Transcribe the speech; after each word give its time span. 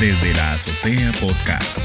desde 0.00 0.32
la 0.34 0.52
Azotea 0.52 1.10
Podcast 1.20 1.80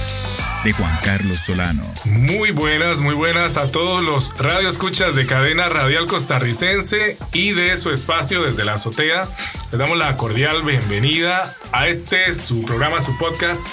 de 0.63 0.71
Juan 0.71 0.95
Carlos 1.03 1.39
Solano. 1.39 1.83
Muy 2.05 2.51
buenas, 2.51 3.01
muy 3.01 3.15
buenas 3.15 3.57
a 3.57 3.71
todos 3.71 4.03
los 4.03 4.37
radioescuchas 4.37 5.15
de 5.15 5.25
cadena 5.25 5.67
radial 5.67 6.05
costarricense 6.05 7.17
y 7.33 7.53
de 7.53 7.75
su 7.75 7.91
espacio 7.91 8.43
desde 8.43 8.65
la 8.65 8.73
azotea. 8.75 9.27
Les 9.71 9.79
damos 9.79 9.97
la 9.97 10.15
cordial 10.15 10.61
bienvenida 10.61 11.55
a 11.71 11.87
este 11.87 12.33
su 12.35 12.63
programa, 12.63 13.01
su 13.01 13.17
podcast. 13.17 13.67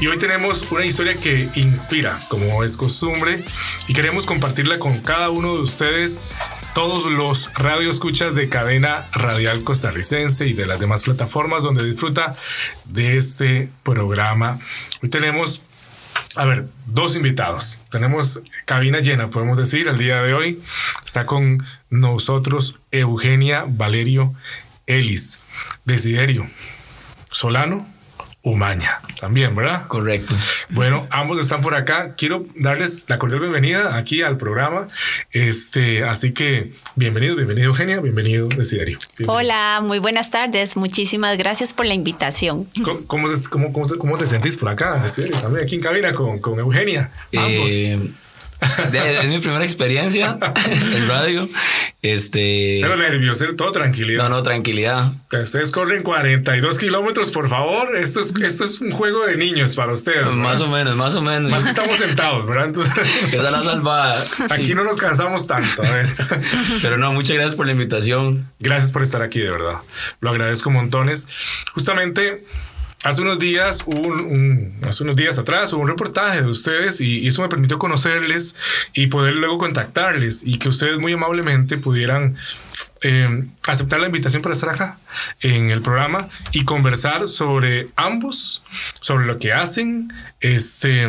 Y 0.00 0.06
hoy 0.06 0.18
tenemos 0.18 0.66
una 0.70 0.86
historia 0.86 1.14
que 1.14 1.50
inspira, 1.54 2.18
como 2.28 2.64
es 2.64 2.78
costumbre, 2.78 3.44
y 3.86 3.92
queremos 3.92 4.24
compartirla 4.24 4.78
con 4.78 4.98
cada 5.00 5.28
uno 5.28 5.54
de 5.54 5.60
ustedes 5.60 6.26
todos 6.74 7.06
los 7.06 7.54
radioescuchas 7.54 8.34
de 8.34 8.48
cadena 8.48 9.06
radial 9.12 9.62
costarricense 9.62 10.48
y 10.48 10.54
de 10.54 10.66
las 10.66 10.80
demás 10.80 11.04
plataformas 11.04 11.62
donde 11.62 11.84
disfruta 11.84 12.34
de 12.84 13.16
este 13.16 13.68
programa. 13.84 14.58
Hoy 15.02 15.08
tenemos 15.08 15.62
a 16.36 16.44
ver, 16.44 16.66
dos 16.86 17.14
invitados. 17.14 17.78
Tenemos 17.90 18.42
cabina 18.64 18.98
llena, 18.98 19.30
podemos 19.30 19.56
decir, 19.56 19.86
el 19.86 19.98
día 19.98 20.20
de 20.22 20.34
hoy. 20.34 20.60
Está 21.04 21.26
con 21.26 21.64
nosotros 21.90 22.80
Eugenia 22.90 23.64
Valerio 23.68 24.34
Ellis, 24.86 25.40
Desiderio 25.84 26.48
Solano 27.30 27.86
Umaña, 28.46 29.00
también, 29.18 29.56
¿verdad? 29.56 29.86
Correcto. 29.86 30.36
Bueno, 30.68 31.06
ambos 31.08 31.40
están 31.40 31.62
por 31.62 31.74
acá. 31.74 32.14
Quiero 32.14 32.44
darles 32.54 33.04
la 33.08 33.18
cordial 33.18 33.40
bienvenida 33.40 33.96
aquí 33.96 34.20
al 34.20 34.36
programa. 34.36 34.86
Este, 35.30 36.04
así 36.04 36.34
que 36.34 36.70
bienvenido, 36.94 37.36
bienvenido 37.36 37.68
Eugenia, 37.68 38.00
bienvenido 38.00 38.48
Desiderio. 38.48 38.98
Hola, 39.28 39.80
muy 39.82 39.98
buenas 39.98 40.28
tardes. 40.28 40.76
Muchísimas 40.76 41.38
gracias 41.38 41.72
por 41.72 41.86
la 41.86 41.94
invitación. 41.94 42.66
¿Cómo, 42.84 43.28
cómo, 43.48 43.72
cómo, 43.98 44.18
te 44.18 44.26
sentís 44.26 44.58
por 44.58 44.68
acá, 44.68 45.00
Desiderio? 45.02 45.38
También 45.38 45.64
aquí 45.64 45.76
en 45.76 45.80
cabina 45.80 46.12
con, 46.12 46.38
con 46.38 46.58
Eugenia. 46.58 47.10
Ambos. 47.34 47.72
Eh, 47.72 47.98
es 49.22 49.28
mi 49.28 49.38
primera 49.38 49.64
experiencia 49.64 50.38
en 50.66 51.08
radio. 51.08 51.48
Este. 52.02 52.76
Cero 52.80 52.96
nervios, 52.96 53.38
cero, 53.38 53.54
todo 53.56 53.72
tranquilidad. 53.72 54.24
No, 54.24 54.28
no, 54.28 54.42
tranquilidad. 54.42 55.12
Ustedes 55.32 55.70
corren 55.70 56.02
42 56.02 56.78
kilómetros, 56.78 57.30
por 57.30 57.48
favor. 57.48 57.96
Esto 57.96 58.20
es, 58.20 58.34
esto 58.42 58.64
es 58.64 58.80
un 58.82 58.90
juego 58.90 59.26
de 59.26 59.36
niños 59.38 59.74
para 59.74 59.92
ustedes. 59.92 60.26
Más 60.26 60.60
o 60.60 60.68
menos, 60.68 60.96
más 60.96 61.16
o 61.16 61.22
menos. 61.22 61.50
Más 61.50 61.64
que 61.64 61.70
estamos 61.70 61.96
sentados, 61.96 62.46
¿verdad? 62.46 62.74
Esa 62.78 63.36
es 63.36 63.42
la 63.42 63.62
salvada. 63.62 64.22
Aquí 64.50 64.74
no 64.74 64.84
nos 64.84 64.98
cansamos 64.98 65.46
tanto. 65.46 65.82
Pero 66.82 66.98
no, 66.98 67.10
muchas 67.12 67.36
gracias 67.36 67.56
por 67.56 67.64
la 67.64 67.72
invitación. 67.72 68.46
Gracias 68.60 68.92
por 68.92 69.02
estar 69.02 69.22
aquí, 69.22 69.40
de 69.40 69.50
verdad. 69.50 69.76
Lo 70.20 70.28
agradezco 70.28 70.70
montones. 70.70 71.28
Justamente 71.72 72.44
Hace 73.04 73.20
unos 73.20 73.38
días, 73.38 73.82
un, 73.84 74.72
hace 74.88 75.04
unos 75.04 75.14
días 75.14 75.38
atrás, 75.38 75.74
hubo 75.74 75.82
un 75.82 75.88
reportaje 75.88 76.40
de 76.40 76.48
ustedes 76.48 77.02
y, 77.02 77.28
eso 77.28 77.42
me 77.42 77.50
permitió 77.50 77.78
conocerles 77.78 78.56
y 78.94 79.08
poder 79.08 79.34
luego 79.34 79.58
contactarles 79.58 80.42
y 80.42 80.58
que 80.58 80.70
ustedes 80.70 80.98
muy 80.98 81.12
amablemente 81.12 81.76
pudieran 81.76 82.34
eh, 83.02 83.44
aceptar 83.66 84.00
la 84.00 84.06
invitación 84.06 84.40
para 84.40 84.54
estar 84.54 84.70
acá 84.70 84.96
en 85.42 85.70
el 85.70 85.82
programa 85.82 86.30
y 86.52 86.64
conversar 86.64 87.28
sobre 87.28 87.88
ambos, 87.96 88.64
sobre 89.02 89.26
lo 89.26 89.38
que 89.38 89.52
hacen, 89.52 90.10
este 90.40 91.06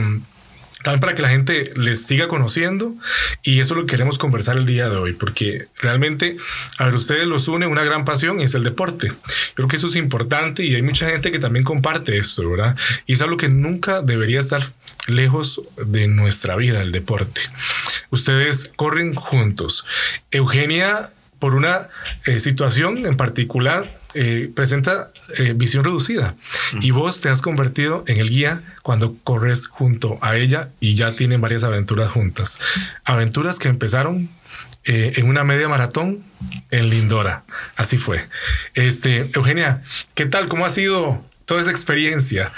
también 0.85 0.99
para 0.99 1.15
que 1.15 1.23
la 1.23 1.29
gente 1.29 1.71
les 1.77 2.05
siga 2.05 2.27
conociendo 2.27 2.93
y 3.41 3.59
eso 3.59 3.73
lo 3.73 3.87
queremos 3.87 4.19
conversar 4.19 4.55
el 4.55 4.67
día 4.67 4.87
de 4.87 4.97
hoy 4.97 5.13
porque 5.13 5.65
realmente 5.79 6.37
a 6.77 6.85
ver 6.85 6.93
ustedes 6.93 7.25
los 7.25 7.47
une 7.47 7.65
una 7.65 7.83
gran 7.83 8.05
pasión 8.05 8.39
y 8.39 8.43
es 8.43 8.53
el 8.53 8.63
deporte. 8.63 9.11
Creo 9.55 9.67
que 9.67 9.77
eso 9.77 9.87
es 9.87 9.95
importante 9.95 10.63
y 10.63 10.75
hay 10.75 10.83
mucha 10.83 11.09
gente 11.09 11.31
que 11.31 11.39
también 11.39 11.65
comparte 11.65 12.19
esto 12.19 12.47
verdad 12.47 12.77
y 13.07 13.13
es 13.13 13.21
algo 13.23 13.35
que 13.35 13.49
nunca 13.49 14.03
debería 14.03 14.37
estar 14.37 14.61
lejos 15.07 15.63
de 15.87 16.07
nuestra 16.07 16.55
vida 16.55 16.83
el 16.83 16.91
deporte. 16.91 17.41
Ustedes 18.11 18.69
corren 18.75 19.15
juntos. 19.15 19.85
Eugenia 20.29 21.09
por 21.39 21.55
una 21.55 21.89
eh, 22.25 22.39
situación 22.39 23.07
en 23.07 23.17
particular 23.17 23.91
eh, 24.13 24.51
presenta 24.55 25.11
eh, 25.37 25.53
visión 25.55 25.83
reducida 25.83 26.35
y 26.81 26.91
vos 26.91 27.19
te 27.21 27.29
has 27.29 27.41
convertido 27.41 28.03
en 28.07 28.19
el 28.19 28.29
guía 28.29 28.61
cuando 28.83 29.15
corres 29.23 29.65
junto 29.65 30.19
a 30.21 30.35
ella 30.35 30.69
y 30.79 30.95
ya 30.95 31.11
tienen 31.11 31.41
varias 31.41 31.63
aventuras 31.63 32.11
juntas. 32.11 32.59
Aventuras 33.03 33.57
que 33.57 33.67
empezaron 33.67 34.29
eh, 34.83 35.13
en 35.15 35.27
una 35.27 35.43
media 35.43 35.67
maratón 35.67 36.23
en 36.69 36.89
Lindora. 36.89 37.43
Así 37.75 37.97
fue. 37.97 38.23
Este, 38.75 39.29
Eugenia, 39.33 39.81
¿qué 40.13 40.27
tal? 40.27 40.47
¿Cómo 40.47 40.65
ha 40.65 40.69
sido 40.69 41.25
toda 41.45 41.61
esa 41.61 41.71
experiencia? 41.71 42.51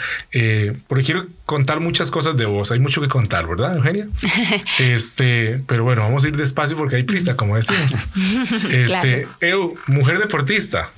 porque 0.88 1.04
quiero 1.04 1.28
contar 1.46 1.80
muchas 1.80 2.12
cosas 2.12 2.36
de 2.36 2.46
vos. 2.46 2.72
Hay 2.72 2.80
mucho 2.80 3.02
que 3.02 3.08
contar, 3.08 3.48
¿verdad, 3.48 3.78
Eugenia? 3.78 4.08
este, 4.80 5.62
pero 5.68 5.86
bueno, 5.86 6.02
vamos 6.02 6.26
a 6.26 6.28
ir 6.28 6.36
despacio 6.36 6.76
porque 6.76 6.98
hay 6.98 7.04
prisa, 7.04 7.38
como 7.38 7.56
decimos. 7.56 8.08
Este, 8.72 9.28
Eu, 9.40 9.76
mujer 9.88 10.20
deportista 10.20 10.92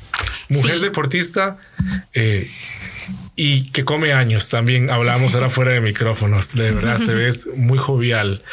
mujer 0.49 0.79
deportista 0.79 1.57
eh, 2.13 2.49
y 3.35 3.69
que 3.71 3.85
come 3.85 4.13
años. 4.13 4.49
También 4.49 4.89
hablamos 4.89 5.35
ahora 5.35 5.49
fuera 5.49 5.71
de 5.71 5.81
micrófonos. 5.81 6.53
De 6.53 6.71
verdad, 6.71 6.99
te 6.99 7.13
ves 7.13 7.47
muy 7.55 7.77
jovial. 7.77 8.43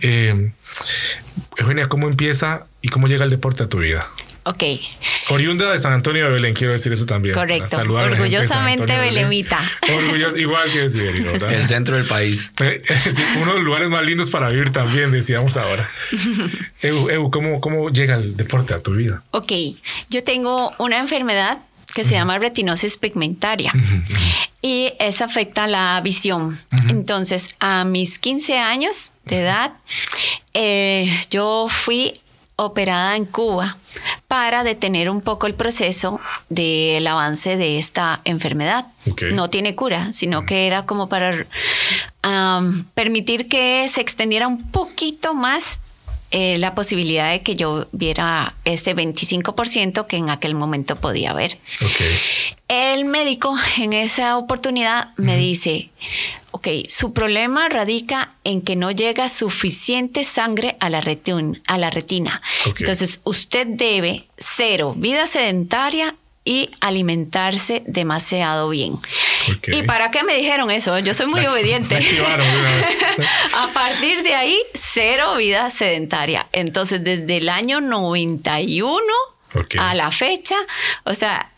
Eh, 0.00 0.52
Eugenia, 1.56 1.88
¿cómo 1.88 2.08
empieza 2.08 2.66
y 2.80 2.88
cómo 2.88 3.08
llega 3.08 3.24
el 3.24 3.30
deporte 3.30 3.64
a 3.64 3.68
tu 3.68 3.78
vida? 3.78 4.06
Ok. 4.46 4.62
Oriunda 5.30 5.72
de 5.72 5.78
San 5.80 5.92
Antonio 5.92 6.24
de 6.24 6.30
Belén, 6.30 6.54
quiero 6.54 6.72
decir 6.72 6.92
eso 6.92 7.04
también. 7.04 7.34
Correcto. 7.34 7.78
Orgullosamente 7.78 8.96
Belemita. 8.96 9.58
Orgulloso, 9.92 10.38
igual 10.38 10.70
que 10.70 10.82
decir, 10.82 11.24
¿verdad? 11.24 11.52
El 11.52 11.64
centro 11.64 11.96
del 11.96 12.06
país. 12.06 12.52
Eh, 12.66 12.82
uno 13.36 13.52
de 13.52 13.58
los 13.58 13.64
lugares 13.64 13.88
más 13.88 14.04
lindos 14.04 14.30
para 14.30 14.48
vivir 14.48 14.72
también, 14.72 15.12
decíamos 15.12 15.56
ahora. 15.56 15.88
Evo, 16.82 17.30
¿cómo, 17.30 17.60
¿cómo 17.60 17.90
llega 17.90 18.16
el 18.16 18.36
deporte 18.36 18.74
a 18.74 18.82
tu 18.82 18.92
vida? 18.92 19.22
Ok, 19.30 19.52
yo 20.08 20.24
tengo 20.24 20.72
una 20.78 20.98
enfermedad 20.98 21.58
que 21.94 22.04
se 22.04 22.12
llama 22.12 22.38
retinosis 22.38 22.98
pigmentaria. 22.98 23.72
Y 24.60 24.92
esa 24.98 25.24
afecta 25.24 25.66
la 25.66 26.00
visión. 26.02 26.58
Entonces, 26.88 27.56
a 27.58 27.84
mis 27.84 28.18
15 28.18 28.58
años 28.58 29.14
de 29.24 29.42
edad, 29.42 29.72
eh, 30.52 31.10
yo 31.30 31.66
fui 31.70 32.20
operada 32.56 33.16
en 33.16 33.26
Cuba 33.26 33.76
para 34.28 34.64
detener 34.64 35.10
un 35.10 35.20
poco 35.20 35.46
el 35.46 35.54
proceso 35.54 36.20
del 36.48 37.06
avance 37.06 37.56
de 37.56 37.78
esta 37.78 38.20
enfermedad. 38.24 38.86
No 39.34 39.50
tiene 39.50 39.74
cura, 39.74 40.12
sino 40.12 40.44
que 40.46 40.66
era 40.66 40.84
como 40.84 41.08
para 41.08 41.46
permitir 42.94 43.48
que 43.48 43.88
se 43.88 44.00
extendiera 44.00 44.48
un 44.48 44.70
poquito 44.70 45.34
más 45.34 45.78
eh, 46.30 46.58
la 46.58 46.74
posibilidad 46.74 47.30
de 47.30 47.42
que 47.42 47.54
yo 47.54 47.86
viera 47.92 48.54
ese 48.64 48.96
25% 48.96 50.06
que 50.06 50.16
en 50.16 50.30
aquel 50.30 50.54
momento 50.54 50.96
podía 50.96 51.32
ver. 51.32 51.56
El 52.68 53.04
médico 53.04 53.54
en 53.78 53.92
esa 53.92 54.36
oportunidad 54.36 55.10
me 55.16 55.36
dice, 55.36 55.90
ok, 56.50 56.68
su 56.88 57.12
problema 57.12 57.68
radica 57.68 58.32
en 58.42 58.60
que 58.60 58.76
no 58.76 58.90
llega 58.90 59.28
suficiente 59.28 60.24
sangre 60.24 60.76
a 60.80 60.90
la, 60.90 61.00
retina. 61.00 61.60
A 61.66 61.78
la 61.78 61.90
retina. 61.90 62.42
Entonces, 62.78 63.20
usted 63.24 63.66
debe 63.66 64.24
cero 64.36 64.94
vida 64.96 65.26
sedentaria 65.26 66.14
y 66.46 66.70
alimentarse 66.80 67.82
demasiado 67.86 68.70
bien. 68.70 68.94
¿Y 69.66 69.82
para 69.82 70.10
qué 70.10 70.22
me 70.22 70.34
dijeron 70.34 70.70
eso? 70.70 70.98
Yo 71.00 71.12
soy 71.12 71.26
muy 71.26 71.44
obediente. 71.46 71.98
a 73.56 73.68
partir 73.74 74.22
de 74.22 74.34
ahí, 74.34 74.56
cero 74.72 75.36
vida 75.36 75.68
sedentaria. 75.68 76.46
Entonces, 76.52 77.04
desde 77.04 77.36
el 77.36 77.50
año 77.50 77.80
91 77.82 79.02
a 79.78 79.94
la 79.94 80.10
fecha, 80.10 80.54
o 81.04 81.14
sea, 81.14 81.50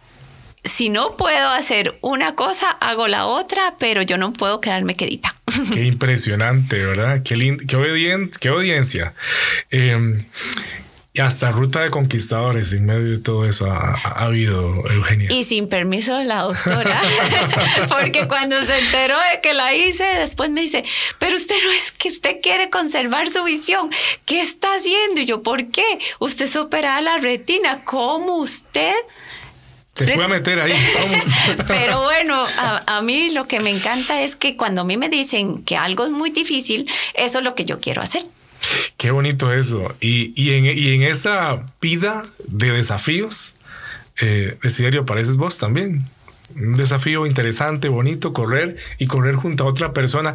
si 0.65 0.88
no 0.88 1.16
puedo 1.16 1.50
hacer 1.50 1.98
una 2.01 2.34
cosa, 2.34 2.71
hago 2.71 3.09
la 3.09 3.27
otra, 3.27 3.74
pero 3.78 4.03
yo 4.03 4.16
no 4.16 4.33
puedo 4.33 4.60
quedarme 4.60 4.97
quedita. 4.97 5.34
Qué 5.72 5.84
impresionante, 5.84 6.83
¿verdad? 6.84 7.22
Qué, 7.22 7.36
qué, 7.66 8.28
qué 8.41 8.48
audiencia. 8.48 9.13
Eh, 9.71 10.18
hasta 11.20 11.50
ruta 11.50 11.80
de 11.80 11.91
conquistadores 11.91 12.72
en 12.72 12.86
medio 12.86 13.10
de 13.10 13.18
todo 13.18 13.44
eso 13.44 13.70
ha, 13.70 13.94
habido, 14.16 14.88
Eugenia. 14.91 15.32
Y 15.32 15.44
sin 15.44 15.68
permiso 15.68 16.16
de 16.16 16.24
la 16.24 16.42
doctora, 16.42 17.00
porque 17.88 18.28
cuando 18.28 18.60
se 18.62 18.78
enteró 18.78 19.16
de 19.32 19.41
que 19.41 19.54
la 19.54 19.74
hice, 19.74 20.04
después 20.04 20.50
me 20.50 20.60
dice, 20.60 20.84
pero 21.18 21.36
usted 21.36 21.56
no 21.65 21.72
es 21.72 21.92
que 21.92 22.09
usted 22.09 22.36
quiere 22.42 22.70
conservar 22.70 23.28
su 23.28 23.42
visión, 23.44 23.91
¿qué 24.24 24.41
está 24.41 24.68
haciendo? 24.74 25.20
Y 25.20 25.26
yo, 25.26 25.42
¿por 25.42 25.70
qué? 25.70 25.98
Usted 26.18 26.44
es 26.44 26.56
operada 26.56 27.00
la 27.00 27.18
retina, 27.18 27.84
¿cómo 27.84 28.36
usted? 28.36 28.94
Se 29.94 30.06
fue 30.06 30.24
a 30.24 30.28
meter 30.28 30.60
ahí. 30.60 30.74
Pero 31.68 32.03
bueno, 32.03 32.47
a, 32.59 32.98
a, 32.98 33.03
mí 33.03 33.30
lo 33.30 33.48
que 33.48 33.59
me 33.59 33.70
encanta 33.70 34.22
es 34.22 34.36
que 34.36 34.56
cuando 34.56 34.82
a 34.82 34.84
mí 34.84 34.97
me 34.97 35.09
dicen 35.09 35.65
que 35.65 35.76
algo 35.76 36.04
es 36.04 36.10
muy 36.10 36.30
difícil, 36.30 36.88
eso 37.15 37.38
es 37.38 37.44
lo 37.44 37.56
que 37.56 37.65
yo 37.65 37.80
quiero 37.80 38.03
hacer. 38.03 38.22
Qué 38.98 39.12
bonito 39.12 39.53
eso. 39.53 39.95
Y, 40.00 40.33
y, 40.34 40.54
en, 40.54 40.65
y 40.66 40.92
en, 40.92 41.03
esa 41.04 41.65
vida 41.80 42.27
de 42.48 42.72
desafíos, 42.72 43.60
eh, 44.21 44.59
Desiderio, 44.60 45.03
apareces 45.03 45.36
vos 45.36 45.56
también. 45.56 46.04
un 46.56 46.74
desafío 46.74 47.24
interesante, 47.24 47.89
bonito, 47.89 48.33
correr 48.33 48.77
y 48.98 49.06
correr 49.06 49.36
junto 49.36 49.62
a 49.62 49.66
otra 49.68 49.92
persona. 49.92 50.34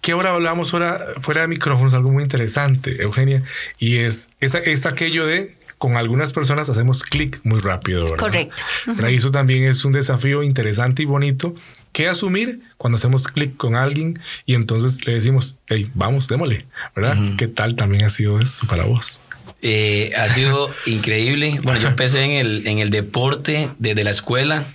Que 0.00 0.12
ahora 0.12 0.30
hablamos 0.30 0.70
fuera, 0.70 1.04
fuera 1.20 1.40
de 1.40 1.48
micrófonos, 1.48 1.92
algo 1.92 2.12
muy 2.12 2.22
interesante, 2.22 3.02
Eugenia, 3.02 3.42
y 3.80 3.96
es, 3.96 4.30
es, 4.38 4.54
es 4.54 4.86
aquello 4.86 5.26
de 5.26 5.56
con 5.78 5.96
algunas 5.96 6.32
personas 6.32 6.68
hacemos 6.68 7.02
clic 7.02 7.40
muy 7.42 7.58
rápido. 7.58 8.02
¿verdad? 8.04 8.16
Correcto. 8.16 8.62
Eso 9.08 9.32
también 9.32 9.64
es 9.64 9.84
un 9.84 9.92
desafío 9.92 10.44
interesante 10.44 11.02
y 11.02 11.04
bonito 11.04 11.52
que 11.94 12.08
asumir 12.08 12.60
cuando 12.76 12.96
hacemos 12.96 13.28
clic 13.28 13.56
con 13.56 13.76
alguien 13.76 14.18
y 14.44 14.54
entonces 14.54 15.06
le 15.06 15.14
decimos, 15.14 15.58
hey, 15.68 15.88
vamos, 15.94 16.26
démosle, 16.26 16.66
¿verdad? 16.94 17.16
¿Qué 17.38 17.46
tal 17.46 17.76
también 17.76 18.04
ha 18.04 18.10
sido 18.10 18.40
eso 18.40 18.66
para 18.66 18.84
vos? 18.84 19.20
Eh, 19.62 20.10
ha 20.16 20.28
sido 20.28 20.74
increíble. 20.86 21.60
Bueno, 21.62 21.80
yo 21.80 21.86
empecé 21.86 22.24
en 22.24 22.32
el, 22.32 22.66
en 22.66 22.80
el 22.80 22.90
deporte 22.90 23.70
desde 23.78 24.02
la 24.02 24.10
escuela. 24.10 24.66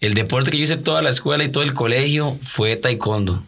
El 0.00 0.14
deporte 0.14 0.52
que 0.52 0.58
yo 0.58 0.62
hice 0.62 0.76
toda 0.76 1.02
la 1.02 1.10
escuela 1.10 1.42
y 1.42 1.48
todo 1.48 1.64
el 1.64 1.74
colegio 1.74 2.38
fue 2.40 2.76
taekwondo. 2.76 3.42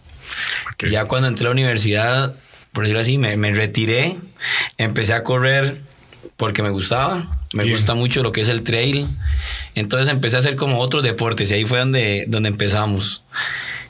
Ya 0.89 1.05
cuando 1.05 1.29
entré 1.29 1.47
a 1.47 1.51
la 1.51 1.53
universidad, 1.53 2.35
por 2.73 2.83
decirlo 2.83 3.01
así, 3.01 3.17
me, 3.17 3.37
me 3.37 3.53
retiré, 3.53 4.17
empecé 4.77 5.15
a 5.15 5.23
correr 5.23 5.81
porque 6.37 6.65
me 6.65 6.71
gustaba. 6.71 7.34
Me 7.55 7.71
gusta 7.71 7.95
mucho 7.95 8.23
lo 8.23 8.33
que 8.33 8.41
es 8.41 8.49
el 8.49 8.63
trail. 8.63 9.09
Entonces 9.75 10.09
empecé 10.09 10.37
a 10.37 10.41
hacer 10.41 10.57
como 10.57 10.81
otros 10.81 11.03
deportes 11.03 11.51
y 11.51 11.55
ahí 11.55 11.65
fue 11.65 11.79
donde, 11.79 12.25
donde 12.29 12.49
empezamos. 12.49 13.25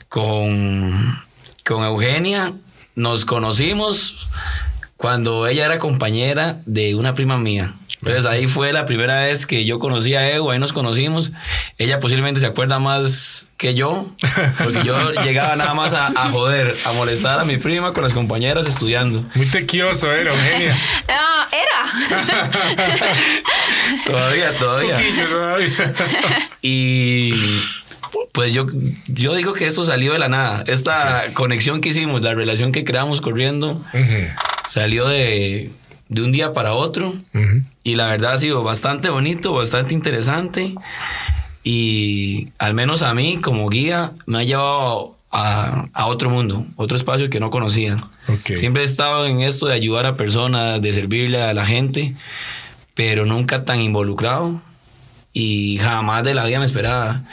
Con, 0.07 1.19
con 1.65 1.83
Eugenia 1.83 2.53
nos 2.95 3.25
conocimos 3.25 4.29
cuando 4.97 5.47
ella 5.47 5.65
era 5.65 5.79
compañera 5.79 6.61
de 6.65 6.95
una 6.95 7.15
prima 7.15 7.37
mía. 7.37 7.73
Entonces 8.05 8.25
ahí 8.27 8.45
fue 8.45 8.71
la 8.71 8.85
primera 8.85 9.23
vez 9.23 9.47
que 9.47 9.65
yo 9.65 9.79
conocí 9.79 10.13
a 10.13 10.29
Evo, 10.31 10.51
ahí 10.51 10.59
nos 10.59 10.73
conocimos. 10.73 11.31
Ella 11.79 11.99
posiblemente 11.99 12.39
se 12.39 12.45
acuerda 12.45 12.77
más 12.77 13.47
que 13.57 13.73
yo, 13.73 14.05
porque 14.63 14.83
yo 14.83 15.11
llegaba 15.23 15.55
nada 15.55 15.73
más 15.73 15.93
a, 15.95 16.07
a 16.07 16.29
joder, 16.29 16.75
a 16.85 16.91
molestar 16.91 17.39
a 17.39 17.45
mi 17.45 17.57
prima 17.57 17.93
con 17.93 18.03
las 18.03 18.13
compañeras 18.13 18.67
estudiando. 18.67 19.25
Muy 19.33 19.47
tequioso, 19.47 20.13
¿eh, 20.13 20.21
Eugenia? 20.27 20.77
Ah, 21.09 21.49
era. 21.51 22.95
Todavía, 24.05 24.55
todavía. 24.57 24.95
Poquillo 24.95 25.27
todavía. 25.29 25.67
Y 26.61 27.33
pues 28.33 28.53
yo, 28.53 28.67
yo 29.07 29.33
digo 29.33 29.53
que 29.53 29.65
esto 29.65 29.83
salió 29.83 30.13
de 30.13 30.19
la 30.19 30.29
nada. 30.29 30.63
Esta 30.67 31.25
conexión 31.33 31.81
que 31.81 31.89
hicimos, 31.89 32.21
la 32.21 32.35
relación 32.35 32.71
que 32.71 32.83
creamos 32.83 33.21
corriendo, 33.21 33.81
salió 34.63 35.07
de, 35.07 35.71
de 36.09 36.21
un 36.21 36.31
día 36.31 36.53
para 36.53 36.73
otro. 36.73 37.13
Y 37.85 37.95
la 37.95 38.07
verdad 38.07 38.33
ha 38.33 38.37
sido 38.37 38.63
bastante 38.63 39.09
bonito, 39.09 39.53
bastante 39.53 39.93
interesante. 39.93 40.73
Y 41.63 42.49
al 42.57 42.73
menos 42.73 43.01
a 43.01 43.13
mí, 43.13 43.37
como 43.41 43.69
guía, 43.69 44.11
me 44.25 44.39
ha 44.39 44.43
llevado 44.43 45.17
a, 45.31 45.87
a 45.93 46.05
otro 46.07 46.29
mundo, 46.29 46.65
otro 46.75 46.97
espacio 46.97 47.29
que 47.29 47.39
no 47.39 47.49
conocía. 47.49 47.97
Siempre 48.57 48.81
he 48.81 48.85
estado 48.85 49.25
en 49.27 49.41
esto 49.41 49.67
de 49.67 49.73
ayudar 49.73 50.05
a 50.05 50.15
personas, 50.17 50.81
de 50.81 50.93
servirle 50.93 51.41
a 51.41 51.53
la 51.53 51.65
gente, 51.65 52.15
pero 52.93 53.25
nunca 53.25 53.65
tan 53.65 53.81
involucrado. 53.81 54.61
Y 55.33 55.77
jamás 55.81 56.23
de 56.23 56.33
la 56.33 56.45
vida 56.45 56.59
me 56.59 56.65
esperaba 56.65 57.23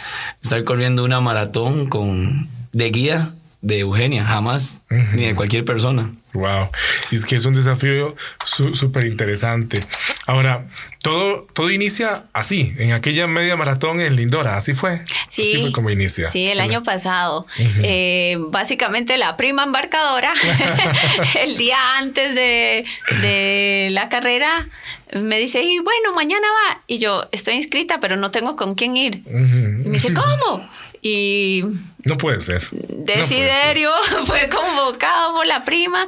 estar 0.43 0.63
corriendo 0.65 1.05
una 1.05 1.21
maratón 1.21 1.89
con, 1.89 2.49
de 2.73 2.91
guía 2.91 3.33
de 3.61 3.79
Eugenia, 3.79 4.25
jamás, 4.25 4.85
ni 5.15 5.25
de 5.27 5.35
cualquier 5.37 5.65
persona. 5.65 6.11
Wow. 6.33 6.69
Y 7.13 7.15
es 7.15 7.25
que 7.25 7.37
es 7.37 7.45
un 7.45 7.55
desafío 7.55 8.17
su- 8.45 8.75
súper 8.75 9.05
interesante. 9.07 9.79
Ahora, 10.27 10.67
todo, 11.01 11.47
todo 11.53 11.71
inicia 11.71 12.25
así, 12.33 12.73
en 12.79 12.93
aquella 12.93 13.27
media 13.27 13.57
maratón 13.57 14.01
en 14.01 14.15
Lindora, 14.15 14.57
así 14.57 14.73
fue. 14.73 15.01
Sí. 15.31 15.43
Así 15.43 15.61
fue 15.61 15.73
como 15.73 15.91
inicia. 15.91 16.29
Sí, 16.29 16.47
el 16.47 16.61
año 16.61 16.83
pasado. 16.85 17.47
Eh, 17.59 18.37
básicamente 18.39 19.17
la 19.17 19.37
prima 19.37 19.65
embarcadora, 19.65 20.33
el 21.41 21.57
día 21.57 21.99
antes 21.99 22.35
de, 22.35 22.85
de 23.21 23.89
la 23.91 24.09
carrera, 24.09 24.67
me 25.21 25.39
dice, 25.39 25.63
y 25.63 25.79
bueno, 25.79 26.13
mañana 26.15 26.47
va. 26.47 26.81
Y 26.87 26.99
yo, 26.99 27.27
estoy 27.33 27.55
inscrita, 27.55 28.01
pero 28.01 28.17
no 28.17 28.31
tengo 28.31 28.57
con 28.57 28.75
quién 28.75 28.97
ir. 28.97 29.23
Y 29.27 29.31
me 29.31 29.93
dice, 29.93 30.15
¿cómo? 30.15 30.69
Y 31.03 31.65
No 32.05 32.17
puede 32.17 32.41
ser. 32.41 32.63
No 32.73 32.79
puede 32.79 32.97
ser. 32.97 33.19
Desiderio 33.19 33.91
fue 34.25 34.49
convocado 34.49 35.35
por 35.35 35.47
la 35.47 35.65
prima. 35.65 36.07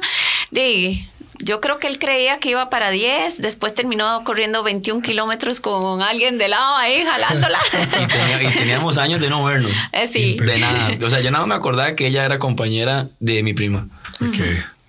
De, 0.51 1.05
yo 1.45 1.61
creo 1.61 1.77
que 1.77 1.85
él 1.87 1.99
creía 1.99 2.39
que 2.39 2.49
iba 2.49 2.69
para 2.71 2.89
10, 2.89 3.39
después 3.41 3.75
terminó 3.75 4.23
corriendo 4.23 4.63
21 4.63 5.01
kilómetros 5.03 5.59
con 5.59 6.01
alguien 6.01 6.39
de 6.39 6.47
lado 6.47 6.75
ahí 6.77 7.03
jalándola. 7.05 7.59
Y, 8.01 8.07
tenía- 8.07 8.49
y 8.49 8.53
teníamos 8.53 8.97
años 8.97 9.21
de 9.21 9.29
no 9.29 9.43
vernos. 9.43 9.71
Eh, 9.91 10.07
sí. 10.07 10.37
De 10.39 10.57
nada. 10.57 10.89
O 11.05 11.09
sea, 11.09 11.21
yo 11.21 11.29
nada 11.29 11.45
me 11.45 11.53
acordaba 11.55 11.93
que 11.95 12.07
ella 12.07 12.25
era 12.25 12.39
compañera 12.39 13.09
de 13.19 13.43
mi 13.43 13.53
prima. 13.53 13.87
Ok. 14.21 14.37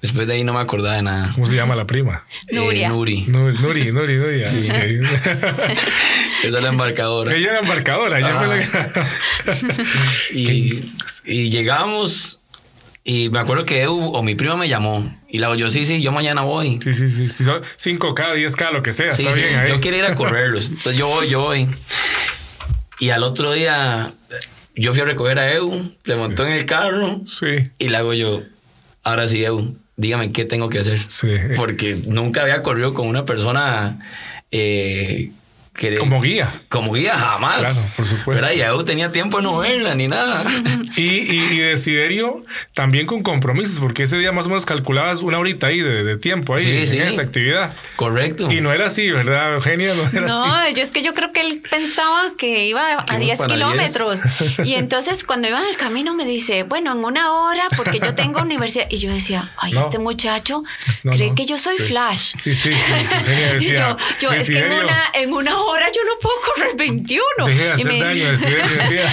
Después 0.01 0.27
de 0.27 0.35
ahí 0.35 0.45
no 0.45 0.53
me 0.55 0.61
acordaba 0.61 0.97
de 0.97 1.03
nada. 1.03 1.31
¿Cómo 1.35 1.47
se 1.47 1.57
llama 1.57 1.75
la 1.75 1.85
prima? 1.87 2.25
Nuria. 2.53 2.87
Eh, 2.87 2.91
Nuri. 2.91 3.23
Nuri, 3.27 3.59
Nuri, 3.59 3.93
Nuri. 3.93 4.17
Nuri. 4.17 4.43
ah, 4.45 4.49
Sí. 4.49 4.67
Esa 6.47 6.59
es 6.59 6.63
la 6.63 6.69
embarcadora. 6.69 7.35
Ella 7.35 7.51
era 7.51 7.59
embarcadora. 7.61 8.19
ella 8.19 8.39
fue 8.39 8.47
la 8.47 8.59
que- 8.59 9.85
Y, 10.39 10.93
y 11.25 11.51
llegamos 11.51 12.41
y 13.09 13.31
me 13.31 13.39
acuerdo 13.39 13.65
que 13.65 13.83
Eu 13.83 13.97
o 13.97 14.23
mi 14.25 14.35
prima 14.35 14.57
me 14.57 14.69
llamó. 14.69 15.09
Y 15.29 15.39
digo 15.39 15.55
yo, 15.55 15.71
sí, 15.71 15.85
sí, 15.85 16.03
yo 16.03 16.11
mañana 16.11 16.43
voy. 16.43 16.81
Sí, 16.83 16.93
sí, 16.93 17.09
sí. 17.09 17.29
Si 17.29 17.45
son 17.45 17.63
5K, 17.63 18.35
10K, 18.35 18.73
lo 18.73 18.83
que 18.83 18.93
sea. 18.93 19.11
Sí, 19.11 19.23
está 19.23 19.33
sí, 19.33 19.41
bien 19.47 19.61
ahí. 19.61 19.69
yo 19.69 19.81
quiero 19.81 19.97
ir 19.99 20.05
a 20.05 20.15
correrlos. 20.17 20.71
Entonces 20.71 20.97
yo 20.97 21.07
voy, 21.07 21.29
yo 21.29 21.41
voy. 21.43 21.69
Y 22.99 23.11
al 23.11 23.23
otro 23.23 23.53
día 23.53 24.13
yo 24.75 24.93
fui 24.93 25.03
a 25.03 25.05
recoger 25.05 25.39
a 25.39 25.53
Eu, 25.55 25.93
le 26.05 26.17
montó 26.17 26.45
en 26.47 26.53
el 26.53 26.67
carro 26.67 27.21
Sí, 27.27 27.71
y 27.79 27.89
le 27.91 27.97
hago 27.97 28.13
yo, 28.13 28.43
ahora 29.05 29.29
sí, 29.29 29.45
Eu, 29.45 29.77
dígame 29.97 30.33
qué 30.33 30.45
tengo 30.45 30.69
que 30.69 30.81
hacer. 30.81 31.01
sí. 31.07 31.29
Porque 31.57 31.95
nunca 32.07 32.43
había 32.43 32.63
corrido 32.65 32.93
con 32.93 33.07
una 33.07 33.25
persona 33.25 33.99
eh, 34.51 35.31
que... 35.77 35.97
Como 35.97 36.21
guía. 36.21 36.53
Como 36.69 36.93
guía, 36.93 37.17
jamás. 37.17 37.59
Claro, 37.61 37.81
por 37.97 38.07
supuesto. 38.07 38.45
Pero 38.47 38.59
ya 38.59 38.67
Eu 38.69 38.85
tenía 38.85 39.13
tiempo 39.13 39.37
de 39.39 39.43
no 39.45 39.59
verla 39.59 39.95
ni 39.95 40.09
nada. 40.09 40.43
Y, 40.97 41.03
y, 41.03 41.41
y 41.53 41.59
Desiderio 41.59 42.43
también 42.73 43.05
con 43.07 43.23
compromisos, 43.23 43.81
porque 43.81 44.05
ese 44.05 44.17
día 44.19 44.33
más 44.33 44.47
o 44.47 44.49
menos 44.49 44.65
calculabas 44.65 45.21
una 45.21 45.39
horita 45.39 45.67
ahí 45.67 45.81
de, 45.81 46.05
de 46.05 46.17
tiempo 46.17 46.55
ahí 46.55 46.63
Sí, 46.65 46.71
en 46.79 46.87
sí. 46.87 46.99
esa 46.99 47.21
actividad. 47.21 47.75
Correcto. 47.97 48.51
Y 48.51 48.63
no 48.63 48.73
era 48.73 48.87
así, 48.87 49.11
¿verdad, 49.11 49.55
Eugenia? 49.57 49.95
No 49.95 50.09
era 50.09 50.21
No, 50.27 50.43
así. 50.47 50.75
yo 50.75 50.83
es 50.83 50.91
que 50.93 51.03
yo 51.03 51.13
creo 51.13 51.33
que 51.35 51.43
él 51.43 51.61
pensaba 51.71 52.33
que 52.39 52.65
iba 52.67 52.95
a 53.01 53.05
Que 53.05 53.15
iba 53.17 53.19
10 53.27 53.39
para 53.39 53.53
kilómetros. 53.55 54.21
Y 54.65 54.75
entonces 54.77 55.25
cuando 55.25 55.49
iba 55.49 55.61
en 55.61 55.67
el 55.69 55.77
camino 55.77 56.15
me 56.15 56.25
dice, 56.25 56.63
bueno, 56.63 56.93
en 56.93 57.05
una 57.05 57.31
hora, 57.35 57.65
porque 57.77 57.99
yo 58.01 58.15
tengo 58.15 58.41
universidad. 58.41 58.87
Y 58.89 58.97
yo 58.97 59.13
decía, 59.13 59.51
ay, 59.59 59.73
No. 59.73 59.83
este 59.83 59.99
muchacho 59.99 60.63
No, 61.03 61.13
cree 61.13 61.29
no. 61.29 61.35
que 61.35 61.45
yo 61.45 61.59
soy 61.59 61.77
Sí. 61.77 61.83
Flash. 61.89 62.33
Sí, 62.41 62.55
sí, 62.55 62.73
sí. 62.73 62.79
sí, 63.05 63.15
Eugenia 63.15 63.57
Y 63.61 63.77
yo, 63.77 63.97
yo 64.21 64.33
es 64.33 64.47
que 64.49 64.61
en 64.61 64.63
"Desiderio, 64.71 64.85
una, 64.85 65.03
en 65.13 65.33
una 65.35 65.61
hora 65.61 65.66
yo 65.95 66.03
no 66.05 66.13
puedo 66.21 66.35
correr 66.55 66.77
21. 66.77 67.25
Deje 67.47 67.63
de 67.63 67.69
Y 67.69 67.73
hacer 67.73 67.87
me- 67.87 68.01
daño, 68.01 68.25
Desiderio 68.31 68.67
decía. 68.67 69.07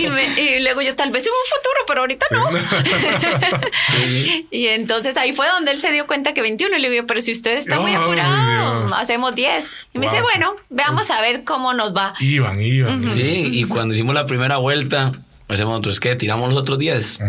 y, 0.00 0.08
me- 0.08 0.40
y 0.40 0.60
luego 0.60 0.80
yo 0.82 0.94
tal 0.96 1.10
vez 1.10 1.24
en 1.26 1.32
un 1.32 1.46
futuro, 1.48 1.80
pero 1.86 2.00
ahorita 2.02 2.26
no. 2.32 2.50
y 4.50 4.66
entonces 4.68 5.16
ahí 5.16 5.32
fue 5.32 5.46
donde 5.48 5.70
él 5.72 5.80
se 5.80 5.90
dio 5.92 6.06
cuenta 6.06 6.34
que 6.34 6.42
21. 6.42 6.76
Y 6.76 6.80
le 6.80 6.90
digo, 6.90 7.02
yo, 7.02 7.06
pero 7.06 7.20
si 7.20 7.32
usted 7.32 7.56
está 7.56 7.78
muy 7.80 7.94
apurado, 7.94 8.80
Dios. 8.80 8.92
hacemos 8.94 9.34
10. 9.34 9.88
Y 9.94 9.98
me 9.98 10.06
dice, 10.06 10.20
bueno, 10.22 10.54
veamos 10.70 11.10
a 11.10 11.20
ver 11.20 11.44
cómo 11.44 11.74
nos 11.74 11.94
va. 11.96 12.14
Iban, 12.20 12.60
iban. 12.62 13.10
Sí, 13.10 13.50
y 13.52 13.64
cuando 13.64 13.94
hicimos 13.94 14.14
la 14.14 14.26
primera 14.26 14.56
vuelta, 14.58 15.12
hacemos 15.48 15.72
nosotros, 15.72 16.00
¿qué? 16.00 16.14
Tiramos 16.16 16.48
los 16.50 16.58
otros 16.58 16.78
10. 16.78 17.20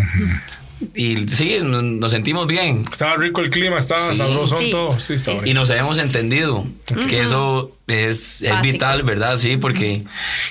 Y 0.95 1.17
sí, 1.27 1.57
nos, 1.63 2.11
sentimos 2.11 2.45
bien. 2.47 2.83
Estaba 2.91 3.15
rico 3.17 3.41
el 3.41 3.49
clima, 3.49 3.79
estaba 3.79 4.09
Sí. 4.11 4.15
sabroso 4.17 4.55
Sí. 4.57 4.69
todo. 4.71 4.99
Sí, 4.99 5.13
estaba 5.13 5.39
Sí. 5.39 5.49
Y 5.49 5.53
nos 5.53 5.69
habíamos 5.71 5.97
entendido 5.97 6.65
que 7.09 7.21
eso 7.21 7.71
es, 7.87 8.41
es 8.43 8.61
vital, 8.61 9.03
¿verdad? 9.03 9.37
Sí, 9.37 9.57
porque 9.57 10.03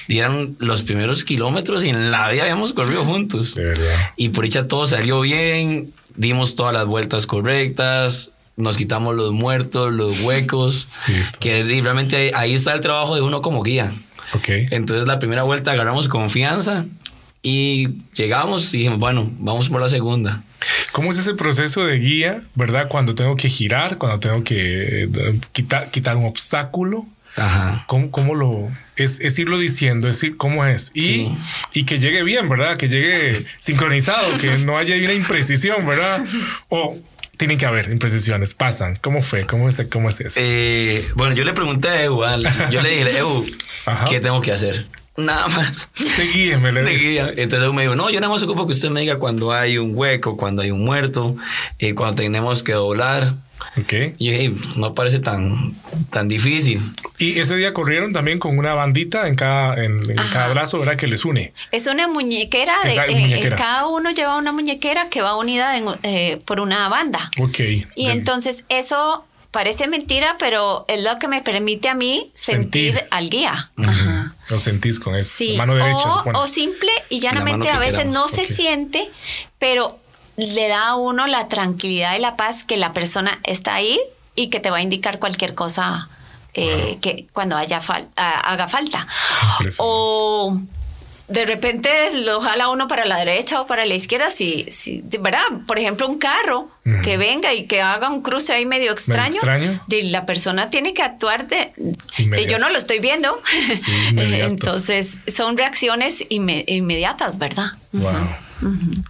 dieron 0.08 0.56
los 0.58 0.82
primeros 0.82 1.24
kilómetros 1.24 1.84
y 1.84 1.90
en 1.90 2.10
la 2.10 2.28
vida 2.30 2.42
habíamos 2.42 2.72
corrido 2.72 3.04
juntos. 3.04 3.54
De 3.54 3.64
verdad. 3.64 4.10
Y 4.16 4.30
por 4.30 4.44
dicha 4.44 4.66
todo 4.66 4.86
salió 4.86 5.20
bien, 5.20 5.92
dimos 6.16 6.56
todas 6.56 6.74
las 6.74 6.86
vueltas 6.86 7.26
correctas, 7.26 8.32
nos 8.56 8.76
quitamos 8.76 9.14
los 9.14 9.32
muertos, 9.32 9.92
los 9.92 10.20
huecos, 10.22 10.88
Sí. 10.90 11.12
que 11.40 11.62
realmente 11.82 12.16
ahí, 12.16 12.30
ahí 12.34 12.54
está 12.54 12.74
el 12.74 12.80
trabajo 12.80 13.14
de 13.14 13.20
uno 13.22 13.42
como 13.42 13.62
guía. 13.62 13.92
Ok. 14.34 14.48
Entonces 14.70 15.06
la 15.06 15.18
primera 15.20 15.44
vuelta 15.44 15.70
agarramos 15.72 16.08
confianza 16.08 16.84
y 17.42 17.88
llegamos 18.14 18.72
y 18.74 18.78
dijimos, 18.78 18.98
bueno, 18.98 19.30
vamos 19.38 19.68
por 19.68 19.80
la 19.80 19.88
segunda. 19.88 20.42
¿Cómo 20.92 21.10
es 21.10 21.18
ese 21.18 21.34
proceso 21.34 21.84
de 21.86 21.98
guía, 21.98 22.42
verdad? 22.54 22.88
Cuando 22.88 23.14
tengo 23.14 23.36
que 23.36 23.48
girar, 23.48 23.98
cuando 23.98 24.18
tengo 24.18 24.42
que 24.42 25.04
eh, 25.04 25.08
quitar, 25.52 25.90
quitar 25.90 26.16
un 26.16 26.24
obstáculo. 26.26 27.04
Ajá. 27.36 27.84
¿Cómo, 27.86 28.10
cómo 28.10 28.34
lo 28.34 28.68
es, 28.96 29.20
es 29.20 29.38
irlo 29.38 29.58
diciendo, 29.58 30.08
es 30.08 30.16
decir, 30.16 30.38
cómo 30.38 30.64
es? 30.64 30.90
Y, 30.94 31.00
Sí. 31.02 31.36
y 31.74 31.84
que 31.84 31.98
llegue 31.98 32.22
bien, 32.22 32.48
¿verdad? 32.48 32.78
Que 32.78 32.88
llegue 32.88 33.44
sincronizado, 33.58 34.38
que 34.38 34.56
no 34.56 34.78
haya 34.78 34.96
una 34.96 35.12
imprecisión, 35.12 35.86
¿verdad? 35.86 36.24
O 36.70 36.96
tienen 37.36 37.58
que 37.58 37.66
haber 37.66 37.90
imprecisiones, 37.90 38.54
pasan. 38.54 38.96
¿Cómo 39.02 39.22
fue? 39.22 39.44
¿Cómo 39.46 39.68
es, 39.68 39.82
cómo 39.92 40.08
es 40.08 40.20
eso? 40.22 40.40
Eh, 40.42 41.06
bueno, 41.14 41.34
yo 41.34 41.44
le 41.44 41.52
pregunté 41.52 41.88
a 41.90 42.02
Evo, 42.04 42.24
yo 42.70 42.80
le 42.82 42.88
dije, 42.88 43.18
Evo. 43.18 43.44
¿qué 44.08 44.18
tengo 44.20 44.40
que 44.40 44.52
hacer? 44.52 44.86
Nada 45.16 45.48
más. 45.48 45.90
Usted 45.98 46.32
guíeme, 46.32 46.72
le 46.72 46.82
guía. 46.96 47.30
Entonces 47.36 47.72
me 47.72 47.82
dijo, 47.82 47.96
no, 47.96 48.10
yo 48.10 48.20
nada 48.20 48.32
más 48.32 48.42
ocupo 48.42 48.66
que 48.66 48.72
usted 48.72 48.90
me 48.90 49.00
diga 49.00 49.18
cuando 49.18 49.52
hay 49.52 49.78
un 49.78 49.92
hueco, 49.94 50.36
cuando 50.36 50.62
hay 50.62 50.70
un 50.70 50.84
muerto, 50.84 51.36
eh, 51.78 51.94
cuando 51.94 52.16
tenemos 52.22 52.62
que 52.62 52.72
doblar. 52.72 53.34
Ok. 53.78 53.92
Y 54.18 54.26
yo 54.26 54.32
dije, 54.32 54.52
no 54.76 54.94
parece 54.94 55.18
tan, 55.18 55.74
tan 56.10 56.28
difícil. 56.28 56.80
Y 57.18 57.38
ese 57.38 57.56
día 57.56 57.72
corrieron 57.74 58.12
también 58.12 58.38
con 58.38 58.58
una 58.58 58.74
bandita 58.74 59.26
en 59.28 59.34
cada, 59.34 59.82
en, 59.82 60.08
en 60.10 60.16
cada 60.30 60.48
brazo, 60.48 60.78
¿verdad? 60.78 60.96
Que 60.96 61.06
les 61.06 61.24
une. 61.24 61.52
Es 61.72 61.86
una 61.86 62.06
muñequera, 62.08 62.74
de, 62.84 62.90
Exacto, 62.90 63.12
eh, 63.12 63.20
muñequera. 63.20 63.56
cada 63.56 63.86
uno 63.86 64.10
lleva 64.10 64.36
una 64.36 64.52
muñequera 64.52 65.08
que 65.10 65.20
va 65.22 65.36
unida 65.36 65.76
en- 65.76 65.86
eh, 66.02 66.40
por 66.44 66.60
una 66.60 66.88
banda. 66.88 67.30
Ok. 67.38 67.60
Y 67.60 68.06
Del- 68.06 68.18
entonces 68.18 68.64
eso 68.68 69.25
parece 69.56 69.88
mentira, 69.88 70.36
pero 70.38 70.84
es 70.86 71.02
lo 71.02 71.18
que 71.18 71.28
me 71.28 71.40
permite 71.40 71.88
a 71.88 71.94
mí 71.94 72.30
sentir, 72.34 72.92
Sentir. 72.92 73.08
al 73.10 73.30
guía. 73.30 73.70
Ajá. 73.78 74.34
Lo 74.50 74.58
sentís 74.58 75.00
con 75.00 75.16
eso. 75.16 75.34
Sí. 75.34 75.56
Mano 75.56 75.74
derecha, 75.74 76.10
o, 76.34 76.46
simple 76.46 76.90
y 77.08 77.16
La 77.22 77.30
llanamente 77.32 77.70
a 77.70 77.78
veces 77.78 78.04
no 78.04 78.28
se 78.28 78.44
siente, 78.44 79.10
pero 79.58 79.98
le 80.36 80.68
da 80.68 80.88
a 80.88 80.96
uno 80.96 81.26
la 81.26 81.48
tranquilidad 81.48 82.14
y 82.16 82.18
la 82.18 82.36
paz 82.36 82.64
que 82.64 82.76
la 82.76 82.92
persona 82.92 83.38
está 83.44 83.74
ahí 83.74 83.98
y 84.34 84.48
que 84.50 84.60
te 84.60 84.68
va 84.68 84.76
a 84.76 84.82
indicar 84.82 85.18
cualquier 85.18 85.54
cosa 85.54 86.06
eh, 86.52 86.98
que 87.00 87.26
cuando 87.32 87.56
haya 87.56 87.80
fal- 87.80 88.08
ah, 88.18 88.40
haga 88.50 88.68
falta. 88.68 89.06
O 89.78 90.60
de 91.28 91.44
repente 91.44 91.90
lo 92.24 92.40
jala 92.40 92.68
uno 92.68 92.86
para 92.88 93.04
la 93.04 93.16
derecha 93.18 93.60
o 93.60 93.66
para 93.66 93.84
la 93.84 93.94
izquierda, 93.94 94.30
si, 94.30 94.66
si 94.70 95.00
de 95.02 95.18
verdad, 95.18 95.40
por 95.66 95.78
ejemplo, 95.78 96.06
un 96.08 96.18
carro 96.18 96.68
que 97.02 97.16
venga 97.16 97.52
y 97.52 97.66
que 97.66 97.80
haga 97.82 98.08
un 98.10 98.22
cruce 98.22 98.52
ahí 98.52 98.64
medio 98.64 98.92
extraño, 98.92 99.34
extraño. 99.34 99.82
de 99.88 100.04
la 100.04 100.24
persona 100.24 100.70
tiene 100.70 100.94
que 100.94 101.02
actuar 101.02 101.48
de, 101.48 101.72
yo 102.48 102.58
no 102.60 102.68
lo 102.68 102.78
estoy 102.78 103.00
viendo. 103.00 103.42
Sí. 103.76 103.90
Entonces 104.16 105.18
son 105.26 105.56
reacciones 105.56 106.24
inme- 106.30 106.64
inmediatas, 106.68 107.38
¿verdad? 107.38 107.72
Wow. 107.92 108.12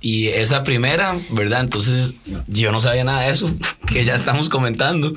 Y 0.01 0.29
esa 0.29 0.65
primera, 0.65 1.15
¿verdad? 1.31 1.61
Entonces 1.61 2.15
yo 2.47 2.73
no 2.73 2.81
sabía 2.81 3.05
nada 3.05 3.23
de 3.23 3.31
eso, 3.31 3.51
que 3.93 4.05
ya 4.07 4.15
estamos 4.15 4.49
comentando. 4.49 5.13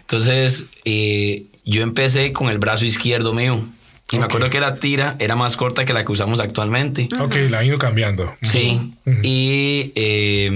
Entonces 0.00 0.66
eh, 0.84 1.44
yo 1.64 1.82
empecé 1.82 2.32
con 2.32 2.48
el 2.48 2.58
brazo 2.58 2.84
izquierdo 2.86 3.34
mío. 3.34 3.62
Y 4.10 4.18
me 4.18 4.24
acuerdo 4.24 4.48
que 4.48 4.58
la 4.60 4.74
tira 4.74 5.16
era 5.18 5.36
más 5.36 5.56
corta 5.56 5.84
que 5.84 5.92
la 5.92 6.04
que 6.04 6.12
usamos 6.12 6.40
actualmente. 6.40 7.08
Ok, 7.20 7.34
la 7.50 7.62
ido 7.62 7.78
cambiando. 7.78 8.34
Sí. 8.42 8.92
Y 9.22 9.92
eh, 9.96 10.50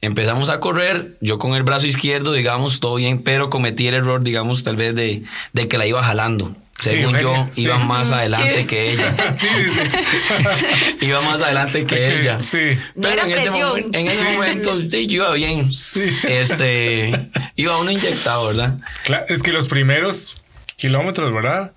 empezamos 0.00 0.48
a 0.48 0.60
correr, 0.60 1.16
yo 1.20 1.38
con 1.38 1.54
el 1.54 1.62
brazo 1.64 1.86
izquierdo, 1.86 2.32
digamos, 2.32 2.80
todo 2.80 2.94
bien, 2.96 3.22
pero 3.22 3.50
cometí 3.50 3.86
el 3.88 3.94
error, 3.94 4.22
digamos, 4.24 4.64
tal 4.64 4.76
vez 4.76 4.94
de, 4.94 5.22
de 5.52 5.68
que 5.68 5.76
la 5.78 5.86
iba 5.86 6.02
jalando. 6.02 6.54
Sí, 6.80 6.90
Según 6.90 7.16
yo, 7.18 7.48
sí. 7.52 7.62
iba 7.62 7.78
más 7.78 8.10
adelante 8.10 8.60
Sí. 8.62 8.66
que 8.66 8.88
ella. 8.90 9.14
sí, 9.32 9.46
sí, 9.46 9.70
sí. 9.70 10.96
iba 11.06 11.20
más 11.22 11.40
adelante 11.40 11.84
que 11.86 12.20
ella. 12.20 12.40
No 12.96 13.08
era 13.08 13.24
en 13.24 13.30
ese, 13.30 13.58
en 13.92 14.34
momento, 14.34 14.80
sí, 14.80 15.06
yo 15.06 15.14
iba 15.24 15.32
bien. 15.34 15.72
Sí. 15.72 16.02
Este, 16.28 17.30
iba 17.56 17.78
uno 17.78 17.90
inyectado, 17.90 18.48
¿verdad? 18.48 18.78
Claro, 19.04 19.24
es 19.28 19.42
que 19.42 19.52
los 19.52 19.68
primeros 19.68 20.43
kilómetros, 20.88 21.32
¿verdad? 21.32 21.72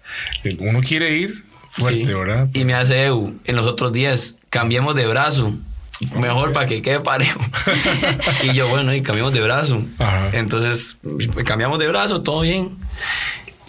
Uno 0.60 0.82
quiere 0.82 1.16
ir 1.18 1.44
fuerte, 1.72 2.06
Sí. 2.06 2.14
¿verdad? 2.14 2.48
Y 2.54 2.66
me 2.66 2.74
hace 2.74 3.06
Eu, 3.06 3.34
en 3.46 3.56
los 3.56 3.66
otros 3.66 3.92
días, 3.94 4.40
cambiemos 4.50 4.96
de 4.96 5.08
brazo. 5.08 5.54
Mejor 6.16 6.52
para 6.52 6.68
que 6.68 6.82
quede 6.82 7.00
parejo. 7.00 7.40
y 8.44 8.54
yo, 8.54 8.68
bueno, 8.68 8.94
y 8.94 9.02
cambiamos 9.02 9.34
de 9.34 9.42
brazo. 9.42 9.84
Ajá. 9.98 10.30
Entonces, 10.34 10.98
cambiamos 11.46 11.80
de 11.80 11.88
brazo, 11.88 12.22
todo 12.22 12.42
bien. 12.42 12.70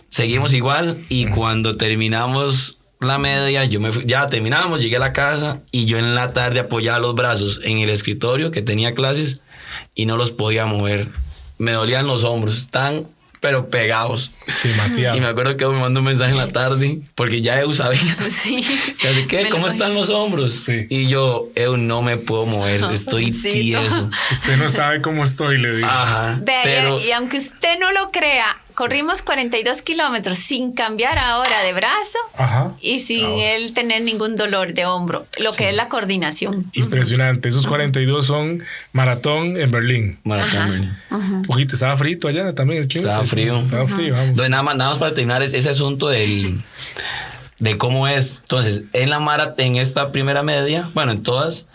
Seguimos 0.08 0.52
igual. 0.54 0.98
Y 1.08 1.26
cuando 1.26 1.76
terminamos 1.76 2.78
la 3.00 3.18
media, 3.18 3.64
yo 3.64 3.80
me 3.80 3.92
fui- 3.92 4.04
ya 4.06 4.26
terminamos, 4.26 4.82
llegué 4.82 4.96
a 4.96 5.00
la 5.00 5.12
casa 5.12 5.60
y 5.70 5.86
yo 5.86 5.98
en 5.98 6.14
la 6.14 6.32
tarde 6.32 6.60
apoyaba 6.60 6.98
los 6.98 7.14
brazos 7.14 7.60
en 7.64 7.78
el 7.78 7.90
escritorio 7.90 8.50
que 8.50 8.60
tenía 8.62 8.94
clases 8.94 9.40
y 9.94 10.06
no 10.06 10.16
los 10.16 10.30
podía 10.32 10.66
mover. 10.66 11.08
Me 11.58 11.72
dolían 11.72 12.06
los 12.06 12.24
hombros, 12.24 12.58
están 12.58 13.06
pero 13.40 13.68
pegados. 13.70 14.32
Demasiado. 14.62 15.16
Y 15.16 15.20
me 15.20 15.26
acuerdo 15.26 15.56
que 15.56 15.66
me 15.66 15.78
mandó 15.78 16.00
un 16.00 16.06
mensaje 16.06 16.32
en 16.32 16.38
la 16.38 16.48
tarde 16.48 17.00
porque 17.14 17.40
ya 17.42 17.60
Eu 17.60 17.72
sabía. 17.72 18.00
Sí. 18.28 18.58
Así 18.98 19.26
Me 19.32 19.44
lo 19.44 19.50
¿cómo 19.50 19.68
están 19.68 19.94
los 19.94 20.10
hombros? 20.10 20.52
Sí. 20.52 20.86
Y 20.90 21.08
yo, 21.08 21.48
Eu, 21.54 21.76
no 21.76 22.02
me 22.02 22.16
puedo 22.16 22.46
mover, 22.46 22.82
estoy 22.92 23.30
tieso. 23.32 24.10
Usted 24.32 24.56
no 24.56 24.70
sabe 24.70 25.00
cómo 25.02 25.24
estoy, 25.24 25.58
le 25.58 25.76
digo. 25.76 25.88
Ajá. 25.88 26.38
Vea, 26.42 26.60
y- 26.62 26.64
pero 26.64 27.00
y, 27.00 27.12
aunque 27.12 27.38
usted 27.38 27.78
no 27.78 27.92
lo 27.92 28.10
crea, 28.10 28.56
corrimos 28.74 29.22
42 29.22 29.82
kilómetros 29.82 30.38
sin 30.38 30.72
cambiar 30.72 31.18
ahora 31.18 31.62
de 31.62 31.72
brazo 31.72 32.18
Ajá. 32.36 32.72
y 32.80 32.98
sin 33.00 33.24
Ahora. 33.24 33.50
él 33.52 33.74
tener 33.74 34.02
ningún 34.02 34.36
dolor 34.36 34.74
de 34.74 34.86
hombro, 34.86 35.26
lo 35.38 35.52
que 35.52 35.68
es 35.68 35.74
la 35.74 35.88
coordinación. 35.88 36.64
Impresionante. 36.72 37.48
Esos 37.48 37.66
42 37.66 38.26
son 38.26 38.62
maratón 38.92 39.60
en 39.60 39.70
Berlín. 39.70 40.18
Maratón, 40.24 40.70
Berlín. 40.70 41.44
Ojito, 41.48 41.74
estaba 41.74 41.96
frito 41.96 42.28
allá 42.28 42.54
también 42.54 42.82
el 42.82 42.88
clima. 42.88 43.22
Frío. 43.28 43.58
Estaba 43.58 43.86
frío, 43.86 44.12
vamos. 44.14 44.28
Entonces, 44.28 44.50
nada 44.50 44.62
más, 44.62 44.76
nada 44.76 44.90
más 44.90 44.98
para 44.98 45.14
terminar 45.14 45.42
es- 45.42 45.54
ese 45.54 45.70
asunto 45.70 46.08
del, 46.08 46.60
de 47.58 47.78
cómo 47.78 48.08
es. 48.08 48.40
Entonces, 48.42 48.82
en 48.92 49.10
la 49.10 49.18
maratón, 49.20 49.64
en 49.66 49.76
esta 49.76 50.12
primera 50.12 50.42
media, 50.42 50.88
bueno, 50.94 51.12
en 51.12 51.22
todas, 51.22 51.66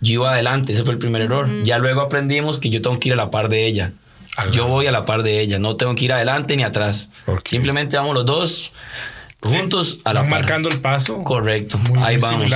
yo 0.00 0.14
iba 0.14 0.32
adelante, 0.32 0.72
ese 0.72 0.82
fue 0.84 0.92
el 0.92 0.98
primer 0.98 1.22
error. 1.22 1.48
Ya 1.64 1.78
luego 1.78 2.00
aprendimos 2.02 2.60
que 2.60 2.70
yo 2.70 2.80
tengo 2.82 2.98
que 2.98 3.08
ir 3.08 3.12
a 3.14 3.16
la 3.16 3.30
par 3.30 3.48
de 3.48 3.66
ella. 3.66 3.92
Yo 4.52 4.68
voy 4.68 4.86
a 4.86 4.92
la 4.92 5.04
par 5.04 5.24
de 5.24 5.40
ella, 5.40 5.58
no 5.58 5.76
tengo 5.76 5.94
que 5.96 6.04
ir 6.04 6.12
adelante 6.12 6.56
ni 6.56 6.62
atrás. 6.62 7.10
Simplemente 7.44 7.96
vamos 7.96 8.14
los 8.14 8.24
dos 8.24 8.72
juntos 9.42 10.00
a 10.04 10.12
la 10.12 10.20
Van 10.22 10.30
par. 10.30 10.40
marcando 10.40 10.68
el 10.68 10.78
paso. 10.80 11.22
Correcto, 11.24 11.78
Muy- 11.78 12.00
ahí 12.02 12.16
vamos. 12.16 12.52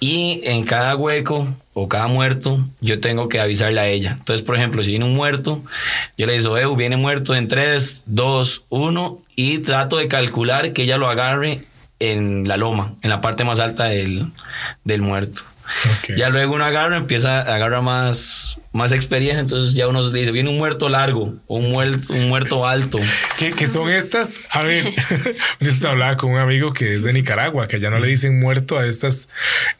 Y 0.00 0.40
en 0.44 0.64
cada 0.64 0.96
hueco 0.96 1.46
o 1.74 1.88
cada 1.88 2.06
muerto, 2.08 2.58
yo 2.80 3.00
tengo 3.00 3.28
que 3.28 3.40
avisarle 3.40 3.80
a 3.80 3.86
ella. 3.88 4.16
Entonces, 4.18 4.44
por 4.44 4.56
ejemplo, 4.56 4.82
si 4.82 4.90
viene 4.90 5.04
un 5.04 5.14
muerto, 5.14 5.62
yo 6.16 6.26
le 6.26 6.32
digo, 6.32 6.56
Eu, 6.58 6.74
viene 6.76 6.96
muerto 6.96 7.34
en 7.34 7.46
3, 7.46 8.04
2, 8.06 8.64
1 8.68 9.18
y 9.36 9.58
trato 9.58 9.96
de 9.98 10.08
calcular 10.08 10.72
que 10.72 10.82
ella 10.82 10.96
lo 10.98 11.08
agarre 11.08 11.64
en 12.00 12.48
la 12.48 12.56
loma, 12.56 12.94
en 13.02 13.10
la 13.10 13.20
parte 13.20 13.44
más 13.44 13.58
alta 13.60 13.84
del, 13.84 14.26
del 14.84 15.02
muerto. 15.02 15.42
Ya 16.16 16.30
luego 16.30 16.54
uno 16.54 16.64
agarra, 16.64 16.96
empieza 16.96 17.38
a 17.38 17.54
agarrar 17.54 17.82
más, 17.82 18.60
más 18.72 18.92
experiencia, 18.92 19.40
entonces 19.40 19.74
ya 19.76 19.88
uno 19.88 20.02
le 20.02 20.18
dice, 20.20 20.32
viene 20.32 20.50
un 20.50 20.58
muerto 20.58 20.88
largo 20.88 21.34
un 21.46 21.70
muerto, 21.70 22.12
un 22.12 22.28
muerto 22.28 22.66
alto. 22.66 22.98
¿Qué, 23.38 23.50
qué 23.52 23.66
son 23.66 23.90
estas? 23.90 24.40
A 24.50 24.62
ver, 24.62 24.92
yo 25.60 25.88
hablaba 25.88 26.16
con 26.16 26.30
un 26.32 26.38
amigo 26.38 26.72
que 26.72 26.94
es 26.94 27.04
de 27.04 27.12
Nicaragua, 27.12 27.66
que 27.68 27.80
ya 27.80 27.90
no 27.90 27.98
le 27.98 28.08
dicen 28.08 28.38
muerto 28.40 28.78
a 28.78 28.86
estas 28.86 29.28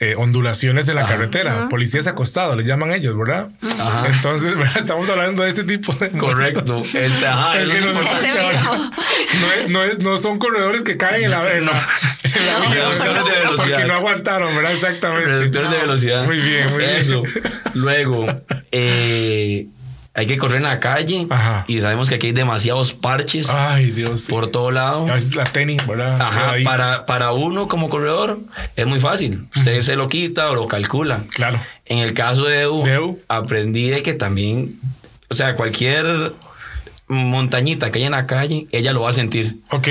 eh, 0.00 0.14
ondulaciones 0.16 0.88
en 0.88 0.95
la 0.97 1.07
carretera. 1.07 1.68
Policías 1.68 2.07
acostados, 2.07 2.57
le 2.57 2.64
llaman 2.64 2.92
ellos, 2.92 3.16
¿verdad? 3.16 3.49
Ajá. 3.78 4.07
Entonces, 4.09 4.54
¿verdad? 4.59 4.76
estamos 4.78 5.09
hablando 5.11 5.42
de 5.42 5.50
ese 5.50 5.64
tipo 5.64 5.92
de 5.95 6.11
Correcto. 6.11 6.83
Este, 6.95 7.26
ajá, 7.26 7.61
Es 7.61 7.68
que 7.68 7.80
no, 7.80 7.90
es- 9.52 9.68
no, 9.71 9.85
es- 9.85 9.99
no 10.00 10.16
son 10.18 10.38
corredores 10.38 10.83
que 10.85 10.97
caen 10.97 11.25
en 11.25 11.30
la, 11.30 11.50
en 11.57 11.66
la, 11.66 11.73
en 11.73 12.47
la 12.47 12.59
No, 12.59 12.71
vía, 12.71 12.83
no, 12.85 12.88
¿verdad? 12.90 13.14
no. 13.14 13.25
de 13.26 13.33
velocidad. 13.38 13.66
Porque 13.68 13.85
no 13.85 13.95
aguantaron, 13.95 14.54
¿verdad? 14.57 14.73
Exactamente. 14.73 15.30
Reductores 15.30 15.71
de 15.71 15.78
velocidad. 15.81 16.25
Muy 16.27 16.37
bien, 16.41 16.71
muy 16.71 16.79
bien. 16.79 16.91
Eso. 16.97 17.23
Luego, 17.75 18.27
eh, 18.73 19.67
hay 20.15 20.27
que 20.27 20.37
correr 20.37 20.57
en 20.59 20.63
la 20.65 20.81
calle 20.81 21.27
Ajá. 21.31 21.65
y 21.69 21.81
sabemos 21.81 22.09
que 22.09 22.17
aquí 22.17 22.27
hay 22.29 22.33
demasiados 22.33 22.93
parches 22.93 23.49
Ay, 23.51 23.91
Dios. 23.93 24.23
sí. 24.23 24.33
por 24.33 24.49
todo 24.49 24.71
lado. 24.73 25.09
A 25.09 25.15
veces 25.15 25.37
la 25.37 25.45
tenis, 25.45 25.87
¿verdad? 25.87 26.21
Ajá, 26.21 26.55
para, 26.65 27.07
para 27.07 27.33
uno 27.33 27.69
como 27.69 27.89
corredor 27.89 28.41
es 28.75 28.87
muy 28.87 28.99
fácil. 29.01 29.47
Usted 29.57 29.81
se 29.83 29.95
lo 29.97 30.09
quita 30.09 30.51
o 30.51 30.55
lo 30.57 30.67
calcula. 30.67 31.25
Claro. 31.31 31.61
En 31.85 31.99
el 31.99 32.15
caso 32.15 32.45
de 32.47 32.63
EU, 32.63 32.83
De 32.85 32.95
EU. 32.95 33.19
aprendí 33.29 33.89
de 33.91 34.03
que 34.03 34.13
también, 34.15 34.81
o 35.29 35.35
sea, 35.35 35.55
cualquier 35.55 36.33
montañita 37.07 37.91
que 37.91 37.99
haya 37.99 38.07
en 38.07 38.13
la 38.13 38.27
calle, 38.27 38.67
ella 38.73 38.93
lo 38.93 39.03
va 39.03 39.11
a 39.11 39.15
sentir. 39.15 39.59
Ok, 39.71 39.89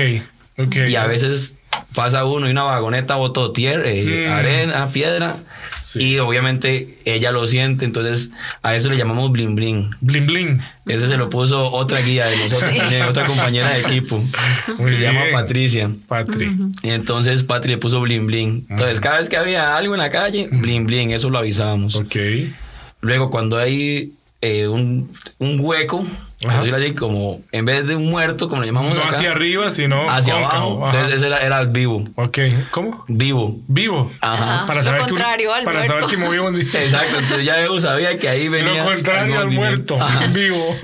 ok. 0.58 0.76
Y 0.88 0.96
a 0.96 1.06
veces 1.06 1.57
pasa 1.98 2.24
uno 2.24 2.46
y 2.46 2.52
una 2.52 2.62
vagoneta 2.62 3.16
botó 3.16 3.50
tierra, 3.50 3.82
eh, 3.86 4.26
Mm. 4.28 4.32
arena, 4.32 4.88
piedra. 4.92 5.36
Sí. 5.76 6.14
Y 6.14 6.18
obviamente 6.20 6.96
ella 7.04 7.32
lo 7.32 7.44
siente, 7.48 7.84
entonces 7.84 8.30
a 8.62 8.76
eso 8.76 8.88
le 8.88 8.96
llamamos 8.96 9.32
bling 9.32 9.56
bling. 9.56 9.90
Bling 10.00 10.26
bling. 10.26 10.60
Ese 10.86 11.08
se 11.08 11.16
lo 11.16 11.28
puso 11.28 11.72
otra 11.72 12.00
guía 12.00 12.26
de 12.26 12.36
nosotros 12.36 12.70
Sí. 12.72 12.78
también, 12.78 13.02
otra 13.02 13.26
compañera 13.26 13.68
de 13.70 13.80
equipo. 13.80 14.22
Muy 14.78 14.92
que 14.92 14.96
se 14.98 15.02
llama. 15.02 15.20
Patricia. 15.32 15.90
Patri. 16.06 16.52
Y 16.84 16.90
entonces 16.90 17.42
Patri 17.42 17.72
le 17.72 17.78
puso 17.78 18.00
bling 18.00 18.26
bling. 18.28 18.66
Entonces 18.70 19.00
cada 19.00 19.18
vez 19.18 19.28
que 19.28 19.36
había 19.36 19.76
algo 19.76 19.94
en 19.94 20.00
la 20.00 20.10
calle, 20.10 20.48
bling 20.52 20.86
bling, 20.86 21.10
eso 21.10 21.30
lo 21.30 21.38
avisábamos. 21.38 21.96
Ok. 21.96 22.14
Luego 23.00 23.30
cuando 23.30 23.58
hay 23.58 24.12
eh, 24.40 24.68
un, 24.68 25.12
un 25.38 25.58
hueco, 25.60 26.04
como 26.96 27.40
en 27.52 27.64
vez 27.64 27.86
de 27.88 27.96
un 27.96 28.10
muerto, 28.10 28.48
como 28.48 28.60
lo 28.60 28.66
llamamos 28.66 28.94
No 28.94 29.00
acá, 29.00 29.10
hacia 29.10 29.32
arriba, 29.32 29.70
sino 29.70 30.08
hacia 30.08 30.34
cóncavo. 30.34 30.54
abajo. 30.54 30.86
Ajá. 30.86 30.96
Entonces 30.98 31.16
ese 31.16 31.26
era, 31.26 31.40
era 31.42 31.64
vivo. 31.64 32.04
Ok. 32.14 32.38
¿Cómo? 32.70 33.04
Vivo. 33.08 33.56
Vivo. 33.66 34.10
Ajá. 34.20 34.64
Para 34.66 34.78
Lo 34.80 34.84
saber 34.84 35.00
que, 35.02 35.08
contrario 35.08 35.52
al 35.52 35.64
para 35.64 35.82
saber 35.82 36.02
muerto. 36.04 36.08
que 36.08 36.16
movía 36.16 36.42
un 36.42 36.56
Exacto, 36.60 37.18
entonces 37.18 37.44
ya 37.44 37.60
Eu 37.62 37.80
sabía 37.80 38.16
que 38.18 38.28
ahí 38.28 38.48
venía. 38.48 38.84
Lo 38.84 38.90
contrario 38.92 39.34
el 39.34 39.40
al 39.40 39.50
muerto. 39.50 40.00
Ajá. 40.00 40.26
Vivo. 40.32 40.76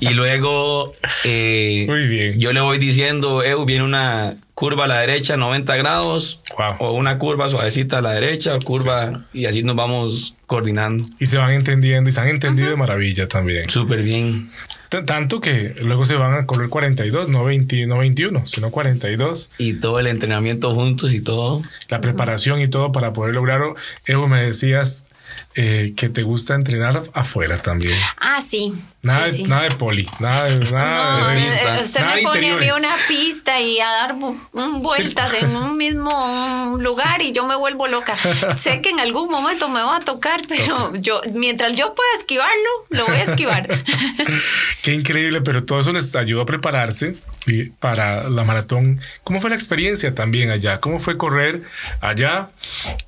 Y 0.00 0.10
luego 0.14 0.92
eh, 1.24 1.86
Muy 1.88 2.06
bien. 2.06 2.38
yo 2.38 2.52
le 2.52 2.60
voy 2.60 2.78
diciendo, 2.78 3.42
Eu, 3.42 3.64
viene 3.64 3.84
una 3.84 4.34
curva 4.60 4.84
a 4.84 4.88
la 4.88 4.98
derecha 5.00 5.38
90 5.38 5.74
grados 5.76 6.40
Wow. 6.58 6.74
o 6.80 6.92
una 6.92 7.16
curva 7.16 7.48
suavecita 7.48 7.96
a 7.98 8.02
la 8.02 8.12
derecha, 8.12 8.58
curva 8.62 9.24
y 9.32 9.46
así 9.46 9.62
nos 9.62 9.74
vamos 9.74 10.34
coordinando. 10.46 11.08
Y 11.18 11.24
se 11.24 11.38
van 11.38 11.52
entendiendo 11.54 12.10
y 12.10 12.12
se 12.12 12.20
han 12.20 12.28
entendido 12.28 12.68
de 12.68 12.76
maravilla 12.76 13.26
también. 13.26 13.66
Súper 13.70 14.02
bien. 14.02 14.50
T- 14.90 15.02
Tanto 15.04 15.40
que 15.40 15.74
luego 15.80 16.04
se 16.04 16.16
van 16.16 16.34
a 16.34 16.44
correr 16.44 16.68
42, 16.68 17.30
no, 17.30 17.42
20, 17.44 17.86
no 17.86 17.96
21, 17.98 18.46
sino 18.46 18.70
42. 18.70 19.50
Y 19.56 19.74
todo 19.74 19.98
el 19.98 20.06
entrenamiento 20.08 20.74
juntos 20.74 21.14
y 21.14 21.22
todo. 21.22 21.62
La 21.88 22.02
preparación 22.02 22.60
y 22.60 22.68
todo 22.68 22.92
para 22.92 23.14
poder 23.14 23.32
lograrlo. 23.34 23.74
Evo, 24.04 24.28
me 24.28 24.42
decías 24.42 25.06
eh, 25.54 25.92
que 25.96 26.08
te 26.08 26.22
gusta 26.22 26.54
entrenar 26.54 27.02
afuera 27.12 27.60
también. 27.60 27.96
Ah, 28.18 28.40
sí. 28.40 28.72
Nada, 29.02 29.24
sí, 29.26 29.30
de, 29.30 29.36
sí. 29.38 29.42
nada 29.44 29.62
de 29.62 29.70
poli, 29.76 30.06
nada 30.18 30.46
No, 30.50 31.28
de 31.30 31.40
eh, 31.40 31.42
pista. 31.42 31.80
usted 31.82 32.00
nada 32.00 32.16
me 32.16 32.22
pone 32.22 32.50
a 32.50 32.56
mí 32.56 32.68
una 32.76 32.94
pista 33.08 33.58
y 33.58 33.80
a 33.80 33.86
dar 33.86 34.14
vu- 34.14 34.38
vueltas 34.82 35.42
en 35.42 35.56
un 35.56 35.78
mismo 35.78 36.76
lugar 36.78 37.22
y 37.22 37.32
yo 37.32 37.46
me 37.46 37.56
vuelvo 37.56 37.88
loca. 37.88 38.14
sé 38.58 38.82
que 38.82 38.90
en 38.90 39.00
algún 39.00 39.30
momento 39.30 39.70
me 39.70 39.80
va 39.80 39.96
a 39.96 40.00
tocar, 40.00 40.42
pero 40.48 40.94
yo 40.96 41.22
mientras 41.32 41.76
yo 41.78 41.94
pueda 41.94 42.10
esquivarlo, 42.18 42.68
lo 42.90 43.06
voy 43.06 43.16
a 43.16 43.22
esquivar. 43.22 43.68
Qué 44.82 44.92
increíble, 44.94 45.40
pero 45.40 45.64
todo 45.64 45.80
eso 45.80 45.92
les 45.92 46.14
ayudó 46.14 46.42
a 46.42 46.46
prepararse 46.46 47.14
y 47.46 47.70
para 47.70 48.28
la 48.28 48.44
maratón. 48.44 49.00
¿Cómo 49.24 49.40
fue 49.40 49.48
la 49.50 49.56
experiencia 49.56 50.14
también 50.14 50.50
allá? 50.50 50.78
¿Cómo 50.80 51.00
fue 51.00 51.16
correr 51.16 51.62
allá? 52.02 52.50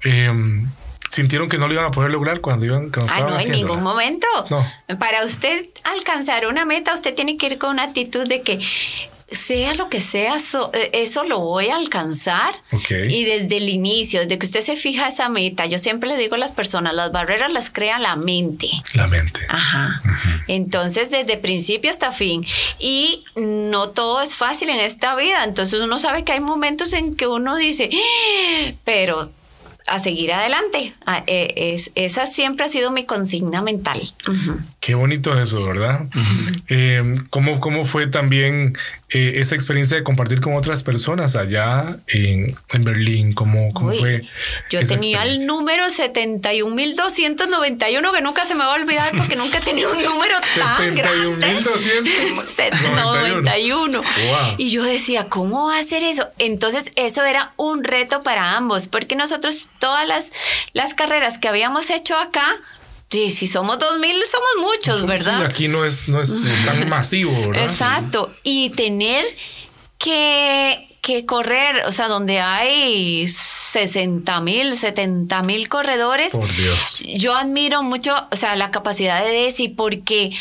Em, 0.02 0.68
¿Sintieron 1.12 1.46
que 1.50 1.58
no 1.58 1.68
lo 1.68 1.74
iban 1.74 1.84
a 1.84 1.90
poder 1.90 2.10
lograr 2.10 2.40
cuando 2.40 2.64
iban 2.64 2.90
cuando 2.90 3.12
Ah, 3.12 3.20
no, 3.20 3.38
en 3.38 3.50
ningún 3.52 3.82
momento. 3.82 4.26
No. 4.48 4.66
Para 4.98 5.22
usted 5.24 5.66
alcanzar 5.84 6.46
una 6.46 6.64
meta, 6.64 6.94
usted 6.94 7.14
tiene 7.14 7.36
que 7.36 7.46
ir 7.46 7.58
con 7.58 7.68
una 7.70 7.82
actitud 7.82 8.26
de 8.26 8.40
que 8.40 8.58
sea 9.30 9.74
lo 9.74 9.88
que 9.90 10.00
sea, 10.00 10.40
so- 10.40 10.70
eh, 10.74 10.90
eso 10.94 11.24
lo 11.24 11.38
voy 11.40 11.68
a 11.68 11.76
alcanzar. 11.76 12.54
Y 13.10 13.24
desde 13.24 13.56
el 13.58 13.68
inicio, 13.68 14.20
desde 14.20 14.38
que 14.38 14.46
usted 14.46 14.60
se 14.62 14.74
fija 14.76 15.08
esa 15.08 15.28
meta, 15.28 15.66
yo 15.66 15.76
siempre 15.78 16.08
le 16.08 16.16
digo 16.16 16.34
a 16.34 16.38
las 16.38 16.52
personas, 16.52 16.94
las 16.94 17.12
barreras 17.12 17.50
las 17.52 17.70
crea 17.70 17.98
la 17.98 18.16
mente. 18.16 18.68
La 18.94 19.06
mente. 19.06 19.40
Ajá. 19.50 20.00
Entonces, 20.48 21.10
desde 21.10 21.36
principio 21.36 21.90
hasta 21.90 22.12
fin. 22.12 22.44
Y 22.78 23.24
no 23.36 23.90
todo 23.90 24.22
es 24.22 24.34
fácil 24.34 24.68
en 24.70 24.80
esta 24.80 25.14
vida. 25.14 25.44
Entonces, 25.44 25.80
uno 25.80 25.98
sabe 25.98 26.24
que 26.24 26.32
hay 26.32 26.40
momentos 26.40 26.92
en 26.94 27.16
que 27.16 27.26
uno 27.26 27.56
dice, 27.56 27.88
"Ah", 27.92 28.72
pero 28.84 29.30
a 29.86 29.98
seguir 29.98 30.32
adelante. 30.32 30.94
Ah, 31.06 31.24
eh, 31.26 31.52
es, 31.74 31.90
esa 31.94 32.26
siempre 32.26 32.66
ha 32.66 32.68
sido 32.68 32.90
mi 32.90 33.04
consigna 33.04 33.62
mental. 33.62 34.00
Qué 34.80 34.94
bonito 34.94 35.38
eso, 35.40 35.64
¿verdad? 35.64 36.06
Em, 36.68 37.26
¿cómo, 37.30 37.60
¿Cómo 37.60 37.84
fue 37.84 38.06
también 38.06 38.76
eh, 39.14 39.34
esa 39.36 39.54
experiencia 39.54 39.94
de 39.96 40.02
compartir 40.02 40.40
con 40.40 40.54
otras 40.54 40.82
personas 40.82 41.36
allá 41.36 41.96
en, 42.06 42.56
en 42.72 42.84
Berlín? 42.84 43.34
¿Cómo, 43.34 43.72
cómo 43.74 43.90
Uy, 43.90 43.98
fue? 43.98 44.22
Yo 44.70 44.82
tenía 44.84 45.24
el 45.24 45.46
número 45.46 45.84
71.291 45.86 48.14
que 48.14 48.22
nunca 48.22 48.44
se 48.44 48.54
me 48.54 48.64
va 48.64 48.72
a 48.72 48.76
olvidar 48.76 49.10
porque 49.16 49.34
nunca 49.36 49.58
he 49.58 49.60
tenido 49.60 49.92
un 49.92 50.02
número 50.02 50.36
tan 50.58 50.94
grande. 50.94 51.62
71.291. 51.62 52.94
91. 52.94 54.02
Wow. 54.02 54.06
Y 54.56 54.68
yo 54.68 54.82
decía, 54.82 55.28
¿cómo 55.28 55.66
va 55.66 55.76
a 55.76 55.80
hacer 55.80 56.02
eso? 56.04 56.26
Entonces, 56.38 56.86
eso 56.96 57.22
era 57.24 57.52
un 57.56 57.84
reto 57.84 58.22
para 58.22 58.56
ambos, 58.56 58.88
porque 58.88 59.14
nosotros 59.16 59.68
todas 59.78 60.08
las, 60.08 60.32
las 60.72 60.94
carreras 60.94 61.36
que 61.38 61.48
habíamos 61.48 61.90
hecho 61.90 62.16
acá, 62.16 62.56
sí, 63.12 63.28
si 63.28 63.46
somos 63.46 63.78
2000, 63.78 64.22
somos 64.24 64.72
muchos, 64.72 65.04
¿verdad? 65.04 65.44
aquí 65.44 65.68
no 65.68 65.84
es, 65.84 66.08
no 66.08 66.22
es 66.22 66.32
tan 66.64 66.88
masivo, 66.88 67.30
¿verdad? 67.30 67.62
Exacto. 67.62 68.32
Y 68.42 68.70
tener 68.70 69.26
que, 69.98 70.96
que 71.02 71.26
correr, 71.26 71.84
o 71.86 71.92
sea, 71.92 72.08
donde 72.08 72.40
hay 72.40 73.28
60 73.28 74.40
mil, 74.40 74.74
70 74.74 75.42
mil 75.42 75.68
corredores. 75.68 76.32
Por 76.32 76.50
Dios. 76.56 77.02
Yo 77.16 77.36
admiro 77.36 77.82
mucho, 77.82 78.16
o 78.30 78.36
sea, 78.36 78.56
la 78.56 78.70
capacidad 78.70 79.22
de 79.22 79.30
Desi 79.30 79.68
porque 79.68 80.34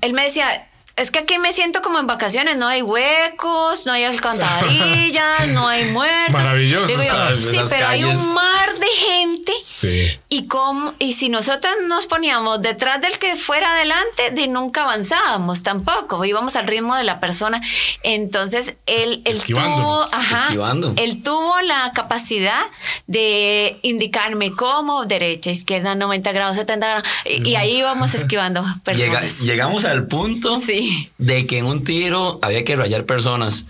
él 0.00 0.12
me 0.12 0.22
decía, 0.22 0.69
es 1.00 1.10
que 1.10 1.20
aquí 1.20 1.38
me 1.38 1.52
siento 1.52 1.80
como 1.82 1.98
en 1.98 2.06
vacaciones, 2.06 2.56
no 2.56 2.66
hay 2.68 2.82
huecos, 2.82 3.86
no 3.86 3.92
hay 3.92 4.04
alcantarillas, 4.04 5.48
no 5.48 5.66
hay 5.66 5.84
muertos. 5.86 6.32
Maravilloso, 6.40 6.86
Digo 6.86 7.02
sí, 7.34 7.58
pero 7.70 7.88
hay 7.88 8.04
un 8.04 8.34
mar 8.34 8.78
de 8.78 8.86
gente. 8.86 9.52
Sí. 9.64 10.08
Y, 10.28 10.46
cómo, 10.46 10.94
y 10.98 11.14
si 11.14 11.28
nosotros 11.28 11.72
nos 11.88 12.06
poníamos 12.06 12.60
detrás 12.62 13.00
del 13.00 13.18
que 13.18 13.36
fuera 13.36 13.70
adelante, 13.72 14.30
de 14.32 14.46
nunca 14.48 14.82
avanzábamos 14.82 15.62
tampoco, 15.62 16.24
íbamos 16.24 16.56
al 16.56 16.66
ritmo 16.66 16.94
de 16.96 17.04
la 17.04 17.18
persona. 17.20 17.60
Entonces, 18.02 18.74
él, 18.86 19.22
él 19.24 19.42
tuvo, 19.42 20.02
ajá, 20.02 20.42
esquivando. 20.44 20.92
él 20.96 21.22
tuvo 21.22 21.60
la 21.62 21.92
capacidad 21.94 22.60
de 23.06 23.78
indicarme 23.82 24.52
cómo, 24.54 25.04
derecha, 25.06 25.50
izquierda, 25.50 25.94
90 25.94 26.32
grados, 26.32 26.56
70 26.56 26.86
grados, 26.88 27.08
y, 27.24 27.48
y 27.50 27.56
ahí 27.56 27.78
íbamos 27.78 28.14
esquivando 28.20 28.62
Llega- 28.62 28.80
personas. 28.84 29.40
llegamos 29.40 29.84
al 29.84 30.06
punto 30.06 30.56
Sí. 30.58 30.89
De 31.18 31.46
que 31.46 31.58
en 31.58 31.66
un 31.66 31.84
tiro 31.84 32.38
había 32.42 32.64
que 32.64 32.76
rayar 32.76 33.04
personas. 33.04 33.66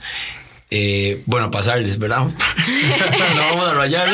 Eh, 0.72 1.22
bueno, 1.26 1.50
pasarles, 1.50 1.98
¿verdad? 1.98 2.18
no 3.34 3.42
vamos 3.42 3.68
a 3.68 3.74
rayar 3.74 4.08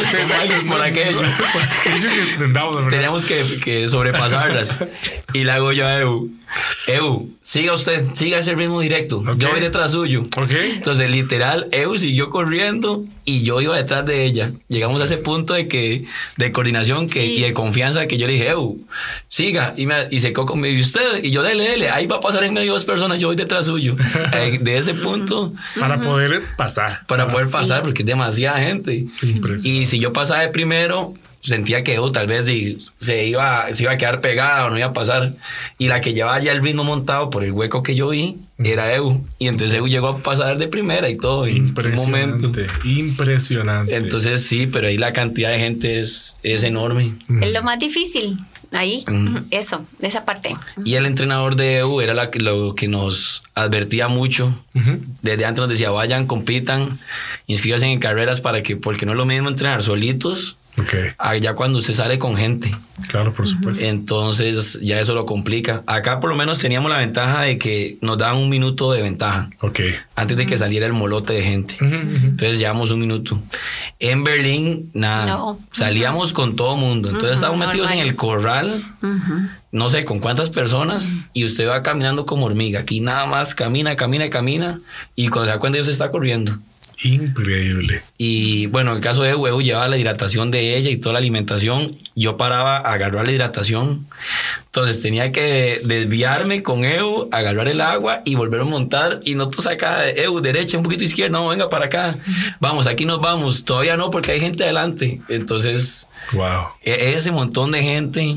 por 0.68 0.80
aquello. 0.80 1.20
Teníamos 2.90 3.26
que, 3.26 3.60
que 3.62 3.86
sobrepasarlas. 3.88 4.78
Y 5.34 5.44
le 5.44 5.52
hago 5.52 5.72
yo 5.72 5.86
a 5.86 5.98
Eu. 5.98 6.30
Eu, 6.86 7.28
siga 7.40 7.72
usted, 7.72 8.04
siga 8.14 8.38
ese 8.38 8.54
ritmo 8.54 8.80
directo. 8.80 9.22
Yo 9.36 9.50
voy 9.50 9.60
detrás 9.60 9.92
suyo. 9.92 10.22
Ok. 10.36 10.50
Entonces, 10.74 11.10
literal, 11.10 11.68
Eu 11.72 11.96
siguió 11.98 12.30
corriendo 12.30 13.04
y 13.24 13.42
yo 13.42 13.60
iba 13.60 13.76
detrás 13.76 14.06
de 14.06 14.24
ella. 14.24 14.52
Llegamos 14.68 15.00
a 15.00 15.04
ese 15.04 15.18
punto 15.18 15.54
de 15.54 15.66
que 15.68 16.04
de 16.36 16.52
coordinación 16.52 17.06
que, 17.08 17.20
Sí. 17.20 17.32
y 17.38 17.40
de 17.40 17.52
confianza 17.52 18.06
que 18.06 18.18
yo 18.18 18.26
le 18.26 18.34
dije, 18.34 18.48
Eu, 18.50 18.78
siga. 19.28 19.74
Y, 19.76 19.86
me, 19.86 19.94
y 20.10 20.20
se 20.20 20.32
me 20.54 20.68
dice, 20.68 20.80
usted, 21.00 21.24
y 21.24 21.30
yo, 21.32 21.42
dele, 21.42 21.68
dele. 21.68 21.90
Ahí 21.90 22.06
va 22.06 22.16
a 22.16 22.20
pasar 22.20 22.44
en 22.44 22.54
medio 22.54 22.72
dos 22.72 22.84
personas, 22.84 23.20
yo 23.20 23.28
voy 23.28 23.36
detrás 23.36 23.66
suyo. 23.66 23.96
Eh, 24.36 24.58
de 24.60 24.78
ese 24.78 24.94
punto, 24.94 25.52
Para 25.78 26.00
poder 26.00 26.42
pasar. 26.56 27.00
para 27.06 27.26
poder 27.26 27.46
Sí. 27.46 27.52
pasar, 27.52 27.82
porque 27.82 28.02
es 28.02 28.06
demasiada 28.06 28.58
gente. 28.60 29.06
Impresionante. 29.22 29.68
Y 29.68 29.86
si 29.86 29.98
yo 29.98 30.12
pasaba 30.12 30.40
de 30.42 30.48
primero, 30.48 31.14
sentía 31.40 31.84
que 31.84 31.98
oh, 31.98 32.10
tal 32.10 32.26
vez 32.26 32.46
se, 32.98 33.26
iba, 33.26 33.72
se 33.72 33.84
iba 33.84 33.92
a 33.92 33.96
quedar 33.96 34.20
pegada 34.20 34.66
o 34.66 34.70
no 34.70 34.78
iba 34.78 34.88
a 34.88 34.92
pasar. 34.92 35.34
Y 35.78 35.88
la 35.88 36.00
que 36.00 36.12
llevaba 36.12 36.40
ya 36.40 36.52
el 36.52 36.62
ritmo 36.62 36.84
montado 36.84 37.30
por 37.30 37.44
el 37.44 37.52
hueco 37.52 37.82
que 37.82 37.94
yo 37.94 38.08
vi 38.08 38.38
era 38.58 38.94
Eu. 38.94 39.24
Y 39.38 39.48
entonces 39.48 39.78
Eu 39.78 39.86
llegó 39.86 40.08
a 40.08 40.18
pasar 40.18 40.58
de 40.58 40.68
primera 40.68 41.08
y 41.08 41.16
todo. 41.16 41.46
En 41.46 41.74
un 41.74 41.74
momento. 41.96 42.46
Impresionante. 42.48 42.66
Impresionante. 42.84 43.96
Entonces 43.96 44.42
sí, 44.42 44.66
pero 44.66 44.88
ahí 44.88 44.98
la 44.98 45.12
cantidad 45.12 45.50
de 45.50 45.58
gente 45.58 46.00
es, 46.00 46.38
es 46.42 46.62
enorme. 46.62 47.14
Es 47.40 47.52
lo 47.52 47.62
más 47.62 47.78
difícil. 47.78 48.38
Ahí, 48.72 49.04
eso, 49.50 49.84
esa 50.00 50.24
parte. 50.24 50.54
Y 50.84 50.94
el 50.94 51.06
entrenador 51.06 51.54
de 51.54 51.78
EU 51.78 52.00
era 52.00 52.14
la 52.14 52.30
lo 52.34 52.74
que 52.74 52.88
nos 52.88 53.44
advertía 53.54 54.08
mucho. 54.08 54.52
Ujú. 54.74 55.00
Desde 55.22 55.44
antes 55.44 55.60
nos 55.60 55.70
decía, 55.70 55.90
vayan, 55.90 56.26
compitan, 56.26 56.98
inscríbanse 57.46 57.86
en 57.86 58.00
carreras 58.00 58.40
para 58.40 58.62
que, 58.62 58.76
porque 58.76 59.06
no 59.06 59.12
es 59.12 59.18
lo 59.18 59.24
mismo 59.24 59.48
entrenar 59.48 59.82
solitos 59.82 60.58
Ok, 60.78 60.94
allá 61.18 61.54
cuando 61.54 61.78
usted 61.78 61.94
sale 61.94 62.18
con 62.18 62.36
gente. 62.36 62.70
claro, 63.08 63.32
por 63.32 63.46
supuesto. 63.48 63.84
Entonces 63.86 64.78
ya 64.82 65.00
eso 65.00 65.14
lo 65.14 65.24
complica. 65.24 65.82
Acá 65.86 66.20
por 66.20 66.28
lo 66.30 66.36
menos 66.36 66.58
teníamos 66.58 66.90
la 66.90 66.98
ventaja 66.98 67.42
de 67.42 67.56
que 67.58 67.96
nos 68.02 68.18
daban 68.18 68.36
un 68.36 68.48
minuto 68.50 68.92
de 68.92 69.00
ventaja 69.02 69.48
Ok. 69.62 69.80
antes 70.14 70.36
de 70.36 70.44
que 70.46 70.56
saliera 70.56 70.84
el 70.86 70.92
molote 70.92 71.32
de 71.32 71.42
gente. 71.44 71.76
Entonces 71.80 72.58
llevamos 72.58 72.90
un 72.90 73.00
minuto. 73.00 73.40
En 73.98 74.22
Berlín, 74.24 74.90
nada. 74.92 75.26
No. 75.26 75.58
Salíamos 75.72 76.32
con 76.34 76.56
todo 76.56 76.76
mundo. 76.76 77.08
Entonces 77.08 77.34
estábamos 77.34 77.64
metidos 77.66 77.90
en 77.90 77.98
el 77.98 78.14
corral, 78.16 78.82
no 79.72 79.88
sé 79.88 80.04
con 80.04 80.20
cuántas 80.20 80.50
personas, 80.50 81.12
y 81.32 81.44
usted 81.44 81.68
va 81.68 81.82
caminando 81.82 82.26
como 82.26 82.46
hormiga. 82.46 82.80
Aquí 82.80 83.00
nada 83.00 83.26
más 83.26 83.54
camina, 83.54 83.96
camina, 83.96 84.28
camina, 84.30 84.78
y 85.14 85.28
cuando 85.28 85.46
se 85.46 85.52
da 85.54 85.58
cuenta, 85.60 85.76
Dios 85.76 85.88
está 85.88 86.10
corriendo. 86.10 86.58
Increíble. 87.02 88.00
Y 88.16 88.66
bueno, 88.66 88.92
en 88.92 88.96
el 88.98 89.02
caso 89.02 89.22
de 89.22 89.34
Huevo, 89.34 89.60
llevaba 89.60 89.88
la 89.88 89.98
hidratación 89.98 90.50
de 90.50 90.76
ella 90.76 90.90
y 90.90 90.96
toda 90.96 91.14
la 91.14 91.18
alimentación. 91.18 91.94
Yo 92.14 92.36
paraba 92.36 92.78
a 92.78 92.92
agarrar 92.92 93.26
la 93.26 93.32
hidratación. 93.32 94.06
Entonces 94.76 95.00
tenía 95.00 95.32
que 95.32 95.80
desviarme 95.84 96.62
con 96.62 96.84
Eu, 96.84 97.30
agarrar 97.32 97.66
el 97.66 97.80
agua 97.80 98.20
y 98.26 98.34
volver 98.34 98.60
a 98.60 98.64
montar. 98.64 99.20
Y 99.24 99.34
no 99.34 99.48
tú 99.48 99.62
saca 99.62 100.10
Eu, 100.10 100.38
derecha, 100.42 100.76
un 100.76 100.84
poquito 100.84 101.02
izquierda, 101.02 101.30
no, 101.38 101.48
venga 101.48 101.70
para 101.70 101.86
acá. 101.86 102.14
Vamos, 102.60 102.86
aquí 102.86 103.06
nos 103.06 103.22
vamos. 103.22 103.64
Todavía 103.64 103.96
no, 103.96 104.10
porque 104.10 104.32
hay 104.32 104.40
gente 104.40 104.64
adelante. 104.64 105.22
Entonces, 105.30 106.08
Wow. 106.32 106.64
e- 106.82 107.14
ese 107.16 107.30
montón 107.32 107.70
de 107.72 107.82
gente 107.82 108.36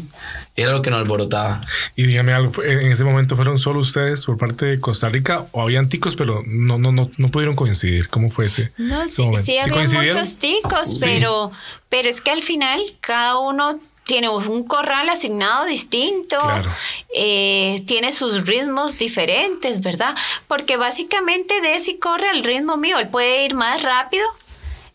era 0.56 0.71
lo 0.71 0.82
que 0.82 0.89
nos 0.91 1.02
alborotaba. 1.02 1.60
Y 1.97 2.04
dígame 2.04 2.32
algo, 2.32 2.52
¿fue- 2.54 2.71
en 2.86 2.89
ese 2.89 3.04
momento 3.04 3.36
fueron 3.36 3.60
solo 3.60 3.80
ustedes 3.82 4.23
por 4.25 4.38
parte 4.38 4.65
de 4.65 4.80
Costa 4.80 5.10
Rica 5.10 5.45
o 5.52 5.62
habían 5.62 5.89
ticos, 5.89 6.15
pero 6.15 6.41
no, 6.47 6.78
no, 6.78 6.93
no, 6.93 7.12
no 7.17 7.28
pudieron 7.28 7.58
coincidir. 7.58 8.08
¿Cómo 8.08 8.30
fue 8.32 8.45
ese? 8.45 8.71
No, 8.78 9.02
ese 9.04 9.15
sí, 9.17 9.21
momento? 9.23 9.45
sí 9.45 9.58
había 9.58 10.13
muchos 10.13 10.38
ticos, 10.38 10.88
Sí. 10.91 10.99
pero, 11.02 11.52
pero 11.89 12.08
es 12.08 12.21
que 12.21 12.32
al 12.32 12.43
final 12.43 12.80
cada 13.02 13.38
uno 13.39 13.78
tiene 14.09 14.27
un 14.27 14.63
corral 14.63 15.07
asignado 15.07 15.65
distinto, 15.65 16.39
Claro. 16.39 16.71
eh, 17.13 17.79
tiene 17.85 18.11
sus 18.11 18.47
ritmos 18.47 18.97
diferentes, 18.97 19.81
¿verdad? 19.81 20.15
Porque 20.47 20.77
básicamente 20.77 21.61
Desi 21.61 21.99
corre 21.99 22.27
al 22.27 22.43
ritmo 22.43 22.75
mío, 22.75 22.97
él 22.97 23.07
puede 23.09 23.45
ir 23.45 23.53
más 23.53 23.83
rápido 23.83 24.25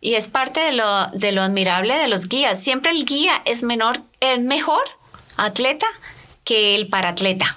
y 0.01 0.15
es 0.15 0.27
parte 0.27 0.59
de 0.59 0.73
lo, 0.73 1.07
de 1.13 1.31
lo 1.31 1.43
admirable 1.43 1.97
de 1.97 2.09
los 2.09 2.29
guías. 2.29 2.61
Siempre 2.61 2.91
el 2.91 3.05
guía 3.05 3.41
es 3.45 3.63
menor, 3.63 4.01
es 4.19 4.41
mejor 4.41 4.83
atleta 5.37 5.87
que 6.43 6.75
el 6.75 6.89
paratleta. 6.89 7.57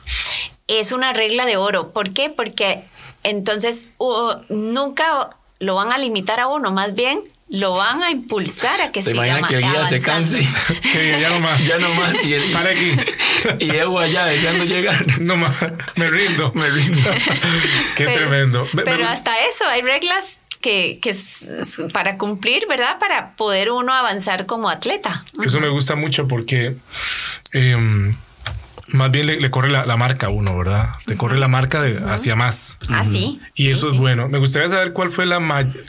Es 0.67 0.91
una 0.91 1.11
regla 1.11 1.47
de 1.47 1.57
oro. 1.57 1.91
¿Por 1.91 2.13
qué? 2.13 2.29
Porque 2.29 2.83
entonces 3.23 3.89
uh, 3.97 4.33
nunca 4.49 5.31
lo 5.57 5.73
van 5.73 5.91
a 5.91 5.97
limitar 5.97 6.39
a 6.39 6.49
uno, 6.49 6.69
más 6.69 6.93
bien 6.93 7.19
lo 7.49 7.71
van 7.71 8.03
a 8.03 8.11
impulsar 8.11 8.81
a 8.81 8.91
que 8.91 9.01
¿Te 9.01 9.11
siga 9.11 9.25
imaginas 9.27 9.41
ma- 9.41 9.47
que 9.47 9.55
el 9.55 9.61
guía 9.61 9.71
se 9.71 9.77
avanzando. 10.09 10.37
canse? 10.37 10.81
Que 10.91 10.99
diga, 11.01 11.19
ya 11.19 11.29
no 11.29 11.39
más. 11.39 11.65
ya 11.67 11.77
no 11.79 11.93
más. 11.93 12.25
Y, 12.25 12.33
él, 12.33 12.43
Para 12.51 12.69
aquí. 12.71 12.91
y 13.59 13.69
Evo 13.75 13.99
allá 13.99 14.25
deseando 14.25 14.65
llegar. 14.65 14.95
No 15.21 15.37
más. 15.37 15.57
Me 15.95 16.07
rindo. 16.07 16.51
Me 16.53 16.69
rindo. 16.69 17.09
Qué 17.95 18.05
Pero- 18.05 18.13
tremendo. 18.13 18.63
Me- 18.65 18.69
me 18.73 18.83
Pero 18.83 18.97
gusta- 18.97 19.13
hasta 19.13 19.39
eso, 19.45 19.65
hay 19.67 19.81
reglas 19.81 20.41
que, 20.59 20.99
para 21.93 22.17
cumplir, 22.17 22.65
¿verdad? 22.67 22.97
Para 22.99 23.35
poder 23.35 23.71
uno 23.71 23.93
avanzar 23.93 24.45
como 24.45 24.69
atleta. 24.69 25.23
Eso 25.45 25.59
me 25.61 25.69
gusta 25.69 25.95
mucho 25.95 26.27
porque 26.27 26.75
em, 27.53 28.13
más 28.93 29.11
bien 29.11 29.27
le, 29.27 29.39
le 29.39 29.51
corre 29.51 29.69
la, 29.69 29.85
la 29.85 29.97
marca 29.97 30.27
a 30.27 30.29
uno, 30.29 30.57
¿verdad? 30.57 30.89
Te 31.05 31.17
corre 31.17 31.37
la 31.37 31.47
marca 31.47 31.81
de, 31.81 31.99
hacia 32.09 32.35
más. 32.35 32.79
Así. 32.89 33.39
Y 33.55 33.69
eso 33.71 33.91
es 33.91 33.97
bueno. 33.97 34.29
Me 34.29 34.37
gustaría 34.37 34.69
saber 34.69 34.93
cuál 34.93 35.11
fue 35.11 35.25
la 35.25 35.39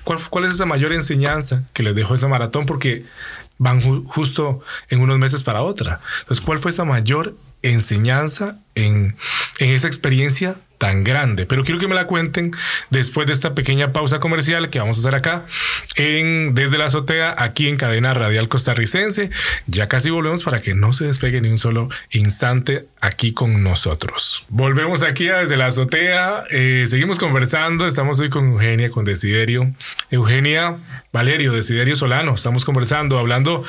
cuál, 0.04 0.18
cuál 0.30 0.44
es 0.44 0.54
esa 0.54 0.66
mayor 0.66 0.92
enseñanza 0.92 1.62
que 1.72 1.82
les 1.82 1.94
dejó 1.94 2.14
esa 2.14 2.28
maratón, 2.28 2.66
porque 2.66 3.04
van 3.58 3.80
ju- 3.80 4.04
justo 4.06 4.60
en 4.88 5.00
unos 5.00 5.18
meses 5.18 5.42
para 5.42 5.62
otra. 5.62 6.00
Entonces, 6.20 6.44
¿cuál 6.44 6.58
fue 6.58 6.70
esa 6.70 6.84
mayor 6.84 7.36
enseñanza 7.62 8.56
en, 8.74 9.16
en 9.58 9.74
esa 9.74 9.86
experiencia 9.88 10.54
tan 10.78 11.04
grande? 11.04 11.46
Pero 11.46 11.64
quiero 11.64 11.80
que 11.80 11.88
me 11.88 11.94
la 11.94 12.06
cuenten 12.06 12.52
después 12.90 13.26
de 13.26 13.32
esta 13.32 13.54
pequeña 13.54 13.92
pausa 13.92 14.20
comercial 14.20 14.70
que 14.70 14.78
vamos 14.78 14.98
a 14.98 15.00
hacer 15.00 15.14
acá 15.14 15.44
en 15.96 16.54
Desde 16.54 16.78
la 16.78 16.86
Azotea, 16.86 17.34
aquí 17.36 17.68
en 17.68 17.76
Cadena 17.76 18.14
Radial 18.14 18.48
Costarricense. 18.48 19.30
Ya 19.66 19.88
casi 19.88 20.10
volvemos 20.10 20.42
para 20.42 20.60
que 20.60 20.74
no 20.74 20.92
se 20.92 21.06
despegue 21.06 21.40
ni 21.40 21.48
un 21.48 21.58
solo 21.58 21.88
instante 22.10 22.86
aquí 23.00 23.32
con 23.32 23.62
nosotros. 23.62 24.44
Volvemos 24.48 25.02
aquí 25.02 25.28
a 25.28 25.38
Desde 25.38 25.56
la 25.56 25.66
Azotea. 25.66 26.44
eh, 26.50 26.84
seguimos 26.86 27.18
conversando. 27.18 27.86
Estamos 27.86 28.20
hoy 28.20 28.30
con 28.30 28.52
Eugenia, 28.52 28.90
con 28.90 29.04
Desiderio. 29.04 29.72
Eugenia 30.10 30.78
Valerio, 31.12 31.52
Desiderio 31.52 31.96
Solano. 31.96 32.34
Estamos 32.34 32.64
conversando, 32.64 33.18
hablando 33.18 33.64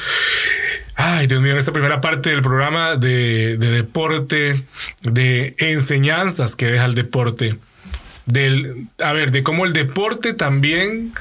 Ay, 1.02 1.28
Dios 1.28 1.42
mío, 1.42 1.54
en 1.54 1.58
esta 1.58 1.72
primera 1.72 2.02
parte 2.02 2.30
del 2.30 2.42
programa 2.42 2.98
de, 2.98 3.56
de 3.58 3.72
deporte, 3.72 4.66
de 5.02 5.56
enseñanzas 5.58 6.58
que 6.58 6.66
deja 6.66 6.84
el 6.84 6.94
deporte, 6.94 7.58
del, 8.26 8.88
a 9.02 9.14
ver, 9.14 9.32
de 9.32 9.42
cómo 9.42 9.64
el 9.66 9.72
deporte 9.72 10.34
también 10.34 11.14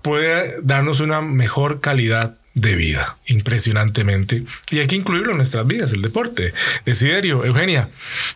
puede 0.00 0.54
darnos 0.62 1.00
una 1.00 1.20
mejor 1.20 1.80
calidad 1.82 2.36
de 2.54 2.74
vida, 2.76 3.18
impresionantemente. 3.26 4.44
Y 4.70 4.78
hay 4.78 4.86
que 4.86 4.96
incluirlo 4.96 5.32
en 5.32 5.36
nuestras 5.36 5.66
vidas, 5.66 5.92
el 5.92 6.00
deporte. 6.00 6.54
Desiderio, 6.86 7.44
Eugenia. 7.44 7.90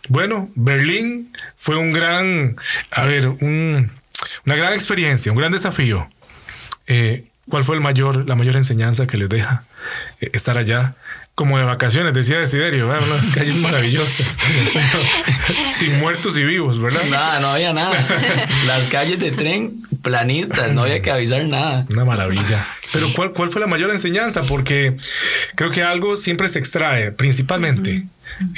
Bueno, 0.08 0.50
Berlín 0.56 1.32
fue 1.56 1.76
un 1.76 1.92
gran, 1.92 2.54
a 2.90 3.04
ver, 3.04 3.28
un- 3.28 3.90
una 4.44 4.56
gran 4.56 4.74
experiencia, 4.74 5.32
un 5.32 5.38
gran 5.38 5.52
desafío. 5.52 6.06
Eh, 6.86 7.24
¿Cuál 7.48 7.64
fue 7.64 7.76
el 7.76 7.80
mayor, 7.80 8.28
la 8.28 8.34
mayor 8.36 8.56
enseñanza 8.56 9.06
que 9.06 9.16
les 9.16 9.28
deja 9.30 9.64
estar 10.20 10.58
allá? 10.58 10.94
Como 11.34 11.56
de 11.56 11.64
vacaciones, 11.64 12.12
decía 12.12 12.38
Desiderio, 12.38 12.88
¿verdad? 12.88 13.08
unas 13.10 13.30
calles 13.34 13.56
maravillosas, 13.56 14.36
sin 15.72 15.98
muertos 15.98 16.36
y 16.36 16.44
vivos, 16.44 16.78
¿verdad? 16.78 17.02
Nada, 17.08 17.40
no 17.40 17.48
había 17.48 17.72
nada. 17.72 17.96
Las 18.66 18.88
calles 18.88 19.18
de 19.18 19.30
tren 19.30 19.72
planitas, 20.02 20.72
no 20.72 20.82
había 20.82 21.00
que 21.00 21.10
avisar 21.10 21.44
nada. 21.44 21.86
Una 21.90 22.04
maravilla. 22.04 22.66
Pero 22.92 23.14
¿cuál, 23.14 23.32
¿cuál 23.32 23.50
fue 23.50 23.60
la 23.62 23.66
mayor 23.66 23.90
enseñanza? 23.90 24.42
Porque 24.42 24.94
creo 25.54 25.70
que 25.70 25.82
algo 25.82 26.16
siempre 26.18 26.48
se 26.50 26.58
extrae, 26.58 27.12
principalmente 27.12 28.04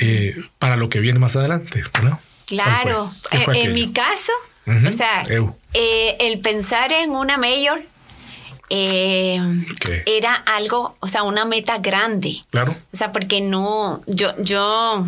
eh, 0.01 0.37
para 0.59 0.77
lo 0.77 0.89
que 0.89 1.01
viene 1.01 1.19
más 1.19 1.37
adelante, 1.37 1.85
¿verdad? 1.95 2.19
Claro. 2.47 3.13
¿Cuál 3.31 3.43
fue? 3.43 3.55
¿Qué 3.55 3.61
Eh, 3.61 3.65
en 3.67 3.73
mi 3.73 3.93
caso, 3.93 4.33
o 4.67 4.93
sea, 4.93 5.23
eh, 5.75 6.17
el 6.21 6.41
pensar 6.41 6.93
en 6.93 7.11
una 7.11 7.37
mayor 7.37 7.83
eh, 8.71 9.41
Ok. 9.73 9.91
era 10.07 10.35
algo, 10.35 10.97
o 11.01 11.07
sea, 11.07 11.23
una 11.23 11.45
meta 11.45 11.79
grande. 11.79 12.37
Claro. 12.51 12.73
O 12.93 12.97
sea, 12.97 13.13
porque 13.13 13.41
no, 13.41 14.01
yo, 14.07 14.33
yo, 14.39 15.07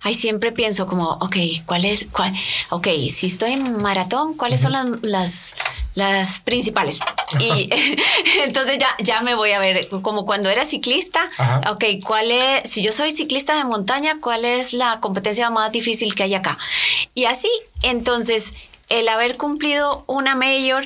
ay, 0.00 0.14
siempre 0.14 0.52
pienso 0.52 0.86
como, 0.86 1.08
ok, 1.20 1.36
¿cuál 1.66 1.84
es, 1.84 2.06
cuál, 2.12 2.32
ok, 2.70 2.86
si 3.10 3.26
estoy 3.26 3.52
en 3.52 3.76
maratón, 3.82 4.34
¿cuáles 4.36 4.60
son 4.60 4.72
las, 4.72 5.02
las, 5.02 5.54
las 5.94 6.40
principales? 6.40 7.00
Y 7.40 7.68
entonces 8.44 8.78
ya, 8.78 8.88
ya 9.02 9.22
me 9.22 9.34
voy 9.34 9.52
a 9.52 9.58
ver, 9.58 9.88
como 10.02 10.24
cuando 10.24 10.48
era 10.48 10.64
ciclista, 10.64 11.20
Ajá. 11.38 11.72
ok, 11.72 11.84
¿cuál 12.06 12.30
es, 12.30 12.70
si 12.70 12.82
yo 12.82 12.92
soy 12.92 13.10
ciclista 13.10 13.56
de 13.56 13.64
montaña, 13.64 14.18
cuál 14.20 14.44
es 14.44 14.72
la 14.74 15.00
competencia 15.00 15.50
más 15.50 15.72
difícil 15.72 16.14
que 16.14 16.22
hay 16.22 16.34
acá? 16.34 16.56
Y 17.14 17.24
así, 17.24 17.50
entonces, 17.82 18.54
el 18.92 19.08
haber 19.08 19.36
cumplido 19.36 20.04
una 20.06 20.34
mayor, 20.34 20.84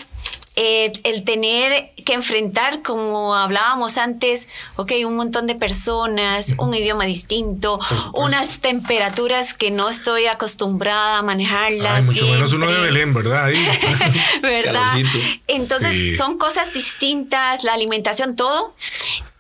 eh, 0.59 0.91
el 1.05 1.25
tener 1.25 1.93
que 2.07 2.15
enfrentar, 2.15 2.81
como 2.83 3.35
hablábamos 3.35 3.99
antes, 3.99 4.49
ok, 4.77 4.93
un 5.05 5.15
montón 5.17 5.47
de 5.47 5.55
personas, 5.55 6.55
un 6.57 6.73
idioma 6.73 7.05
distinto, 7.05 7.79
unas 8.15 8.61
temperaturas 8.61 9.53
que 9.53 9.71
no 9.71 9.89
estoy 9.91 10.27
acostumbrada 10.27 11.19
a 11.19 11.23
manejarlas. 11.23 11.97
Ay, 11.97 12.03
mucho 12.05 12.27
menos 12.29 12.53
uno 12.55 12.71
de. 12.71 12.81
Belén, 12.81 13.13
¿verdad? 13.13 13.45
Ahí. 13.47 13.57
¿verdad? 14.43 14.87
Calorcito. 14.87 15.19
Entonces 15.47 15.91
Sí. 15.93 16.11
son 16.11 16.39
cosas 16.39 16.73
distintas, 16.73 17.63
la 17.65 17.75
alimentación, 17.75 18.35
todo. 18.37 18.75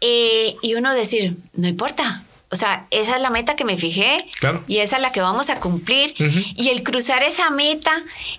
Eh, 0.02 0.56
y 0.60 0.74
uno 0.74 0.92
decir, 0.92 1.34
no 1.54 1.66
importa. 1.66 2.22
O 2.56 2.58
sea, 2.58 2.86
esa 2.90 3.16
es 3.16 3.20
la 3.22 3.28
meta 3.28 3.54
que 3.54 3.66
me 3.66 3.76
fijé 3.76 4.16
Claro. 4.40 4.64
y 4.66 4.78
esa 4.78 4.96
es 4.96 5.02
la 5.02 5.12
que 5.12 5.20
vamos 5.20 5.50
a 5.50 5.60
cumplir. 5.60 6.14
Y 6.56 6.70
el 6.70 6.82
cruzar 6.82 7.22
esa 7.22 7.50
meta 7.50 7.92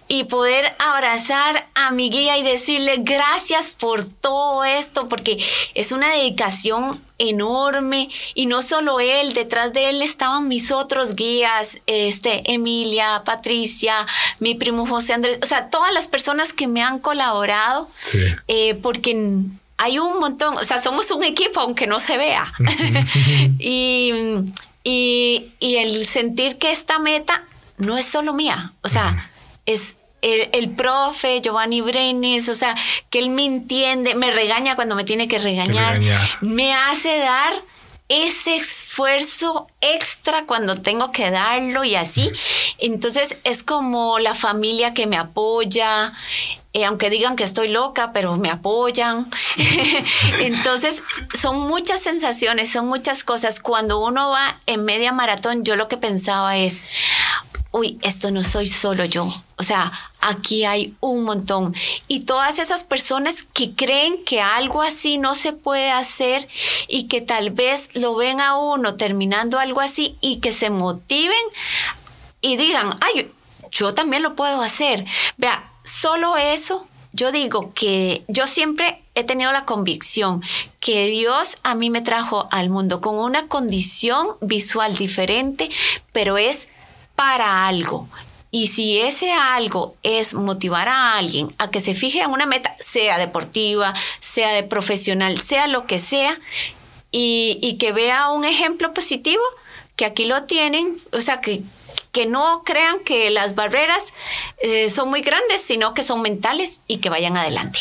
y 0.08 0.24
poder 0.24 0.74
abrazar 0.80 1.68
a 1.76 1.92
mi 1.92 2.10
guía 2.10 2.36
y 2.40 2.42
decirle 2.44 2.96
gracias 2.98 3.70
por 3.70 4.04
todo 4.06 4.64
esto, 4.66 5.08
porque 5.08 5.38
es 5.76 5.92
una 5.92 6.12
dedicación 6.12 7.00
enorme 7.20 8.10
y 8.34 8.46
no 8.48 8.62
solo 8.64 9.00
él, 9.00 9.34
detrás 9.34 9.72
de 9.74 9.90
él 9.90 10.02
estaban 10.02 10.48
mis 10.48 10.72
otros 10.72 11.16
guías, 11.16 11.80
este 11.86 12.52
Emilia, 12.52 13.22
Patricia, 13.26 14.06
mi 14.40 14.56
primo 14.56 14.86
José 14.88 15.14
Andrés, 15.14 15.38
o 15.44 15.46
sea, 15.46 15.70
todas 15.70 15.94
las 15.94 16.08
personas 16.08 16.54
que 16.54 16.68
me 16.68 16.82
han 16.82 16.98
colaborado 17.00 17.88
Sí. 18.00 18.20
eh, 18.48 18.74
porque 18.82 19.16
hay 19.78 20.00
un 20.00 20.20
montón, 20.20 20.58
o 20.58 20.64
sea, 20.64 20.80
somos 20.80 21.12
un 21.12 21.24
equipo 21.24 21.60
aunque 21.60 21.88
no 21.88 22.00
se 22.00 22.18
vea. 22.18 22.52
y, 23.60 24.12
y, 24.84 25.52
y 25.60 25.76
el 25.76 26.06
sentir 26.06 26.58
que 26.58 26.72
esta 26.72 27.00
meta 27.00 27.44
no 27.78 27.98
es 27.98 28.06
solo 28.06 28.34
mía, 28.34 28.74
o 28.82 28.90
sea, 28.90 29.30
es 29.66 29.98
el, 30.22 30.50
el 30.52 30.72
profe 30.72 31.42
Giovanni 31.42 31.82
Brenes, 31.82 32.50
o 32.50 32.54
sea, 32.54 32.76
que 33.10 33.20
él 33.20 33.30
me 33.30 33.46
entiende, 33.46 34.16
me 34.16 34.32
regaña 34.32 34.76
cuando 34.76 34.96
me 34.96 35.04
tiene 35.04 35.28
que 35.28 35.38
regañar, 35.38 36.00
regañar. 36.00 36.38
me 36.42 36.74
hace 36.74 37.18
dar 37.20 37.54
ese 38.10 38.56
esfuerzo 38.56 39.68
extra 39.82 40.46
cuando 40.46 40.82
tengo 40.82 41.12
que 41.12 41.30
darlo 41.30 41.84
y 41.84 41.96
así. 41.96 42.32
Entonces 42.78 43.38
es 43.44 43.64
como 43.64 44.20
la 44.20 44.34
familia 44.34 44.94
que 44.94 45.08
me 45.08 45.18
apoya, 45.18 46.14
eh, 46.78 46.86
aunque 46.86 47.10
digan 47.10 47.36
que 47.36 47.44
estoy 47.44 47.70
loca, 47.70 48.12
pero 48.14 48.36
me 48.36 48.52
apoyan. 48.52 49.28
Entonces 50.40 51.02
son 51.36 51.62
muchas 51.62 52.02
sensaciones, 52.02 52.72
son 52.72 52.88
muchas 52.88 53.24
cosas. 53.24 53.60
Cuando 53.60 53.98
uno 53.98 54.30
va 54.30 54.60
en 54.68 54.86
media 54.86 55.12
maratón, 55.12 55.64
yo 55.64 55.76
lo 55.76 55.88
que 55.88 55.98
pensaba 55.98 56.56
es, 56.56 56.84
uy, 57.72 57.98
esto 58.04 58.30
no 58.30 58.44
soy 58.44 58.68
solo 58.68 59.06
yo. 59.06 59.28
O 59.56 59.64
sea, 59.64 59.92
aquí 60.22 60.66
hay 60.66 60.94
un 61.00 61.24
montón. 61.24 61.74
Y 62.08 62.26
todas 62.26 62.60
esas 62.60 62.84
personas 62.84 63.42
que 63.42 63.74
creen 63.74 64.24
que 64.24 64.40
algo 64.40 64.84
así 64.84 65.18
no 65.18 65.34
se 65.34 65.54
puede 65.54 65.90
hacer 65.90 66.48
y 66.88 67.08
que 67.08 67.22
tal 67.22 67.50
vez 67.50 67.90
lo 67.96 68.14
ven 68.14 68.40
a 68.40 68.56
uno 68.56 68.98
terminando 68.98 69.58
algo 69.58 69.82
así 69.82 70.16
y 70.22 70.42
que 70.42 70.52
se 70.52 70.70
motiven 70.70 71.42
y 72.40 72.56
digan, 72.56 73.00
ay, 73.02 73.32
yo 73.72 73.96
también 73.96 74.22
lo 74.22 74.36
puedo 74.36 74.62
hacer. 74.62 75.04
Vea, 75.38 75.72
solo 75.88 76.38
eso, 76.38 76.86
yo 77.14 77.32
digo 77.32 77.74
que 77.74 78.24
yo 78.28 78.46
siempre 78.46 79.02
he 79.16 79.24
tenido 79.24 79.52
la 79.52 79.66
convicción 79.66 80.44
que 80.80 81.08
Dios 81.08 81.58
a 81.64 81.76
mí 81.76 81.90
me 81.90 82.02
trajo 82.02 82.48
al 82.52 82.70
mundo 82.70 83.02
con 83.02 83.16
una 83.16 83.48
condición 83.48 84.30
visual 84.42 84.96
diferente, 84.96 85.70
pero 86.12 86.38
es 86.38 86.68
para 87.16 87.68
algo. 87.68 88.08
Y 88.52 88.68
si 88.68 89.00
ese 89.00 89.32
algo 89.32 89.96
es 90.04 90.34
motivar 90.34 90.90
a 90.90 91.18
alguien 91.18 91.54
a 91.58 91.70
que 91.70 91.80
se 91.80 91.96
fije 91.96 92.22
en 92.22 92.32
una 92.32 92.46
meta, 92.46 92.76
sea 92.80 93.18
deportiva, 93.18 93.94
sea 94.20 94.52
de 94.52 94.64
profesional, 94.64 95.38
sea 95.38 95.68
lo 95.68 95.86
que 95.86 96.00
sea, 96.00 96.40
y, 97.12 97.60
y 97.62 97.78
que 97.78 97.94
vea 97.94 98.30
un 98.30 98.46
ejemplo 98.46 98.94
positivo, 98.94 99.42
que 99.96 100.06
aquí 100.06 100.26
lo 100.26 100.44
tienen, 100.44 100.96
o 101.12 101.22
sea, 101.22 101.42
que, 101.42 101.62
que 102.18 102.26
no 102.26 102.64
crean 102.66 102.98
que 103.06 103.30
las 103.30 103.54
barreras 103.54 104.12
eh, 104.64 104.90
son 104.90 105.10
muy 105.10 105.22
grandes, 105.22 105.62
sino 105.62 105.94
que 105.94 106.02
son 106.02 106.24
mentales 106.24 106.80
y 106.88 106.98
que 106.98 107.10
vayan 107.10 107.38
adelante. 107.38 107.78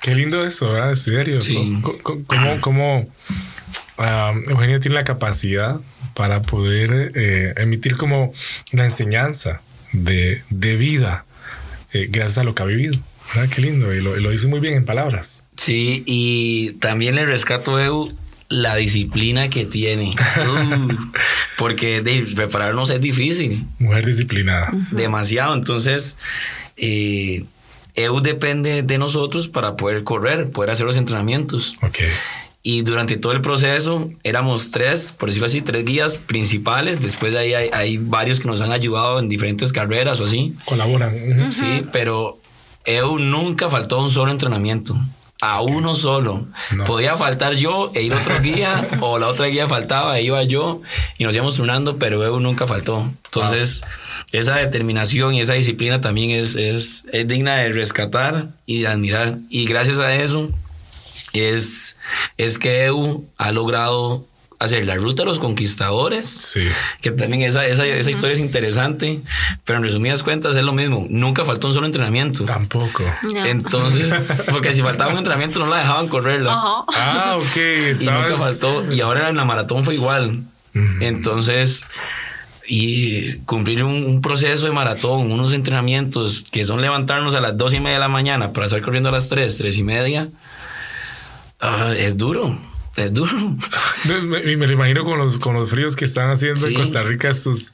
Qué 0.00 0.14
lindo 0.14 0.46
eso, 0.46 0.70
¿verdad? 0.70 0.90
En 0.90 0.96
serio. 0.96 1.42
Sí. 1.42 1.54
¿Cómo, 1.82 1.98
cómo- 2.04 2.24
cómo- 2.26 2.60
cómo, 2.60 3.06
ah, 3.98 4.32
Eugenia 4.48 4.78
tiene 4.78 4.94
la 4.94 5.02
capacidad 5.04 5.80
para 6.14 6.42
poder 6.42 7.10
eh, 7.16 7.54
emitir 7.56 7.96
como 7.96 8.32
una 8.72 8.84
enseñanza 8.84 9.60
de, 9.92 10.40
de 10.50 10.76
vida 10.76 11.24
eh, 11.92 12.06
gracias 12.08 12.38
a 12.38 12.44
lo 12.44 12.54
que 12.54 12.62
ha 12.62 12.66
vivido? 12.66 12.96
¿verdad? 13.34 13.50
Qué 13.52 13.60
lindo. 13.62 13.92
Y 13.92 14.00
lo, 14.00 14.16
y 14.16 14.22
lo 14.22 14.30
dice 14.30 14.46
muy 14.46 14.60
bien 14.60 14.74
en 14.74 14.84
palabras. 14.84 15.48
Sí, 15.56 16.04
y 16.06 16.74
también 16.80 17.16
le 17.16 17.26
rescato 17.26 17.76
a 17.78 17.84
Eu 17.84 18.08
la 18.48 18.76
disciplina 18.76 19.50
que 19.50 19.64
tiene. 19.64 20.14
Uh, 20.38 20.96
porque 21.58 22.00
de 22.02 22.24
prepararnos 22.36 22.90
es 22.90 23.00
difícil, 23.00 23.66
Mujer 23.80 24.06
disciplinada. 24.06 24.70
demasiado. 24.92 25.52
Entonces, 25.54 26.16
eh, 26.76 27.44
EU 27.94 28.20
depende 28.20 28.82
de 28.84 28.98
nosotros 28.98 29.48
para 29.48 29.76
poder 29.76 30.04
correr, 30.04 30.50
poder 30.50 30.70
hacer 30.70 30.86
los 30.86 30.96
entrenamientos. 30.96 31.76
Ok. 31.82 31.98
Y 32.62 32.82
durante 32.82 33.16
todo 33.16 33.32
el 33.32 33.40
proceso 33.40 34.10
éramos 34.22 34.70
tres, 34.70 35.12
por 35.12 35.28
decirlo 35.28 35.46
así, 35.46 35.60
tres 35.62 35.84
guías 35.84 36.18
principales. 36.18 37.00
Después 37.00 37.32
de 37.32 37.38
ahí 37.38 37.54
hay, 37.54 37.70
hay 37.72 37.98
varios 37.98 38.38
que 38.40 38.46
nos 38.46 38.60
han 38.60 38.72
ayudado 38.72 39.18
en 39.18 39.28
diferentes 39.28 39.72
carreras 39.72 40.20
o 40.20 40.24
así. 40.24 40.54
Colaboran. 40.64 41.52
Sí, 41.52 41.84
pero 41.92 42.38
EU 42.84 43.18
nunca 43.18 43.68
faltó 43.68 44.02
un 44.02 44.10
solo 44.10 44.30
entrenamiento. 44.30 44.96
A 45.40 45.62
uno 45.62 45.94
solo. 45.94 46.46
No. 46.72 46.84
Podía 46.84 47.16
faltar 47.16 47.54
yo 47.54 47.92
e 47.94 48.02
ir 48.02 48.12
otro 48.12 48.40
guía, 48.40 48.88
o 49.00 49.18
la 49.18 49.28
otra 49.28 49.46
guía 49.46 49.68
faltaba 49.68 50.18
e 50.18 50.22
iba 50.22 50.42
yo, 50.42 50.82
y 51.16 51.24
nos 51.24 51.34
íbamos 51.34 51.56
turnando, 51.56 51.96
pero 51.96 52.24
EU 52.24 52.40
nunca 52.40 52.66
faltó. 52.66 53.08
Entonces, 53.26 53.84
esa 54.32 54.56
determinación 54.56 55.34
y 55.34 55.40
esa 55.40 55.54
disciplina 55.54 56.00
también 56.00 56.30
es, 56.30 56.56
es, 56.56 57.06
es 57.12 57.28
digna 57.28 57.54
de 57.56 57.72
rescatar 57.72 58.48
y 58.66 58.80
de 58.80 58.88
admirar. 58.88 59.38
Y 59.48 59.66
gracias 59.66 59.98
a 60.00 60.14
eso, 60.14 60.50
es, 61.32 61.98
es 62.36 62.58
que 62.58 62.84
EU 62.86 63.24
ha 63.36 63.52
logrado 63.52 64.26
hacer 64.58 64.84
la 64.84 64.96
ruta 64.96 65.22
de 65.22 65.28
los 65.28 65.38
conquistadores. 65.38 66.26
Sí. 66.26 66.66
Que 67.00 67.10
también 67.10 67.42
esa, 67.42 67.66
esa, 67.66 67.86
esa 67.86 68.10
historia 68.10 68.32
es 68.32 68.40
interesante, 68.40 69.20
pero 69.64 69.78
en 69.78 69.84
resumidas 69.84 70.22
cuentas 70.22 70.56
es 70.56 70.62
lo 70.62 70.72
mismo. 70.72 71.06
Nunca 71.08 71.44
faltó 71.44 71.68
un 71.68 71.74
solo 71.74 71.86
entrenamiento. 71.86 72.44
Tampoco. 72.44 73.04
No. 73.22 73.44
Entonces, 73.46 74.26
porque 74.50 74.72
si 74.72 74.82
faltaba 74.82 75.12
un 75.12 75.18
entrenamiento 75.18 75.58
no 75.58 75.66
la 75.66 75.78
dejaban 75.78 76.08
correrla. 76.08 76.52
Ajá. 76.52 76.84
Ah, 76.94 77.36
ok. 77.36 77.56
Y 78.00 78.04
nunca 78.06 78.36
faltó. 78.36 78.92
Y 78.92 79.00
ahora 79.00 79.28
en 79.28 79.36
la 79.36 79.44
maratón 79.44 79.84
fue 79.84 79.94
igual. 79.94 80.42
Entonces, 81.00 81.88
y 82.68 83.38
cumplir 83.38 83.82
un, 83.82 84.04
un 84.04 84.20
proceso 84.20 84.66
de 84.66 84.72
maratón, 84.72 85.32
unos 85.32 85.52
entrenamientos 85.54 86.44
que 86.52 86.64
son 86.64 86.80
levantarnos 86.80 87.34
a 87.34 87.40
las 87.40 87.56
dos 87.56 87.74
y 87.74 87.80
media 87.80 87.94
de 87.94 88.00
la 88.00 88.08
mañana 88.08 88.52
para 88.52 88.66
estar 88.66 88.80
corriendo 88.82 89.08
a 89.08 89.12
las 89.12 89.28
tres, 89.28 89.56
tres 89.58 89.76
y 89.78 89.82
media, 89.82 90.28
ah, 91.58 91.94
es 91.96 92.16
duro. 92.16 92.56
Es 92.98 93.14
duro. 93.14 93.56
Me, 94.24 94.56
me 94.56 94.66
lo 94.66 94.72
imagino 94.72 95.04
con 95.04 95.18
los, 95.18 95.38
con 95.38 95.54
los 95.54 95.70
fríos 95.70 95.94
que 95.96 96.04
están 96.04 96.30
haciendo 96.30 96.60
en 96.66 96.68
Sí. 96.70 96.74
Costa 96.74 97.02
Rica 97.02 97.30
estos, 97.30 97.72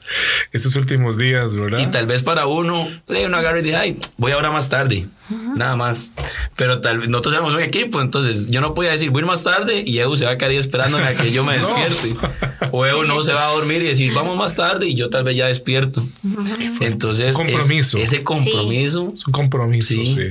estos 0.51 0.75
últimos 0.75 1.17
días, 1.17 1.55
¿verdad? 1.55 1.79
Y 1.79 1.87
tal 1.87 2.05
vez 2.05 2.21
para 2.21 2.45
uno, 2.47 2.87
le 3.07 3.25
uno 3.25 3.37
agarra 3.37 3.59
y 3.59 3.63
dice, 3.63 3.75
ay, 3.75 3.99
voy 4.17 4.31
ahora 4.33 4.51
más 4.51 4.69
tarde. 4.69 5.07
Nada 5.55 5.75
más. 5.75 6.11
Pero 6.55 6.81
tal 6.81 6.99
vez 6.99 7.09
nosotros 7.09 7.33
éramos 7.33 7.53
un 7.55 7.61
equipo, 7.61 7.99
entonces 8.01 8.51
yo 8.51 8.61
no 8.61 8.75
podía 8.75 8.91
decir, 8.91 9.09
voy 9.09 9.21
a 9.21 9.23
ir 9.23 9.25
más 9.27 9.43
tarde 9.43 9.83
y 9.85 9.97
Eu 9.97 10.15
se 10.15 10.25
va 10.25 10.31
a 10.31 10.37
quedar 10.37 10.51
esperándome 10.51 11.03
a 11.03 11.15
que 11.15 11.31
yo 11.31 11.43
me 11.43 11.57
No. 11.57 11.67
despierte. 11.67 12.15
O 12.71 12.85
Eu 12.85 13.03
no 13.05 13.23
se 13.23 13.33
va 13.33 13.47
a 13.49 13.51
dormir 13.53 13.81
y 13.81 13.87
decir, 13.87 14.13
vamos 14.13 14.37
más 14.37 14.55
tarde 14.55 14.85
y 14.87 14.93
yo 14.95 15.09
tal 15.09 15.23
vez 15.23 15.35
ya 15.37 15.47
despierto. 15.47 16.07
Entonces, 16.81 17.29
es- 17.29 17.35
Compromiso. 17.35 17.97
ese 17.97 18.23
compromiso. 18.23 19.11
Es 19.13 19.25
un 19.25 19.33
compromiso, 19.33 19.87
sí. 19.95 20.05
Sí. 20.05 20.27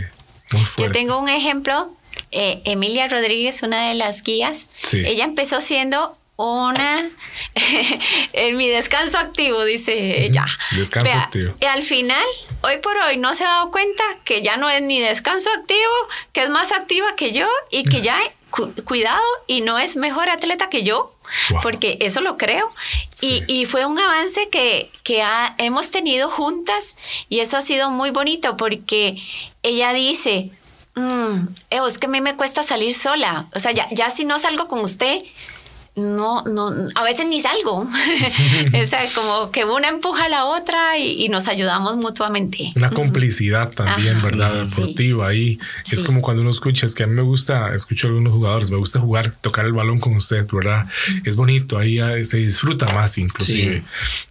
Muy 0.53 0.63
Yo 0.79 0.91
tengo 0.93 1.19
un 1.19 1.29
ejemplo. 1.29 1.93
Eh, 2.35 2.61
Emilia 2.65 3.07
Rodríguez, 3.09 3.63
una 3.63 3.89
de 3.89 3.95
las 3.95 4.23
guías, 4.23 4.69
Sí. 4.83 5.03
ella 5.07 5.25
empezó 5.25 5.61
siendo 5.61 6.17
una 6.37 7.09
en 8.33 8.57
mi 8.57 8.69
descanso 8.69 9.19
activo, 9.19 9.65
dice 9.65 10.25
ella. 10.25 10.45
Descanso 10.73 11.13
activo. 11.17 11.55
Y 11.61 11.65
al 11.67 11.83
final, 11.85 12.25
hoy 12.63 12.79
por 12.79 12.97
hoy, 12.99 13.17
no 13.17 13.35
se 13.35 13.45
ha 13.45 13.49
dado 13.49 13.71
cuenta 13.71 14.03
que 14.25 14.43
ya 14.43 14.57
no 14.57 14.69
es 14.69 14.83
ni 14.83 15.01
descanso 15.01 15.49
activo, 15.59 15.93
que 16.33 16.43
es 16.43 16.51
más 16.51 16.73
activa 16.73 17.15
que 17.17 17.33
yo 17.33 17.47
y 17.71 17.85
que 17.85 18.03
ya 18.03 18.19
cu- 18.51 18.73
cuidado 18.85 19.23
y 19.47 19.61
no 19.61 19.79
es 19.79 19.97
mejor 19.97 20.29
atleta 20.31 20.69
que 20.69 20.83
yo. 20.83 21.15
Wow. 21.51 21.61
Porque 21.63 21.99
eso 22.01 22.21
lo 22.21 22.37
creo. 22.37 22.71
Sí. 23.11 23.43
Y, 23.49 23.61
y 23.63 23.67
fue 23.67 23.87
un 23.87 23.99
avance 23.99 24.49
que, 24.51 24.91
que 25.05 25.23
ha- 25.23 25.55
hemos 25.59 25.91
tenido 25.91 26.29
juntas 26.31 26.97
y 27.29 27.41
eso 27.41 27.57
ha 27.57 27.61
sido 27.61 27.91
muy 27.91 28.11
bonito 28.11 28.57
porque 28.57 29.17
ella 29.63 29.93
dice, 29.93 30.51
"Mm, 30.95 31.49
Eo, 31.71 31.87
es 31.87 31.99
que 31.99 32.07
a 32.07 32.11
mí 32.11 32.21
me 32.21 32.37
cuesta 32.37 32.63
salir 32.63 32.95
sola. 32.95 33.47
O 33.55 33.59
sea, 33.59 33.73
ya, 33.73 33.89
ya 33.91 34.11
si 34.11 34.25
no 34.25 34.39
salgo 34.39 34.69
con 34.69 34.81
usted, 34.81 35.23
no, 35.97 36.43
no, 36.43 36.73
a 36.97 37.05
veces 37.05 37.27
ni 37.29 37.41
salgo. 37.41 37.87
o 38.83 38.87
sea, 38.87 39.03
como 39.15 39.53
que 39.53 39.65
una 39.65 39.89
empuja 39.89 40.25
a 40.25 40.29
la 40.29 40.45
otra 40.45 40.99
y, 40.99 41.25
y 41.25 41.29
nos 41.29 41.47
ayudamos 41.47 41.97
mutuamente. 41.97 42.73
Una 42.75 42.91
complicidad 42.91 43.71
también, 43.71 44.17
Ajá, 44.17 44.25
¿verdad? 44.25 44.65
sí. 44.65 44.81
Deportiva 44.81 45.29
ahí. 45.29 45.59
Es 45.91 46.03
como 46.03 46.21
cuando 46.21 46.43
uno 46.43 46.51
escucha, 46.51 46.87
es 46.87 46.97
que 46.97 47.05
a 47.05 47.07
mí 47.07 47.15
me 47.15 47.23
gusta, 47.23 47.75
escucho 47.75 48.09
a 48.09 48.11
algunos 48.11 48.33
jugadores, 48.33 48.71
me 48.73 48.77
gusta 48.77 48.99
jugar, 48.99 49.31
tocar 49.37 49.67
el 49.67 49.73
balón 49.73 50.01
con 50.01 50.17
usted, 50.17 50.45
¿verdad? 50.51 50.87
Es 51.25 51.37
bonito, 51.37 51.79
ahí 51.79 52.01
ah, 52.01 52.25
se 52.25 52.39
disfruta 52.39 52.93
más 52.93 53.17
inclusive. 53.19 53.85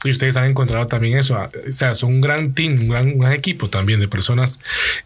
Y 0.04 0.10
ustedes 0.10 0.36
han 0.36 0.46
encontrado 0.46 0.86
también 0.88 1.18
eso, 1.18 1.38
ah, 1.38 1.50
o 1.68 1.72
sea, 1.72 1.96
son 1.96 2.16
un 2.16 2.22
gran 2.22 2.54
team, 2.54 2.78
un 2.82 2.90
gran, 2.90 3.08
un 3.08 3.20
gran 3.20 3.32
equipo 3.32 3.70
también 3.70 4.02
de 4.02 4.10
personas 4.10 4.60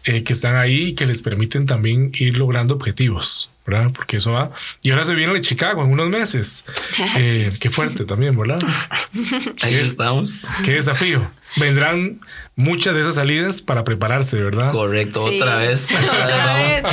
eh, 0.04 0.24
que 0.24 0.32
están 0.32 0.56
ahí 0.56 0.88
y 0.88 0.94
que 0.94 1.06
les 1.06 1.22
permiten 1.22 1.66
también 1.66 2.10
ir 2.18 2.36
logrando 2.36 2.74
objetivos. 2.74 3.50
¿Verdad? 3.68 3.90
Porque 3.94 4.16
eso 4.16 4.32
va. 4.32 4.50
Y 4.82 4.90
ahora 4.90 5.04
se 5.04 5.14
viene 5.14 5.32
el 5.32 5.38
de 5.40 5.46
Chicago 5.46 5.82
en 5.84 5.90
unos 5.92 6.08
meses. 6.08 6.64
Eh, 7.16 7.52
qué 7.60 7.70
fuerte 7.70 8.04
también, 8.04 8.36
¿verdad? 8.36 8.58
Ahí 9.62 9.74
estamos. 9.74 10.42
Qué 10.64 10.72
desafío. 10.72 11.30
Vendrán 11.56 12.20
muchas 12.56 12.94
de 12.94 13.00
esas 13.02 13.14
salidas 13.14 13.62
para 13.62 13.84
prepararse, 13.84 14.36
¿verdad? 14.36 14.72
Correcto, 14.72 15.24
Sí. 15.28 15.40
otra 15.40 15.56
vez. 15.56 15.88
Otra 16.24 16.54
vez. 16.54 16.84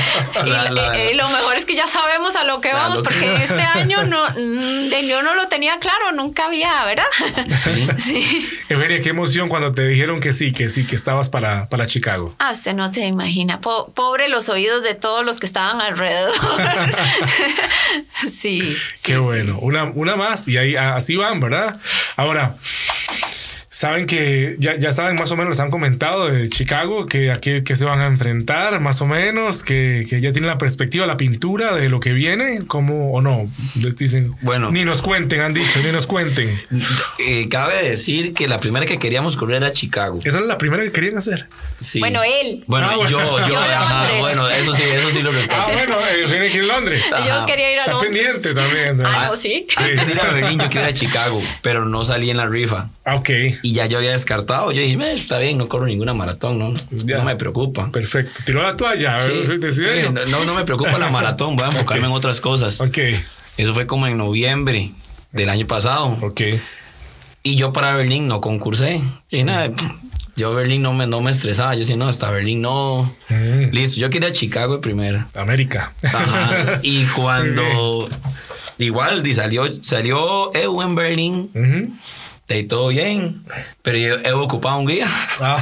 Y, 0.45 0.49
La- 0.49 0.71
la- 0.71 0.97
y- 1.03 1.11
y 1.11 1.13
lo 1.15 1.27
mejor 1.29 1.55
es 1.55 1.65
que 1.65 1.75
ya 1.75 1.87
sabemos 1.87 2.04
a 2.15 2.43
lo 2.45 2.61
que 2.61 2.69
A 2.71 2.75
vamos, 2.75 2.97
lo 2.97 3.03
que- 3.03 3.09
porque 3.09 3.35
este 3.43 3.61
año 3.61 4.05
no, 4.05 4.27
mm, 4.35 4.89
yo 5.07 5.21
no 5.21 5.35
lo 5.35 5.47
tenía 5.47 5.77
claro, 5.79 6.11
nunca 6.13 6.45
había, 6.45 6.83
¿verdad? 6.85 7.03
Sí. 7.99 8.47
Eugenia, 8.69 9.01
qué 9.03 9.09
emoción 9.09 9.49
cuando 9.49 9.71
te 9.71 9.85
dijeron 9.87 10.19
que 10.19 10.33
sí, 10.33 10.51
que 10.53 10.69
sí, 10.69 10.85
que 10.87 10.95
estabas 10.95 11.29
para, 11.29 11.67
para 11.69 11.85
Chicago. 11.85 12.33
Ah, 12.39 12.51
usted 12.51 12.73
no 12.73 12.91
se 12.91 13.05
imagina. 13.05 13.59
Po- 13.59 13.91
pobre 13.93 14.29
los 14.29 14.49
oídos 14.49 14.83
de 14.83 14.95
todos 14.95 15.25
los 15.25 15.39
que 15.39 15.45
estaban 15.45 15.81
alrededor. 15.81 16.33
sí. 18.13 18.29
sí, 18.31 18.77
Qué 19.03 19.13
sí. 19.13 19.15
bueno. 19.17 19.59
Una, 19.59 19.83
una 19.85 20.15
más 20.15 20.47
y 20.47 20.57
ahí 20.57 20.75
así 20.75 21.15
van, 21.15 21.39
¿verdad? 21.39 21.79
Ahora, 22.15 22.55
saben 23.77 24.05
que 24.05 24.55
ya, 24.57 24.77
ya 24.79 24.93
saben 24.93 25.15
más 25.17 25.29
o 25.31 25.35
menos, 25.35 25.49
les 25.49 25.59
han 25.59 25.69
comentado 25.69 26.27
de 26.27 26.47
Chicago, 26.47 27.05
que 27.07 27.29
aquí 27.29 27.61
que 27.63 27.75
se 27.75 27.83
van 27.83 27.99
a 27.99 28.07
enfrentar, 28.07 28.79
más 28.79 29.01
o 29.01 29.05
menos, 29.05 29.63
que, 29.63 30.05
que 30.09 30.21
ya 30.21 30.31
tienen 30.31 30.47
la 30.47 30.57
perspectiva, 30.57 31.05
la 31.05 31.17
pintura 31.17 31.73
de 31.75 31.89
lo 31.89 31.99
que 31.99 32.13
viene, 32.13 32.61
como 32.67 33.11
o 33.11 33.21
no. 33.21 33.51
Les 33.81 33.97
dicen, 33.97 34.31
Bueno. 34.41 34.71
ni 34.71 34.85
nos 34.85 35.01
cuenten, 35.01 35.41
han 35.41 35.53
dicho, 35.53 35.81
ni 35.83 35.91
nos 35.91 36.07
cuenten. 36.07 36.57
Eh, 37.19 37.49
cabe 37.49 37.83
decir 37.89 38.33
que 38.33 38.47
la 38.47 38.59
primera 38.59 38.85
que 38.85 38.97
queríamos 38.97 39.35
correr 39.35 39.57
era 39.57 39.73
Chicago. 39.73 40.19
Esa 40.23 40.39
es 40.39 40.45
la 40.45 40.57
primera 40.57 40.81
que 40.83 40.93
querían 40.93 41.17
hacer. 41.17 41.45
Sí. 41.77 41.99
Bueno, 41.99 42.21
él. 42.23 42.63
Bueno, 42.67 42.87
Ah, 42.89 42.95
bueno. 42.95 43.09
yo, 43.11 43.19
yo, 43.41 43.49
Yo 43.49 43.59
ajá, 43.59 44.09
bueno, 44.19 44.47
eso 44.49 44.73
sí, 44.73 44.83
eso 44.83 45.09
sí 45.11 45.21
lo 45.21 45.31
rescato. 45.33 45.61
Ah, 45.67 45.71
bueno, 45.73 45.95
Eugenia 46.21 46.47
aquí 46.49 46.57
en 46.59 46.67
Londres. 46.69 47.11
Ajá. 47.13 47.25
Yo 47.41 47.45
quería 47.45 47.71
ir 47.73 47.77
a 47.79 47.81
Está 47.81 47.91
Londres. 47.91 48.11
pendiente 48.13 48.53
también. 48.53 48.97
¿no? 48.97 49.07
Ah, 49.07 49.27
no, 49.29 49.35
sí. 49.35 49.67
Antes 49.75 50.05
de 50.05 50.11
ir 50.13 50.19
a 50.19 50.31
Berlín, 50.31 50.59
yo 50.59 50.69
quería 50.69 50.89
ir 50.89 50.89
a 50.89 50.93
Chicago, 50.99 51.41
pero 51.61 51.83
no 51.85 52.03
salí 52.05 52.29
en 52.29 52.37
la 52.37 52.47
rifa. 52.47 52.89
Ah, 53.03 53.15
ok. 53.15 53.29
Y 53.65 53.73
ya 53.73 53.87
yo 53.87 53.97
había 53.97 54.11
descartado. 54.11 54.71
Yo 54.71 54.81
dije, 54.83 54.93
"Eh, 54.93 55.13
está 55.13 55.39
bien, 55.39 55.57
no 55.57 55.67
corro 55.67 55.87
ninguna 55.87 56.13
maratón, 56.13 56.59
no, 56.59 56.71
Ya. 56.91 57.17
no 57.17 57.23
me 57.23 57.35
preocupa. 57.35 57.91
Perfecto. 57.91 58.31
Tiró 58.45 58.61
la 58.61 58.77
toalla. 58.77 59.19
Sí, 59.19 59.31
sí, 59.71 59.81
no, 60.29 60.45
no 60.45 60.53
me 60.53 60.63
preocupa 60.63 60.99
la 60.99 61.09
maratón, 61.09 61.55
voy 61.55 61.65
a 61.65 61.69
enfocarme 61.69 62.05
Ok. 62.05 62.11
en 62.11 62.15
otras 62.17 62.41
cosas. 62.41 62.79
Ok, 62.81 62.99
Eso 63.57 63.73
fue 63.73 63.87
como 63.87 64.05
en 64.05 64.17
noviembre 64.19 64.91
del 65.31 65.49
año 65.49 65.65
pasado. 65.65 66.15
ok. 66.21 66.41
Y 67.41 67.55
yo 67.55 67.73
para 67.73 67.95
Berlín 67.95 68.27
no 68.27 68.39
concursé. 68.39 69.01
Y 69.31 69.43
nada, 69.43 69.71
yo 70.35 70.53
Berlín 70.53 70.83
no 70.83 70.93
me, 70.93 71.07
no 71.07 71.21
me 71.21 71.31
estresaba. 71.31 71.73
Yo 71.73 71.79
decía, 71.79 71.95
no, 71.95 72.07
hasta 72.07 72.29
Berlín 72.29 72.61
no. 72.61 73.11
Mm. 73.29 73.71
Listo, 73.71 73.99
yo 73.99 74.11
quería 74.11 74.31
Chicago 74.31 74.79
primero. 74.79 75.25
América. 75.35 75.91
Ajá. 76.03 76.79
Y 76.83 77.03
cuando 77.15 78.07
igual 78.77 79.23
salió, 79.33 79.63
salió 79.83 80.53
EU 80.53 80.81
en 80.83 80.95
Berlín, 80.95 81.49
Ujú. 81.55 81.93
De 82.47 82.63
todo 82.63 82.89
bien, 82.89 83.41
pero 83.81 83.97
yo 83.97 84.15
he 84.17 84.31
ocupado 84.33 84.77
un 84.77 84.85
guía. 84.85 85.07
Ah, 85.39 85.57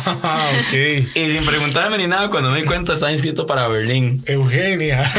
ok. 0.67 0.73
Y 1.15 1.31
sin 1.31 1.45
preguntarme 1.45 1.97
ni 1.97 2.07
nada, 2.07 2.29
cuando 2.29 2.49
me 2.51 2.59
di 2.61 2.65
cuenta 2.65 2.93
estaba 2.93 3.11
inscrito 3.11 3.45
para 3.45 3.67
Berlín. 3.67 4.21
Eugenia. 4.25 5.09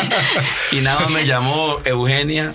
Y 0.72 0.76
nada 0.82 1.00
más 1.00 1.10
me 1.10 1.26
llamó 1.26 1.78
Eugenia 1.84 2.52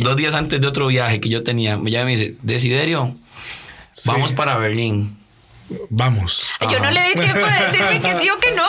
dos 0.00 0.16
días 0.16 0.34
antes 0.34 0.60
de 0.60 0.66
otro 0.66 0.88
viaje 0.88 1.20
que 1.20 1.28
yo 1.28 1.42
tenía. 1.44 1.76
Me 1.76 1.90
llama 1.90 2.10
y 2.10 2.14
me 2.14 2.20
dice, 2.20 2.34
Desiderio, 2.42 3.14
Sí. 3.92 4.08
vamos 4.08 4.32
para 4.32 4.56
Berlín. 4.56 5.16
Vamos. 5.88 6.48
Yo 6.70 6.78
no 6.80 6.90
le 6.90 7.00
di 7.00 7.14
tiempo 7.14 7.46
de 7.46 7.64
decirme 7.64 8.00
que 8.00 8.16
sí 8.20 8.28
o 8.28 8.38
que 8.38 8.50
no. 8.52 8.66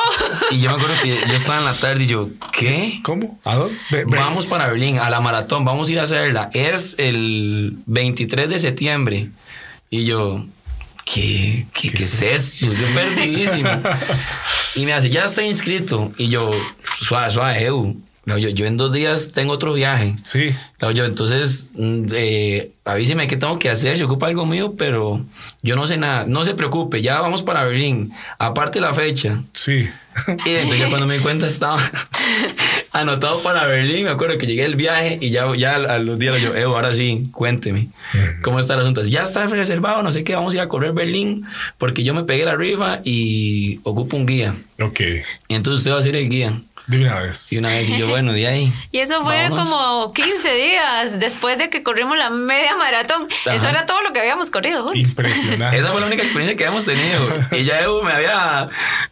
Y 0.51 0.61
yo 0.61 0.69
me 0.69 0.75
acuerdo 0.77 0.95
que 1.01 1.09
yo 1.09 1.33
estaba 1.35 1.57
en 1.59 1.65
la 1.65 1.73
tarde 1.73 2.03
y 2.03 2.07
yo, 2.07 2.29
¿qué? 2.57 2.99
¿Cómo? 3.03 3.39
¿A 3.43 3.55
dónde? 3.55 3.77
Vamos 4.07 4.47
para 4.47 4.67
Berlín, 4.67 4.99
a 4.99 5.09
la 5.09 5.19
maratón, 5.19 5.65
vamos 5.65 5.89
a 5.89 5.91
ir 5.91 5.99
a 5.99 6.03
hacerla. 6.03 6.49
Es 6.53 6.95
el 6.97 7.77
23 7.85 8.49
de 8.49 8.59
septiembre. 8.59 9.29
Y 9.89 10.05
yo, 10.05 10.45
¿qué, 11.05 11.65
qué, 11.73 11.91
qué 11.91 12.03
es 12.03 12.21
esto? 12.21 12.65
Yo 12.67 12.87
perdidísimo. 12.93 13.69
Y 14.75 14.85
me 14.85 14.91
hace, 14.91 15.09
ya 15.09 15.23
está 15.23 15.41
inscrito. 15.41 16.11
Y 16.17 16.27
yo, 16.27 16.51
suave, 16.99 17.31
suave, 17.31 17.63
Eu. 17.63 17.95
No, 18.25 18.37
yo, 18.39 18.49
yo 18.49 18.65
en 18.65 18.75
dos 18.75 18.91
días 18.91 19.31
tengo 19.33 19.53
otro 19.53 19.73
viaje. 19.73 20.15
Sí. 20.23 20.49
No, 20.81 20.89
yo, 20.91 21.05
entonces, 21.05 21.69
mm, 21.75 22.05
eh, 22.13 22.71
avíseme 22.83 23.27
qué 23.27 23.37
tengo 23.37 23.59
que 23.59 23.69
hacer, 23.69 23.97
se 23.97 24.03
ocupa 24.03 24.27
algo 24.27 24.45
mío, 24.47 24.73
pero 24.77 25.23
yo 25.61 25.75
no 25.75 25.85
sé 25.85 25.97
nada. 25.97 26.25
No 26.27 26.43
se 26.43 26.55
preocupe, 26.55 27.01
ya 27.03 27.21
vamos 27.21 27.43
para 27.43 27.63
Berlín. 27.65 28.11
Aparte 28.39 28.81
la 28.81 28.93
fecha. 28.93 29.41
Sí. 29.53 29.87
Y 30.45 30.49
entonces 30.49 30.87
cuando 30.87 31.07
me 31.07 31.17
di 31.17 31.19
cuenta 31.19 31.45
estaba 31.45 31.77
anotado 32.91 33.41
para 33.43 33.67
Berlín. 33.67 34.05
Me 34.05 34.09
acuerdo 34.09 34.37
que 34.37 34.47
llegué 34.47 34.63
el 34.65 34.75
viaje 34.75 35.17
y 35.21 35.29
ya, 35.29 35.53
ya 35.55 35.75
a 35.75 35.99
los 35.99 36.17
días 36.17 36.41
yo, 36.41 36.55
Evo, 36.55 36.75
ahora 36.75 36.93
sí, 36.93 37.29
cuénteme 37.31 37.89
cómo 38.41 38.59
está 38.59 38.75
el 38.75 38.81
asunto. 38.81 39.03
Ya 39.03 39.23
está 39.23 39.45
reservado, 39.47 40.01
no 40.03 40.11
sé 40.11 40.23
qué, 40.23 40.33
vamos 40.35 40.53
a 40.53 40.57
ir 40.57 40.61
a 40.61 40.67
correr 40.67 40.93
Berlín 40.93 41.45
porque 41.77 42.03
yo 42.03 42.13
me 42.13 42.23
pegué 42.23 42.45
la 42.45 42.55
rifa 42.55 43.01
y 43.03 43.79
ocupo 43.83 44.17
un 44.17 44.25
guía. 44.25 44.55
Ok. 44.81 45.01
Y 45.47 45.55
entonces 45.55 45.79
usted 45.79 45.91
va 45.91 45.99
a 45.99 46.03
ser 46.03 46.15
el 46.15 46.29
guía. 46.29 46.53
De 46.87 47.01
una 47.01 47.19
vez. 47.19 47.51
Y 47.51 47.57
una 47.57 47.69
vez, 47.69 47.89
y 47.89 47.97
yo, 47.97 48.07
bueno, 48.07 48.31
de 48.33 48.45
ahí. 48.47 48.73
Y 48.91 48.99
eso 48.99 49.23
fue 49.23 49.49
Vámonos. 49.49 49.69
como 49.69 50.13
15 50.13 50.53
días 50.53 51.19
después 51.19 51.57
de 51.57 51.69
que 51.69 51.81
corrimos 51.83 52.17
la 52.17 52.29
media 52.29 52.75
maratón. 52.77 53.27
Eso 53.51 53.67
era 53.67 53.85
todo 53.85 54.01
lo 54.03 54.13
que 54.13 54.19
habíamos 54.19 54.51
corrido 54.51 54.83
juntos. 54.83 54.97
Impresionante. 54.99 55.77
Esa 55.79 55.91
fue 55.91 55.99
la 56.01 56.07
única 56.07 56.21
experiencia 56.21 56.55
que 56.55 56.65
habíamos 56.65 56.85
tenido. 56.85 57.47
Y 57.51 57.63
ya 57.63 57.81
Evo 57.81 58.03
me 58.03 58.11
había. 58.13 58.67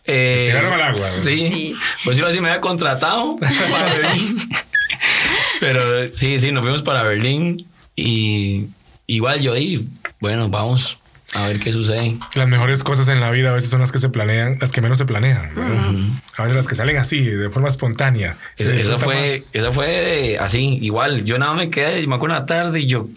eh, 0.06 0.46
Se 0.48 0.52
tiraron 0.52 0.74
al 0.74 0.82
agua, 0.94 1.12
¿no? 1.14 1.20
Sí. 1.20 1.48
Sí. 1.48 1.76
Pues 2.06 2.18
yo 2.18 2.28
así 2.28 2.40
me 2.40 2.50
había 2.50 2.62
contratado 2.62 3.36
para 3.72 3.94
Berlín. 3.96 4.38
Pero 5.60 6.14
sí, 6.14 6.40
sí, 6.40 6.52
nos 6.52 6.64
fuimos 6.64 6.84
para 6.84 7.04
Berlín. 7.04 7.68
Y 7.96 8.68
igual 9.08 9.40
yo 9.42 9.54
ahí, 9.54 9.88
bueno, 10.20 10.50
vamos 10.50 11.00
a 11.36 11.48
ver 11.48 11.60
qué 11.60 11.72
sucede. 11.72 12.18
Las 12.36 12.48
mejores 12.48 12.84
cosas 12.84 13.10
en 13.10 13.20
la 13.20 13.32
vida 13.32 13.50
a 13.50 13.54
veces 13.54 13.70
son 13.70 13.80
las 13.80 13.92
que 13.92 14.00
se 14.00 14.10
planean, 14.10 14.58
las 14.60 14.72
que 14.72 14.82
menos 14.82 14.98
se 14.98 15.06
planean. 15.06 15.52
A 16.38 16.44
veces 16.44 16.56
las 16.56 16.68
que 16.68 16.76
salen 16.76 16.98
así, 16.98 17.22
de 17.22 17.50
forma 17.50 17.68
espontánea. 17.68 18.36
Se 18.56 18.80
Esa, 18.80 18.98
fue, 18.98 19.26
esa 19.26 19.72
fue 19.72 20.38
así, 20.40 20.80
igual. 20.82 21.26
Yo 21.26 21.38
nada 21.38 21.54
me 21.54 21.70
quedé, 21.70 22.06
me 22.08 22.16
acuerdo 22.16 22.38
una 22.38 22.46
tarde 22.46 22.80
y 22.80 22.88
yo, 22.88 23.08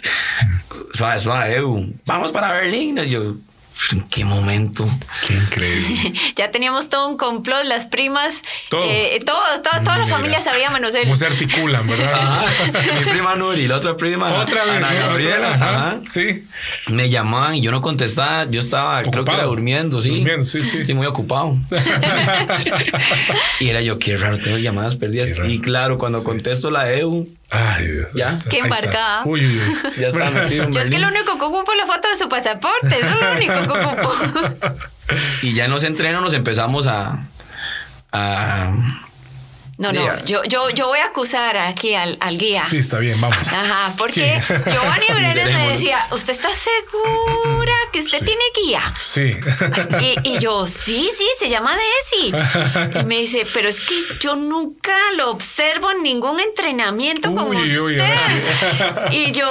suave, 0.92 1.18
suave, 1.18 1.60
vamos 2.04 2.32
para 2.32 2.52
Berlín. 2.52 2.98
Y 2.98 3.10
yo, 3.10 3.36
¿en 3.92 4.02
qué 4.08 4.24
momento? 4.24 4.88
Qué 5.26 5.34
increíble. 5.34 6.12
Ya 6.36 6.50
teníamos 6.50 6.88
todo 6.88 7.08
un 7.08 7.16
complot, 7.16 7.64
las 7.64 7.86
primas, 7.86 8.42
Todo. 8.70 8.82
eh, 8.84 9.20
todo, 9.24 9.38
todo- 9.62 9.80
toda 9.82 9.98
la 9.98 10.06
familia 10.06 10.40
sabía 10.40 10.68
menos 10.70 10.94
él. 10.94 11.04
¿Cómo 11.04 11.16
se 11.16 11.26
articulan, 11.26 11.86
verdad? 11.86 12.12
Ajá. 12.14 12.44
Mi 13.04 13.10
prima 13.10 13.36
Nuri, 13.36 13.66
la 13.68 13.76
otra 13.76 13.96
prima, 13.96 14.40
Otra 14.40 14.62
vez. 14.64 14.74
Ana 14.76 14.88
¿sí? 14.88 14.96
Gabriela. 14.98 15.54
ajá. 15.54 15.88
ajá. 15.88 16.00
Sí. 16.04 16.44
Me 16.88 17.08
llamaban 17.10 17.54
y 17.54 17.60
yo 17.62 17.70
no 17.70 17.80
contestaba. 17.80 18.44
Yo 18.50 18.60
estaba, 18.60 19.02
creo 19.02 19.24
que 19.24 19.32
era 19.32 19.44
durmiendo, 19.44 20.00
sí. 20.00 20.10
Durmiendo, 20.10 20.44
sí, 20.44 20.60
sí. 20.62 20.94
muy 20.94 21.06
ocupado. 21.06 21.56
y 23.60 23.68
era 23.68 23.80
yo, 23.82 23.98
qué 23.98 24.16
raro, 24.16 24.38
tengo 24.38 24.58
llamadas 24.58 24.96
perdidas. 24.96 25.30
Y 25.48 25.60
claro, 25.60 25.98
cuando 25.98 26.18
Sí. 26.20 26.24
contesto 26.24 26.70
la 26.70 26.92
EU, 26.92 27.26
Ay, 27.50 27.86
Dios. 27.86 28.08
Ya. 28.14 28.28
Está, 28.28 28.50
Qué 28.50 28.56
está. 28.56 28.66
embarcada. 28.66 29.22
Uy, 29.24 29.46
uy, 29.46 29.56
uy. 29.58 29.92
ya 30.00 30.08
estaba 30.08 30.30
metido 30.30 30.68
Yo 30.70 30.80
es 30.80 30.90
que 30.90 30.98
lo 30.98 31.08
único 31.08 31.38
que 31.38 31.44
ocupo 31.44 31.72
es 31.72 31.78
la 31.78 31.86
foto 31.86 32.08
de 32.08 32.16
su 32.16 32.28
pasaporte, 32.28 32.88
eso 32.98 33.06
es 33.06 33.20
lo 33.20 33.32
único 33.32 33.54
que 33.72 33.78
ocupo. 33.86 34.12
Y 35.42 35.54
ya 35.54 35.66
en 35.66 35.70
los 35.70 35.84
entrenos 35.84 36.20
nos 36.20 36.32
empezamos 36.34 36.88
a. 36.88 37.16
a 38.10 38.72
No, 39.78 39.92
no, 39.92 40.24
yo, 40.24 40.42
yo, 40.44 40.70
yo 40.70 40.88
voy 40.88 40.98
a 40.98 41.06
acusar 41.06 41.56
aquí 41.58 41.94
al, 41.94 42.16
al 42.20 42.36
guía. 42.36 42.64
Sí, 42.66 42.78
está 42.78 42.98
bien, 42.98 43.20
vamos. 43.20 43.38
Ajá, 43.52 43.92
porque 43.96 44.42
Sí. 44.44 44.52
Giovanni 44.68 45.04
Brenes 45.14 45.34
me 45.36 45.42
Sincerémonos. 45.44 45.72
decía, 45.78 45.98
¿usted 46.10 46.32
está 46.32 46.48
segura 46.50 47.75
que 47.92 48.00
usted 48.00 48.18
Sí. 48.18 48.24
tiene 48.24 48.42
guía? 48.64 48.94
Sí. 49.00 49.36
Y, 50.00 50.34
y 50.34 50.38
yo, 50.38 50.66
sí, 50.66 51.08
sí, 51.16 51.26
se 51.38 51.48
llama 51.48 51.76
Desi. 51.76 52.32
Y 53.00 53.04
me 53.04 53.18
dice, 53.18 53.46
pero 53.52 53.68
es 53.68 53.80
que 53.80 53.94
yo 54.20 54.36
nunca 54.36 54.96
lo 55.16 55.30
observo 55.30 55.90
en 55.90 56.02
ningún 56.02 56.40
entrenamiento 56.40 57.28
como 57.34 57.48
Uy, 57.50 57.56
usted. 57.78 57.80
uy, 57.82 57.96
ahora 58.00 59.14
Y 59.14 59.32
yo, 59.32 59.50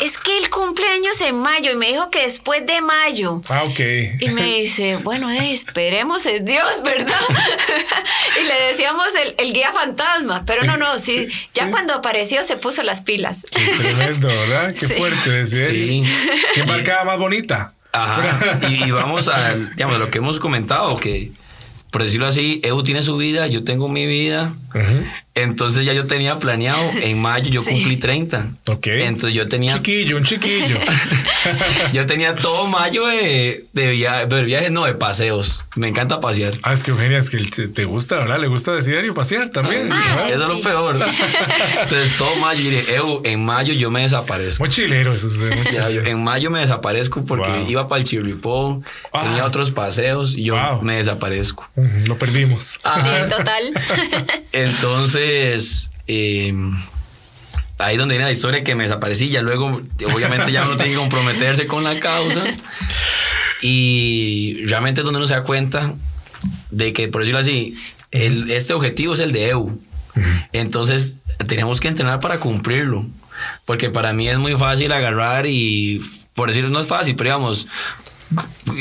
es 0.00 0.18
que 0.18 0.36
el 0.38 0.50
cumpleaños 0.50 1.20
en 1.20 1.36
mayo 1.38 1.72
y 1.72 1.76
me 1.76 1.88
dijo 1.88 2.10
que 2.10 2.22
después 2.22 2.64
de 2.66 2.80
mayo. 2.80 3.40
Ah, 3.50 3.64
ok. 3.64 3.80
Y 4.20 4.28
me 4.30 4.44
dice, 4.58 4.96
bueno, 5.02 5.30
eh, 5.30 5.52
esperemos 5.52 6.24
en 6.26 6.44
Dios, 6.44 6.82
¿verdad? 6.84 7.14
y 8.40 8.46
le 8.46 8.68
decíamos 8.70 9.06
el, 9.24 9.34
el 9.38 9.52
guía 9.52 9.72
fantasma, 9.72 10.44
pero 10.46 10.64
no, 10.64 10.76
no, 10.76 10.98
sí, 10.98 11.26
sí, 11.30 11.46
ya 11.54 11.64
sí. 11.66 11.70
cuando 11.70 11.94
apareció 11.94 12.42
se 12.44 12.56
puso 12.56 12.82
las 12.82 13.02
pilas. 13.02 13.46
Tremendo, 13.50 14.28
¿verdad? 14.28 14.74
Qué 14.74 14.86
Sí. 14.86 14.94
fuerte 14.94 15.30
decir. 15.30 15.60
Sí. 15.62 16.04
Qué 16.54 16.64
marcada 16.64 17.04
más 17.04 17.18
bonita. 17.18 17.72
Ajá. 17.92 18.58
Y, 18.68 18.84
y 18.84 18.90
vamos 18.90 19.28
a, 19.28 19.54
digamos, 19.54 19.98
lo 19.98 20.10
que 20.10 20.18
hemos 20.18 20.38
comentado, 20.40 20.96
que 20.96 21.30
por 21.90 22.02
decirlo 22.02 22.26
así, 22.26 22.60
EU 22.64 22.82
tiene 22.82 23.02
su 23.02 23.16
vida, 23.16 23.46
yo 23.46 23.64
tengo 23.64 23.88
mi 23.88 24.06
vida. 24.06 24.52
Ujú. 24.74 25.04
Entonces 25.42 25.84
ya 25.84 25.92
yo 25.92 26.06
tenía 26.06 26.38
planeado, 26.38 26.80
en 27.02 27.20
mayo 27.20 27.48
yo 27.50 27.62
Sí. 27.62 27.70
cumplí 27.70 27.96
30. 27.96 28.46
Ok. 28.66 28.86
Entonces 28.88 29.34
yo 29.34 29.48
tenía 29.48 29.74
Chiquillo, 29.74 30.16
un 30.16 30.24
chiquillo. 30.24 30.76
Yo 31.92 32.04
tenía 32.06 32.34
todo 32.34 32.66
mayo 32.66 33.06
de, 33.06 33.64
de, 33.72 33.90
via- 33.92 34.26
de 34.26 34.42
viajes, 34.42 34.70
no, 34.70 34.84
de 34.84 34.94
paseos. 34.94 35.64
Me 35.76 35.88
encanta 35.88 36.20
pasear. 36.20 36.52
Ah, 36.62 36.72
es 36.72 36.82
que 36.82 36.90
Eugenia, 36.90 37.18
es 37.18 37.30
que 37.30 37.38
te, 37.38 37.68
te 37.68 37.84
gusta, 37.84 38.16
¿verdad? 38.16 38.38
Le 38.40 38.48
gusta 38.48 38.72
decir 38.72 39.02
y 39.04 39.12
pasear 39.12 39.48
también. 39.50 39.90
Ah. 39.92 40.28
Eso 40.30 40.42
es 40.44 40.48
lo 40.48 40.60
peor. 40.60 40.96
Entonces 41.82 42.16
todo 42.18 42.34
mayo, 42.36 42.60
y 42.60 42.70
dije, 42.70 42.96
"Ew, 42.96 43.22
en 43.24 43.44
mayo 43.44 43.72
yo 43.72 43.90
me 43.90 44.02
desaparezco. 44.02 44.64
Mochilero, 44.64 45.14
eso 45.14 45.28
es 45.28 45.40
Ya, 45.40 45.56
mochilero. 45.56 46.06
en 46.10 46.22
mayo 46.24 46.50
me 46.50 46.60
desaparezco 46.60 47.24
porque 47.24 47.48
Wow. 47.50 47.70
iba 47.70 47.88
para 47.88 48.00
el 48.00 48.06
Chirripó, 48.06 48.82
Ah. 49.12 49.22
tenía 49.22 49.44
otros 49.46 49.70
paseos 49.70 50.36
y 50.36 50.44
yo 50.44 50.54
Wow. 50.56 50.82
me 50.82 50.96
desaparezco. 50.96 51.66
Lo 52.06 52.18
perdimos. 52.18 52.78
Sí, 52.82 53.30
total. 53.30 53.72
Entonces, 54.52 55.27
eh, 56.06 56.54
ahí 57.78 57.96
donde 57.96 58.14
viene 58.14 58.26
la 58.26 58.32
historia 58.32 58.64
que 58.64 58.74
me 58.74 58.84
desaparecí, 58.84 59.28
ya 59.28 59.42
luego, 59.42 59.80
obviamente 60.14 60.52
ya 60.52 60.64
uno 60.64 60.76
tiene 60.76 60.92
que 60.92 60.98
comprometerse 60.98 61.66
con 61.66 61.84
la 61.84 61.98
causa. 62.00 62.44
Y 63.62 64.64
realmente 64.66 65.00
es 65.00 65.04
donde 65.04 65.18
uno 65.18 65.26
se 65.26 65.34
da 65.34 65.42
cuenta 65.42 65.94
de 66.70 66.92
que, 66.92 67.08
por 67.08 67.22
decirlo 67.22 67.40
así, 67.40 67.74
este 68.10 68.72
objetivo 68.72 69.14
es 69.14 69.20
el 69.20 69.32
de 69.32 69.48
EU. 69.50 69.80
Entonces, 70.52 71.16
tenemos 71.46 71.80
que 71.80 71.88
entrenar 71.88 72.20
para 72.20 72.40
cumplirlo. 72.40 73.06
Porque 73.64 73.90
para 73.90 74.12
mí 74.12 74.28
es 74.28 74.38
muy 74.38 74.54
fácil 74.56 74.92
agarrar 74.92 75.46
y, 75.46 76.02
por 76.34 76.48
decirlo, 76.48 76.70
no 76.70 76.80
es 76.80 76.86
fácil, 76.86 77.14
pero 77.14 77.30
digamos, 77.30 77.68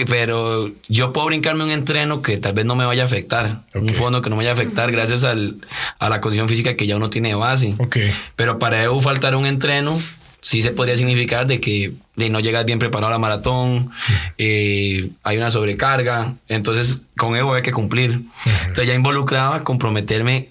pero 0.06 0.72
yo 0.88 1.14
puedo 1.14 1.28
brincarme 1.28 1.64
un 1.64 1.72
entreno 1.72 2.22
que 2.22 2.38
tal 2.38 2.54
vez 2.54 2.66
no 2.66 2.76
me 2.76 2.86
vaya 2.86 3.04
a 3.04 3.06
afectar, 3.06 3.62
un 3.74 3.90
fondo 3.90 4.22
que 4.22 4.30
no 4.30 4.36
me 4.36 4.42
vaya 4.42 4.52
a 4.52 4.54
afectar 4.54 4.92
gracias 4.92 5.24
al, 5.24 5.58
a 6.00 6.10
la 6.10 6.22
condición 6.22 6.48
física 6.48 6.76
que 6.76 6.88
ya 6.88 6.98
uno 6.98 7.10
tiene 7.10 7.30
de 7.30 7.36
base. 7.36 7.76
Ok. 7.78 7.98
Pero 8.36 8.60
para 8.60 8.84
EU 8.84 9.00
faltar 9.02 9.36
un 9.36 9.46
entreno 9.46 9.98
sí 10.42 10.62
se 10.62 10.72
podría 10.72 10.96
significar 10.96 11.46
de 11.48 11.60
que 11.60 11.94
de 12.16 12.30
no 12.30 12.40
llegas 12.40 12.66
bien 12.66 12.80
preparado 12.80 13.08
a 13.08 13.12
la 13.12 13.20
maratón, 13.20 13.90
eh, 14.38 15.10
hay 15.24 15.38
una 15.38 15.52
sobrecarga, 15.52 16.36
entonces 16.48 17.04
con 17.18 17.36
EU 17.36 17.54
hay 17.54 17.64
que 17.64 17.72
cumplir. 17.72 18.22
Entonces 18.62 18.88
ya 18.88 18.94
involucraba 18.94 19.64
comprometerme 19.64 20.50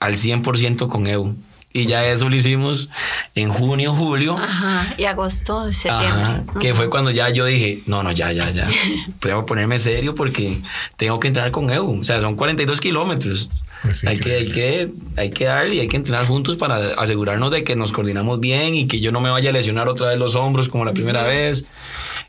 al 0.00 0.14
100% 0.14 0.88
con 0.88 1.06
EU. 1.06 1.36
Y 1.72 1.86
ya 1.86 2.06
eso 2.06 2.28
lo 2.28 2.34
hicimos 2.34 2.88
en 3.34 3.50
junio, 3.50 3.94
julio. 3.94 4.36
Ajá, 4.38 4.94
y 4.96 5.04
agosto, 5.04 5.70
septiembre. 5.72 6.22
Ajá, 6.22 6.44
que 6.60 6.74
fue 6.74 6.88
cuando 6.88 7.10
ya 7.10 7.28
yo 7.28 7.44
dije, 7.44 7.82
no, 7.86 8.02
no, 8.02 8.10
ya, 8.10 8.32
ya, 8.32 8.50
ya. 8.50 8.66
Que 9.20 9.34
ponerme 9.46 9.78
serio 9.78 10.14
porque 10.14 10.60
tengo 10.96 11.20
que 11.20 11.28
entrenar 11.28 11.50
con 11.50 11.70
EU. 11.70 12.00
O 12.00 12.04
sea, 12.04 12.20
son 12.20 12.36
42 12.36 12.80
kilómetros. 12.80 13.50
Es 13.88 14.04
Hay 14.04 14.18
que, 14.18 14.34
hay, 14.34 14.50
que, 14.50 14.90
hay 15.16 15.30
que 15.30 15.44
darle 15.44 15.76
y 15.76 15.80
hay 15.80 15.88
que 15.88 15.96
entrenar 15.96 16.26
juntos 16.26 16.56
para 16.56 16.94
asegurarnos 16.94 17.50
de 17.50 17.62
que 17.62 17.76
nos 17.76 17.92
coordinamos 17.92 18.40
bien 18.40 18.74
y 18.74 18.88
que 18.88 19.00
yo 19.00 19.12
no 19.12 19.20
me 19.20 19.30
vaya 19.30 19.50
a 19.50 19.52
lesionar 19.52 19.88
otra 19.88 20.08
vez 20.08 20.18
los 20.18 20.34
hombros 20.34 20.68
como 20.68 20.84
la 20.84 20.92
primera 20.92 21.22
vez. 21.24 21.66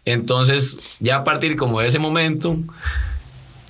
Entonces, 0.05 0.97
ya 0.99 1.17
a 1.17 1.23
partir 1.23 1.55
como 1.55 1.79
de 1.79 1.87
ese 1.87 1.97
momento, 1.97 2.57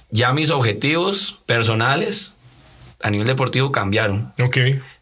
ya 0.10 0.34
mis 0.34 0.50
objetivos 0.50 1.40
personales 1.46 2.36
a 3.02 3.10
nivel 3.10 3.28
deportivo 3.28 3.72
cambiaron. 3.72 4.34
Ok. 4.42 4.58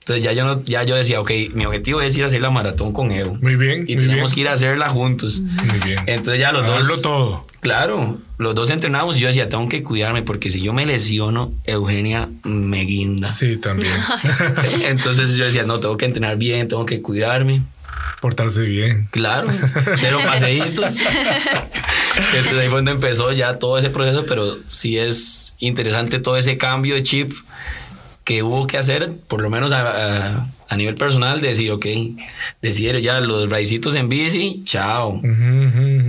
Entonces 0.08 0.24
ya 0.24 0.32
yo, 0.32 0.46
no, 0.46 0.64
ya 0.64 0.84
yo 0.84 0.96
decía, 0.96 1.20
ok, 1.20 1.32
mi 1.54 1.66
objetivo 1.66 2.00
es 2.00 2.16
ir 2.16 2.24
a 2.24 2.28
hacer 2.28 2.42
la 2.42 2.50
maratón 2.50 2.94
con 2.94 3.12
Evo. 3.12 3.36
Muy 3.42 3.58
bien, 3.58 3.84
Y 3.90 3.98
muy 3.98 4.06
tenemos 4.06 4.30
bien. 4.30 4.36
que 4.36 4.40
ir 4.40 4.48
a 4.48 4.54
hacerla 4.54 4.88
juntos. 4.88 5.42
Muy 5.42 5.80
bien. 5.80 6.00
Entonces 6.06 6.40
ya 6.40 6.54
los 6.54 6.64
A 6.64 6.68
dos... 6.68 6.78
darlo 6.78 7.02
todo. 7.02 7.44
Claro, 7.60 8.18
los 8.38 8.56
dos 8.56 8.70
entrenamos 8.70 9.18
y 9.18 9.20
yo 9.20 9.28
decía, 9.28 9.50
tengo 9.50 9.68
que 9.68 9.84
cuidarme 9.84 10.22
porque 10.22 10.50
si 10.50 10.62
yo 10.62 10.72
me 10.72 10.86
lesiono, 10.86 11.52
Eugenia 11.66 12.30
me 12.46 12.86
guinda. 12.86 13.28
Sí, 13.28 13.58
también. 13.58 13.92
Entonces 14.84 15.36
yo 15.36 15.44
decía, 15.44 15.64
no, 15.64 15.82
tengo 15.82 15.98
que 15.98 16.06
entrenar 16.06 16.38
bien, 16.38 16.70
tengo 16.70 16.86
que 16.86 17.02
cuidarme. 17.02 17.64
Portarse 18.22 18.62
bien. 18.62 19.10
Claro, 19.12 19.50
cero 19.98 20.20
paseitos. 20.24 21.00
Entonces 22.34 22.60
ahí 22.60 22.68
fue 22.70 22.78
donde 22.78 22.92
empezó 22.92 23.32
ya 23.34 23.56
todo 23.60 23.78
ese 23.78 23.90
proceso, 23.90 24.26
pero 24.26 24.58
sí 24.68 24.98
es 24.98 25.54
interesante 25.60 26.20
todo 26.20 26.38
ese 26.38 26.58
cambio 26.58 26.96
de 26.96 27.04
chip 27.04 27.34
que 28.28 28.44
hubo 28.44 28.68
que 28.68 28.78
hacer, 28.78 29.10
por 29.30 29.42
lo 29.42 29.50
menos 29.50 29.72
a, 29.72 30.36
a- 30.68 30.76
nivel 30.76 30.96
personal, 30.96 31.40
de 31.40 31.48
decir, 31.48 31.72
ok, 31.72 31.86
decir 32.62 33.00
ya 33.00 33.22
los 33.22 33.50
raicitos 33.50 33.96
en 33.96 34.10
bici, 34.10 34.62
chao. 34.66 35.22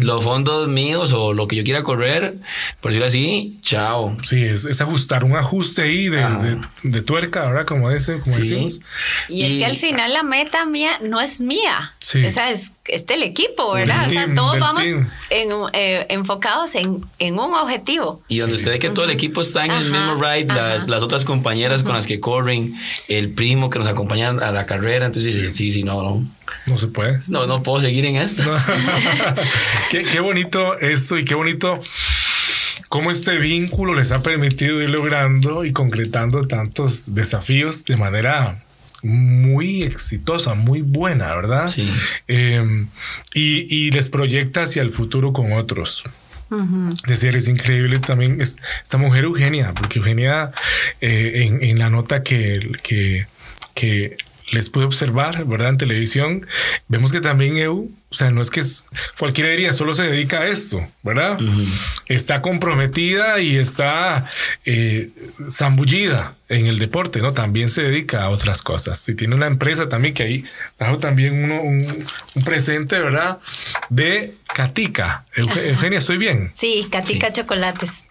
Los 0.01 0.25
fondos 0.25 0.69
míos 0.69 1.13
o 1.13 1.33
lo 1.33 1.47
que 1.49 1.57
yo 1.57 1.65
quiera 1.65 1.83
correr, 1.83 2.37
por 2.81 2.91
decirlo 2.91 3.07
así, 3.07 3.59
chao. 3.63 4.17
Sí, 4.25 4.43
es, 4.45 4.65
es 4.65 4.81
ajustar, 4.81 5.25
un 5.25 5.37
ajuste 5.37 5.83
ahí 5.83 6.09
de, 6.09 6.19
de- 6.19 6.59
de 6.83 7.03
tuerca, 7.03 7.47
¿verdad? 7.47 7.67
Como, 7.67 7.91
ese, 7.91 8.19
como 8.21 8.35
Sí. 8.35 8.43
decimos. 8.43 8.81
Y, 9.29 9.43
es 9.45 9.59
que 9.59 9.65
al 9.67 9.77
final 9.77 10.13
la 10.13 10.23
meta 10.23 10.65
mía 10.67 10.99
no 11.03 11.21
es 11.21 11.41
mía. 11.41 11.95
Sí. 12.01 12.25
O 12.25 12.31
sea, 12.31 12.51
es, 12.51 12.73
es 12.87 13.07
del 13.07 13.23
equipo, 13.23 13.73
¿verdad? 13.75 14.01
Del 14.03 14.07
o 14.07 14.11
sea, 14.13 14.25
team, 14.25 14.35
todos 14.35 14.59
vamos 14.59 14.83
en, 14.85 15.07
eh, 15.75 16.07
enfocados 16.09 16.75
en, 16.75 17.05
en 17.19 17.35
un 17.39 17.53
objetivo. 17.55 18.23
Y 18.29 18.39
donde 18.39 18.57
usted 18.57 18.71
ve 18.73 18.79
que 18.79 18.89
todo 18.91 19.05
el 19.05 19.11
equipo 19.11 19.41
está 19.43 19.65
en 19.67 19.73
el 19.73 19.93
Ajá, 19.95 20.07
mismo 20.07 20.15
ride, 20.25 20.47
las, 20.47 20.83
ajá. 20.83 20.91
las 20.91 21.03
otras 21.03 21.25
compañeras 21.25 21.83
con 21.83 21.93
las 21.93 22.07
que 22.07 22.19
corren, 22.21 22.75
el 23.09 23.31
primo 23.33 23.69
que 23.71 23.79
nos 23.79 23.89
acompaña 23.89 24.29
a 24.31 24.53
la 24.53 24.65
carrera, 24.67 25.07
entonces 25.07 25.35
sí, 25.35 25.49
sí, 25.51 25.71
sí, 25.71 25.83
no, 25.85 26.03
no, 26.03 26.25
No 26.67 26.79
se 26.79 26.87
puede. 26.87 27.21
no, 27.27 27.47
no 27.47 27.63
puedo 27.63 27.81
seguir 27.81 28.07
en 28.07 28.17
esto. 28.27 28.43
qué, 29.91 30.05
qué 30.05 30.21
bonito 30.21 30.79
esto 30.79 31.19
y 31.19 31.25
qué 31.25 31.35
bonito 31.35 31.81
cómo 32.89 33.11
este 33.11 33.39
vínculo 33.39 33.95
les 33.95 34.13
ha 34.13 34.23
permitido 34.23 34.81
ir 34.83 34.91
logrando 34.91 35.65
y 35.65 35.73
concretando 35.73 36.47
tantos 36.47 37.15
desafíos 37.15 37.85
de 37.85 37.97
manera 37.97 38.63
muy 39.03 39.83
exitosa, 39.85 40.55
muy 40.55 40.83
buena, 40.83 41.35
¿verdad? 41.35 41.69
Sí. 41.69 41.89
Eh, 42.27 42.87
y, 43.35 43.75
y 43.75 43.91
les 43.93 44.09
proyecta 44.09 44.63
hacia 44.63 44.83
el 44.83 44.93
futuro 44.93 45.33
con 45.33 45.53
otros. 45.53 46.05
Decir, 47.07 47.37
es 47.37 47.47
increíble 47.47 47.99
también 47.99 48.41
es- 48.41 48.57
esta 48.83 48.97
mujer 48.97 49.25
Eugenia, 49.25 49.75
porque 49.75 49.99
Eugenia 49.99 50.51
eh, 51.03 51.43
en, 51.47 51.63
en 51.63 51.79
la 51.79 51.91
nota 51.91 52.23
que, 52.23 52.73
que, 52.83 53.27
que 53.75 54.17
les 54.51 54.71
pude 54.71 54.85
observar, 54.87 55.45
¿verdad? 55.45 55.69
En 55.69 55.77
televisión, 55.77 56.47
vemos 56.89 57.13
que 57.13 57.21
también 57.21 57.59
Eu, 57.59 57.91
o 58.11 58.15
sea, 58.15 58.31
no 58.31 58.41
es 58.41 58.51
que 58.51 58.61
es, 58.61 58.87
cualquiera 59.19 59.51
diría, 59.51 59.73
solo 59.73 59.93
se 59.95 60.05
dedica 60.05 60.41
a 60.41 60.47
esto, 60.47 60.81
¿verdad? 61.03 61.39
Está 62.07 62.41
comprometida 62.41 63.41
y 63.41 63.57
está 63.57 64.27
eh, 64.65 65.11
zambullida 65.51 66.35
en 66.49 66.67
el 66.67 66.79
deporte, 66.79 67.21
¿no? 67.21 67.33
También 67.35 67.69
se 67.69 67.83
dedica 67.83 68.23
a 68.25 68.31
otras 68.31 68.63
cosas. 68.63 69.07
Y 69.11 69.15
tiene 69.15 69.35
una 69.35 69.47
empresa 69.47 69.89
también 69.91 70.15
que 70.15 70.23
ahí 70.23 70.45
trajo 70.79 70.99
también 70.99 71.45
uno, 71.45 71.61
un, 71.61 71.85
un 72.35 72.43
presente, 72.43 72.99
¿verdad? 72.99 73.39
De 73.91 74.35
Catica. 74.55 75.27
Euge- 75.37 75.69
Eugenia, 75.69 75.99
¿estoy 75.99 76.17
bien? 76.17 76.51
Sí, 76.55 76.87
Catica 76.91 77.31
Chocolates. 77.33 78.07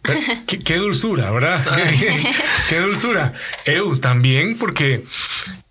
Qué, 0.45 0.59
qué 0.59 0.75
dulzura, 0.77 1.31
¿verdad? 1.31 1.59
Qué, 1.99 2.31
qué 2.69 2.79
dulzura. 2.79 3.33
Eu 3.65 3.97
también, 3.99 4.57
porque 4.59 5.03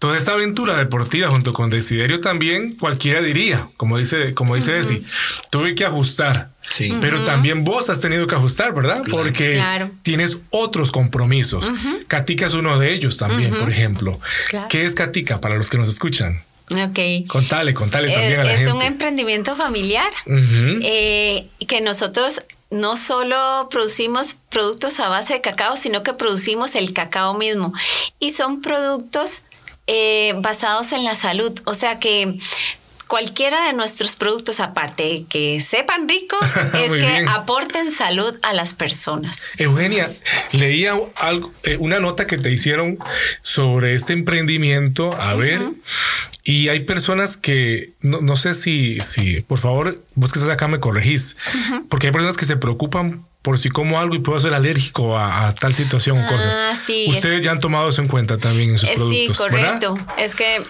toda 0.00 0.16
esta 0.16 0.32
aventura 0.32 0.76
deportiva 0.76 1.28
junto 1.28 1.52
con 1.52 1.70
Desiderio 1.70 2.20
también, 2.20 2.74
cualquiera 2.76 3.22
diría, 3.22 3.68
como 3.76 3.96
dice, 3.96 4.15
como 4.34 4.54
dice 4.54 4.72
Desi, 4.72 5.02
tuve 5.50 5.74
que 5.74 5.84
ajustar. 5.84 6.48
Sí. 6.68 6.92
Pero 7.00 7.24
también 7.24 7.62
vos 7.62 7.88
has 7.90 8.00
tenido 8.00 8.26
que 8.26 8.34
ajustar, 8.34 8.74
¿verdad? 8.74 9.02
Porque 9.10 9.52
Claro. 9.52 9.90
tienes 10.02 10.38
otros 10.50 10.90
compromisos. 10.90 11.70
Catica 12.08 12.46
es 12.46 12.54
uno 12.54 12.78
de 12.78 12.92
ellos 12.92 13.16
también, 13.18 13.54
por 13.56 13.70
ejemplo. 13.70 14.18
Claro. 14.48 14.66
¿Qué 14.68 14.84
es 14.84 14.94
Catica 14.94 15.40
para 15.40 15.54
los 15.56 15.70
que 15.70 15.78
nos 15.78 15.88
escuchan? 15.88 16.42
Ok. 16.70 17.28
Contale, 17.28 17.72
contale 17.74 18.10
también 18.10 18.32
Eh, 18.32 18.36
a 18.38 18.44
la 18.44 18.52
es 18.52 18.58
gente. 18.58 18.72
un 18.72 18.82
emprendimiento 18.82 19.54
familiar 19.54 20.10
eh, 20.82 21.46
que 21.68 21.80
nosotros 21.80 22.42
no 22.70 22.96
solo 22.96 23.68
producimos 23.70 24.36
productos 24.50 24.98
a 24.98 25.08
base 25.08 25.34
de 25.34 25.40
cacao, 25.40 25.76
sino 25.76 26.02
que 26.02 26.12
producimos 26.14 26.74
el 26.74 26.92
cacao 26.92 27.34
mismo. 27.34 27.72
Y 28.18 28.30
son 28.30 28.60
productos 28.60 29.42
eh, 29.86 30.34
basados 30.38 30.90
en 30.90 31.04
la 31.04 31.14
salud. 31.14 31.52
O 31.64 31.74
sea 31.74 32.00
que 32.00 32.36
cualquiera 33.09 33.66
de 33.66 33.72
nuestros 33.72 34.16
productos, 34.16 34.61
aparte 34.61 35.02
de 35.04 35.24
que 35.28 35.61
sepan 35.61 36.09
rico, 36.09 36.36
es 36.74 36.90
que 36.92 36.96
bien. 36.96 37.28
aporten 37.28 37.90
salud 37.90 38.34
a 38.42 38.52
las 38.52 38.74
personas. 38.74 39.59
Eugenia, 39.61 40.12
leía 40.52 40.94
algo, 41.16 41.52
eh, 41.62 41.76
una 41.78 42.00
nota 42.00 42.26
que 42.26 42.36
te 42.38 42.50
hicieron 42.50 42.98
sobre 43.42 43.94
este 43.94 44.12
emprendimiento. 44.12 45.12
A 45.20 45.34
ver, 45.34 45.61
y 46.42 46.68
hay 46.68 46.80
personas 46.80 47.36
que 47.36 47.90
no, 48.00 48.20
no 48.20 48.36
sé 48.36 48.54
si, 48.54 49.00
si, 49.00 49.40
por 49.42 49.59
favor, 49.59 50.00
vos 50.14 50.32
que 50.32 50.38
estás 50.38 50.52
acá 50.52 50.68
me 50.68 50.80
corregís, 50.80 51.36
porque 51.88 52.09
hay 52.09 52.12
personas 52.12 52.36
que 52.36 52.44
se 52.44 52.57
preocupan 52.57 53.24
por 53.42 53.59
si 53.59 53.68
como 53.68 54.00
algo 54.00 54.16
y 54.16 54.18
puedo 54.18 54.40
ser 54.40 54.54
alérgico 54.54 55.16
a, 55.16 55.46
a 55.46 55.54
tal 55.54 55.72
situación 55.72 56.18
o 56.18 56.24
Ah, 56.24 56.28
cosas. 56.28 56.78
sí, 56.78 57.07
Ustedes 57.09 57.36
es- 57.36 57.42
ya 57.42 57.52
han 57.52 57.61
tomado 57.61 57.88
eso 57.88 58.02
en 58.02 58.09
cuenta 58.09 58.38
también 58.38 58.70
en 58.70 58.78
sus 58.78 58.88
Eh, 58.88 58.92
sí, 58.94 58.98
productos, 58.98 59.38
correcto. 59.38 59.94
¿verdad? 59.94 60.14
Es 60.18 60.34
que 60.34 60.64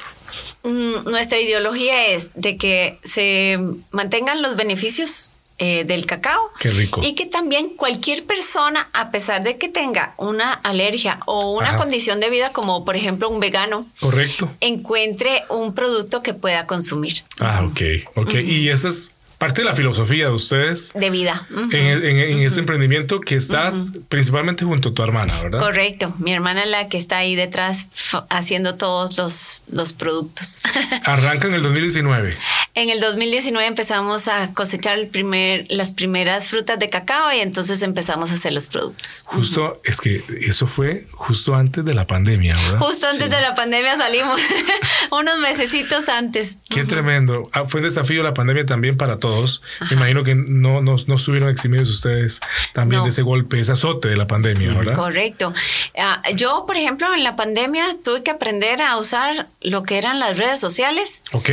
nuestra 0.66 1.40
ideología 1.40 2.06
es 2.08 2.30
de 2.34 2.56
que 2.56 2.98
se 3.04 3.58
mantengan 3.90 4.42
los 4.42 4.56
beneficios 4.56 5.32
eh, 5.58 5.84
del 5.84 6.04
cacao. 6.04 6.50
Qué 6.60 6.70
rico. 6.70 7.00
Y 7.02 7.14
que 7.14 7.24
también 7.24 7.70
cualquier 7.70 8.24
persona, 8.26 8.90
a 8.92 9.10
pesar 9.10 9.42
de 9.42 9.56
que 9.56 9.70
tenga 9.70 10.12
una 10.18 10.52
alergia 10.52 11.20
o 11.24 11.52
una 11.56 11.70
Ajá. 11.70 11.78
condición 11.78 12.20
de 12.20 12.28
vida, 12.28 12.52
como 12.52 12.84
por 12.84 12.94
ejemplo 12.94 13.30
un 13.30 13.40
vegano, 13.40 13.86
Correcto. 14.00 14.50
encuentre 14.60 15.44
un 15.48 15.74
producto 15.74 16.22
que 16.22 16.34
pueda 16.34 16.66
consumir 16.66 17.22
Ah, 17.40 17.64
ok, 17.66 17.80
ok. 18.16 18.34
Y 18.34 18.68
esa 18.68 18.88
es 18.88 19.15
parte 19.38 19.62
de 19.62 19.66
la 19.66 19.74
filosofía 19.74 20.24
de 20.24 20.30
ustedes. 20.32 20.92
de 20.94 21.10
vida. 21.10 21.46
En, 21.50 21.74
en- 21.74 22.18
en 22.18 22.38
este 22.40 22.60
emprendimiento 22.60 23.20
que 23.20 23.36
estás 23.36 23.92
principalmente 24.08 24.64
junto 24.64 24.90
a 24.90 24.94
tu 24.94 25.02
hermana, 25.02 25.42
¿verdad? 25.42 25.60
Correcto, 25.60 26.14
mi 26.18 26.32
hermana 26.32 26.64
es 26.64 26.70
la 26.70 26.88
que 26.88 26.96
está 26.98 27.18
ahí 27.18 27.34
detrás 27.36 27.86
haciendo 28.30 28.76
todos 28.76 29.16
los, 29.18 29.62
los 29.72 29.92
productos. 29.92 30.58
Arranca 31.04 31.48
en 31.48 31.54
el 31.54 31.62
2019. 31.62 32.36
En 32.74 32.90
el 32.90 33.00
2019 33.00 33.66
empezamos 33.66 34.28
a 34.28 34.52
cosechar 34.52 34.98
el 34.98 35.08
primer, 35.08 35.66
las 35.70 35.92
primeras 35.92 36.48
frutas 36.48 36.78
de 36.78 36.90
cacao 36.90 37.32
y 37.32 37.40
entonces 37.40 37.82
empezamos 37.82 38.30
a 38.30 38.34
hacer 38.34 38.52
los 38.52 38.66
productos. 38.66 39.24
Justo, 39.26 39.80
es 39.84 40.00
que 40.00 40.22
eso 40.42 40.66
fue 40.66 41.06
justo 41.12 41.54
antes 41.54 41.84
de 41.84 41.94
la 41.94 42.06
pandemia, 42.06 42.54
¿verdad? 42.56 42.78
Justo 42.78 43.06
antes 43.06 43.30
de 43.30 43.40
la 43.40 43.54
pandemia 43.54 43.96
salimos, 43.96 44.40
unos 45.10 45.38
mesecitos 45.38 46.08
antes. 46.08 46.58
Qué 46.68 46.84
tremendo. 46.84 47.48
Ah, 47.52 47.64
fue 47.66 47.80
un 47.80 47.84
desafío 47.86 48.22
la 48.22 48.34
pandemia 48.34 48.66
también 48.66 48.96
para 48.96 49.18
todos. 49.18 49.25
Me 49.90 49.96
imagino 49.96 50.24
que 50.24 50.34
no, 50.34 50.80
no, 50.80 50.96
no 51.06 51.14
estuvieron 51.14 51.48
eximidos 51.48 51.88
ustedes 51.90 52.40
también 52.72 53.00
No. 53.00 53.04
de 53.04 53.10
ese 53.10 53.22
golpe, 53.22 53.60
ese 53.60 53.72
azote 53.72 54.08
de 54.08 54.16
la 54.16 54.26
pandemia, 54.26 54.72
¿verdad? 54.72 54.94
Correcto. 54.94 55.52
Ah, 55.98 56.22
yo, 56.34 56.64
por 56.66 56.76
ejemplo, 56.76 57.12
en 57.14 57.24
la 57.24 57.36
pandemia 57.36 57.84
tuve 58.04 58.22
que 58.22 58.30
aprender 58.30 58.82
a 58.82 58.96
usar 58.96 59.46
lo 59.60 59.82
que 59.82 59.98
eran 59.98 60.18
las 60.20 60.38
redes 60.38 60.60
sociales. 60.60 61.22
Ok. 61.32 61.50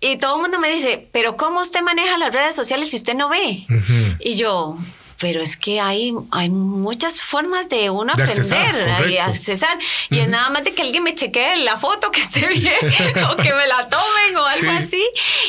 Y 0.00 0.16
todo 0.18 0.36
el 0.36 0.42
mundo 0.42 0.58
me 0.60 0.68
dice, 0.70 1.08
pero 1.12 1.36
¿cómo 1.36 1.60
usted 1.60 1.80
maneja 1.82 2.18
las 2.18 2.32
redes 2.32 2.54
sociales 2.54 2.90
si 2.90 2.96
usted 2.96 3.14
no 3.14 3.28
ve? 3.28 3.64
Ujú. 3.70 4.16
Y 4.20 4.34
yo, 4.36 4.76
pero 5.18 5.40
es 5.40 5.56
que 5.56 5.80
hay, 5.80 6.12
hay 6.32 6.50
muchas 6.50 7.20
formas 7.20 7.68
de 7.68 7.88
uno 7.88 8.14
De 8.14 8.22
aprender 8.24 8.54
accesar, 8.54 9.08
y 9.10 9.16
accesar. 9.18 9.78
Y 10.10 10.18
es 10.18 10.28
nada 10.28 10.50
más 10.50 10.64
de 10.64 10.74
que 10.74 10.82
alguien 10.82 11.02
me 11.02 11.14
chequee 11.14 11.56
la 11.56 11.78
foto 11.78 12.10
que 12.10 12.20
esté 12.20 12.46
bien 12.48 12.74
o 13.30 13.36
que 13.36 13.54
me 13.54 13.66
la 13.66 13.88
tomen 13.88 14.36
o 14.36 14.44
algo 14.44 14.60
Sí. 14.60 14.68
así. 14.68 15.04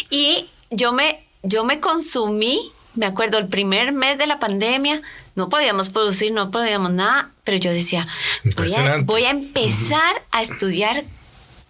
Y 0.10 0.46
yo 0.70 0.94
me, 0.94 1.25
yo 1.46 1.64
me 1.64 1.80
consumí, 1.80 2.72
me 2.96 3.06
acuerdo, 3.06 3.38
el 3.38 3.48
primer 3.48 3.92
mes 3.92 4.18
de 4.18 4.28
la 4.28 4.40
pandemia. 4.40 5.02
No 5.36 5.50
podíamos 5.50 5.90
producir, 5.90 6.32
no 6.32 6.50
podíamos 6.50 6.92
nada, 6.92 7.30
pero 7.44 7.58
yo 7.58 7.72
decía, 7.72 8.06
voy 8.06 8.12
a, 8.44 8.48
Impresionante. 8.50 9.06
voy 9.06 9.24
a 9.26 9.30
empezar 9.32 10.22
a 10.32 10.42
estudiar 10.42 11.04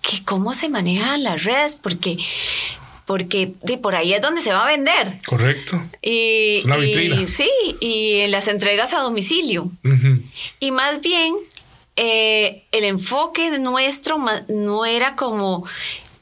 que 0.01 0.23
cómo 0.23 0.53
se 0.53 0.69
manejan 0.69 1.23
las 1.23 1.43
redes, 1.45 1.75
porque, 1.75 2.15
porque 3.07 3.53
de 3.63 3.77
por 3.79 3.95
ahí 3.95 4.13
es 4.13 4.21
donde 4.21 4.41
se 4.41 4.53
va 4.53 4.65
a 4.67 4.69
vender. 4.69 5.17
Correcto. 5.25 5.81
Y, 6.03 6.57
Es 6.57 6.65
una 6.65 6.77
y- 6.77 6.81
vitrina. 6.81 7.25
sí, 7.27 7.49
y 7.79 8.17
en 8.17 8.29
las 8.29 8.47
entregas 8.47 8.93
a 8.93 8.99
domicilio. 8.99 9.71
Y 10.59 10.69
más 10.69 11.01
bien, 11.01 11.33
eh, 11.95 12.65
el 12.71 12.83
enfoque 12.83 13.57
nuestro 13.57 14.23
no 14.49 14.85
era 14.85 15.15
como 15.15 15.65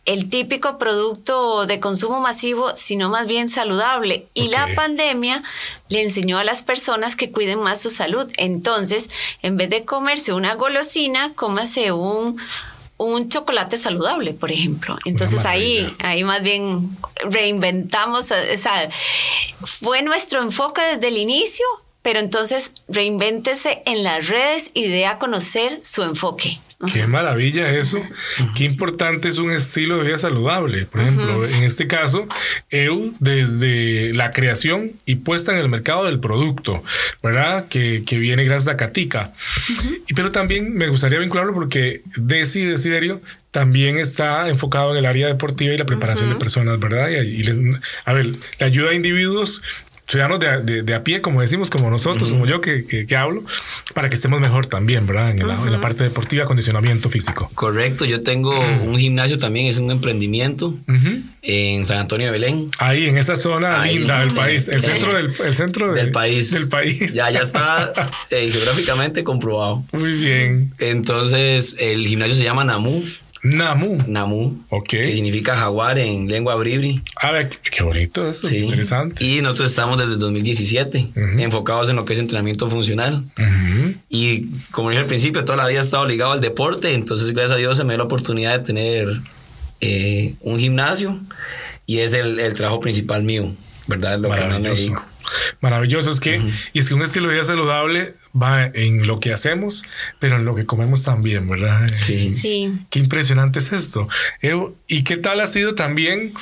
el 0.05 0.29
típico 0.29 0.77
producto 0.77 1.65
de 1.65 1.79
consumo 1.79 2.19
masivo, 2.19 2.75
sino 2.75 3.09
más 3.09 3.25
bien 3.25 3.47
saludable. 3.47 4.27
Y 4.33 4.49
la 4.49 4.67
pandemia 4.75 5.43
le 5.87 6.01
enseñó 6.01 6.37
a 6.39 6.43
las 6.43 6.61
personas 6.61 7.15
que 7.15 7.31
cuiden 7.31 7.59
más 7.59 7.81
su 7.81 7.89
salud. 7.89 8.29
Entonces, 8.37 9.09
en 9.41 9.55
vez 9.55 9.69
de 9.69 9.85
comerse 9.85 10.33
una 10.33 10.55
golosina, 10.55 11.33
cómase 11.33 11.93
un, 11.93 12.37
un 12.97 13.29
chocolate 13.29 13.77
saludable, 13.77 14.33
por 14.33 14.51
ejemplo. 14.51 14.97
Entonces 15.05 15.45
ahí, 15.45 15.95
ahí 15.99 16.23
más 16.23 16.43
bien 16.43 16.97
reinventamos, 17.29 18.31
o 18.31 18.57
sea, 18.57 18.89
fue 19.65 20.01
nuestro 20.01 20.41
enfoque 20.41 20.81
desde 20.81 21.07
el 21.07 21.17
inicio, 21.17 21.65
pero 22.03 22.19
entonces 22.19 22.73
reinvéntese 22.87 23.81
en 23.85 24.03
las 24.03 24.27
redes 24.27 24.69
y 24.75 24.87
dé 24.87 25.07
a 25.07 25.17
conocer 25.17 25.79
su 25.81 26.03
enfoque. 26.03 26.59
Qué 26.91 27.07
maravilla 27.07 27.69
eso. 27.69 27.97
Qué 28.55 28.65
importante 28.65 29.29
es 29.29 29.39
un 29.39 29.51
estilo 29.51 29.97
de 29.97 30.03
vida 30.03 30.17
saludable. 30.17 30.85
Por 30.85 31.01
ejemplo, 31.01 31.45
en 31.45 31.63
este 31.63 31.87
caso, 31.87 32.27
EU 32.71 33.13
desde 33.19 34.13
la 34.13 34.31
creación 34.31 34.91
y 35.05 35.15
puesta 35.15 35.53
en 35.53 35.59
el 35.59 35.69
mercado 35.69 36.05
del 36.05 36.19
producto, 36.19 36.83
¿verdad? 37.21 37.67
Que, 37.69 38.03
que 38.05 38.17
viene 38.17 38.43
gracias 38.43 38.73
a 38.73 38.77
Catica. 38.77 39.33
y, 40.07 40.13
pero 40.13 40.31
también 40.31 40.73
me 40.73 40.89
gustaría 40.89 41.19
vincularlo 41.19 41.53
porque 41.53 42.01
Desi 42.17 42.65
Desiderio 42.65 43.21
también 43.51 43.97
está 43.97 44.49
enfocado 44.49 44.91
en 44.91 44.97
el 44.97 45.05
área 45.05 45.27
deportiva 45.27 45.73
y 45.73 45.77
la 45.77 45.85
preparación 45.85 46.29
de 46.29 46.35
personas, 46.35 46.79
¿verdad? 46.79 47.09
Y, 47.11 47.43
a 48.03 48.13
ver, 48.13 48.25
le 48.25 48.65
ayuda 48.65 48.89
a 48.89 48.93
individuos 48.93 49.61
ciudadanos 50.07 50.39
de, 50.39 50.83
de, 50.83 50.93
a 50.93 51.03
pie, 51.03 51.21
como 51.21 51.41
decimos, 51.41 51.69
como 51.69 51.89
nosotros, 51.89 52.31
como 52.31 52.45
yo 52.45 52.61
que, 52.61 52.85
que, 52.85 53.15
hablo, 53.15 53.43
para 53.93 54.09
que 54.09 54.15
estemos 54.15 54.39
mejor 54.39 54.65
también, 54.65 55.07
¿verdad? 55.07 55.31
En, 55.31 55.47
la, 55.47 55.81
parte 55.81 56.03
deportiva, 56.03 56.43
acondicionamiento 56.43 57.09
físico. 57.09 57.49
Correcto, 57.55 58.05
yo 58.05 58.21
tengo 58.21 58.57
un 58.59 58.97
gimnasio 58.97 59.39
también, 59.39 59.67
es 59.67 59.77
un 59.77 59.91
emprendimiento 59.91 60.75
en 61.41 61.85
San 61.85 61.99
Antonio 61.99 62.27
de 62.27 62.31
Belén. 62.31 62.69
Ahí, 62.79 63.07
en 63.07 63.17
esa 63.17 63.35
zona 63.35 63.85
linda 63.85 64.19
del 64.19 64.33
país, 64.33 64.67
el 64.67 64.81
centro, 64.81 65.13
del, 65.15 65.33
el 65.43 65.55
centro 65.55 65.93
del 65.93 66.11
país. 66.11 66.51
Del 66.51 66.69
país. 66.69 67.13
Ya, 67.13 67.29
ya 67.29 67.41
está 67.41 67.91
eh, 68.29 68.49
geográficamente 68.51 69.23
comprobado. 69.23 69.83
Muy 69.91 70.13
bien. 70.13 70.73
Entonces, 70.79 71.77
el 71.79 72.05
gimnasio 72.05 72.35
se 72.35 72.43
llama 72.43 72.63
Namu. 72.63 73.03
Namu. 73.43 73.97
Namu. 74.07 74.57
Ok. 74.69 74.87
Que 74.87 75.15
significa 75.15 75.55
jaguar 75.55 75.99
en 75.99 76.29
lengua 76.29 76.55
bribri. 76.55 77.01
A 77.17 77.31
ver, 77.31 77.49
qué 77.49 77.83
bonito 77.83 78.27
eso. 78.27 78.47
Sí. 78.47 78.59
Interesante. 78.59 79.23
Y 79.23 79.41
nosotros 79.41 79.71
estamos 79.71 79.99
desde 79.99 80.15
2017 80.15 81.11
enfocados 81.39 81.89
en 81.89 81.97
lo 81.97 82.05
que 82.05 82.13
es 82.13 82.19
entrenamiento 82.19 82.69
funcional. 82.69 83.23
Y 84.09 84.47
como 84.71 84.89
dije 84.89 85.01
al 85.01 85.07
principio, 85.07 85.43
toda 85.43 85.57
la 85.57 85.67
vida 85.67 85.79
he 85.79 85.83
estado 85.83 86.05
ligado 86.05 86.31
al 86.31 86.41
deporte. 86.41 86.93
Entonces, 86.93 87.33
gracias 87.33 87.51
a 87.51 87.57
Dios, 87.57 87.75
se 87.75 87.83
me 87.83 87.93
dio 87.93 87.99
la 87.99 88.05
oportunidad 88.05 88.57
de 88.57 88.65
tener 88.65 89.07
eh, 89.81 90.35
un 90.39 90.57
gimnasio. 90.57 91.19
Y 91.85 91.99
es 91.99 92.13
el, 92.13 92.53
trabajo 92.53 92.79
principal 92.79 93.23
mío, 93.23 93.53
¿verdad? 93.87 94.17
Lo 94.19 94.31
que 94.31 94.41
me 94.41 94.69
dedico. 94.69 95.03
Maravilloso. 95.59 96.11
Es 96.11 96.21
que, 96.21 96.41
y 96.71 96.79
es 96.79 96.87
que 96.87 96.93
un 96.93 97.01
estilo 97.01 97.27
de 97.27 97.33
vida 97.33 97.43
saludable 97.43 98.13
va 98.39 98.65
en 98.65 99.05
lo 99.05 99.19
que 99.19 99.31
hacemos, 99.31 99.85
pero 100.19 100.37
en 100.37 100.45
lo 100.45 100.55
que 100.55 100.65
comemos 100.65 101.03
también, 101.03 101.47
¿verdad? 101.47 101.87
Sí. 102.01 102.29
sí. 102.29 102.71
Qué 102.89 102.99
impresionante 102.99 103.59
es 103.59 103.71
esto. 103.71 104.07
¿Y 104.87 105.03
qué 105.03 105.17
tal 105.17 105.39
ha 105.39 105.47
sido 105.47 105.75
también 105.75 106.33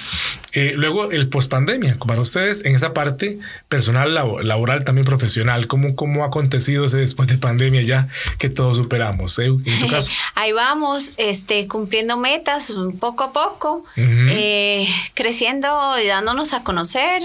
eh, 0.54 0.74
luego 0.76 1.12
el 1.12 1.28
post-pandemia 1.28 1.98
para 2.06 2.22
ustedes 2.22 2.66
en 2.66 2.76
esa 2.76 2.94
parte 2.94 3.40
personal, 3.68 4.14
laboral, 4.14 4.84
también 4.86 5.06
profesional? 5.06 5.68
¿Cómo, 5.68 5.96
¿Cómo 5.96 6.24
ha 6.24 6.28
acontecido 6.28 6.86
ese 6.86 6.98
después 6.98 7.28
de 7.28 7.38
pandemia 7.38 7.82
ya 7.82 8.08
que 8.38 8.50
todos 8.50 8.78
superamos? 8.78 9.38
¿eh? 9.40 9.48
En 9.48 9.80
tu 9.82 9.90
caso. 9.90 10.12
Ahí 10.36 10.54
vamos, 10.54 11.12
este, 11.18 11.68
cumpliendo 11.68 12.18
metas 12.18 12.74
poco 13.00 13.26
a 13.26 13.34
poco, 13.34 13.84
eh, 13.98 14.88
creciendo 15.14 16.00
y 16.02 16.08
dándonos 16.08 16.54
a 16.54 16.64
conocer 16.64 17.22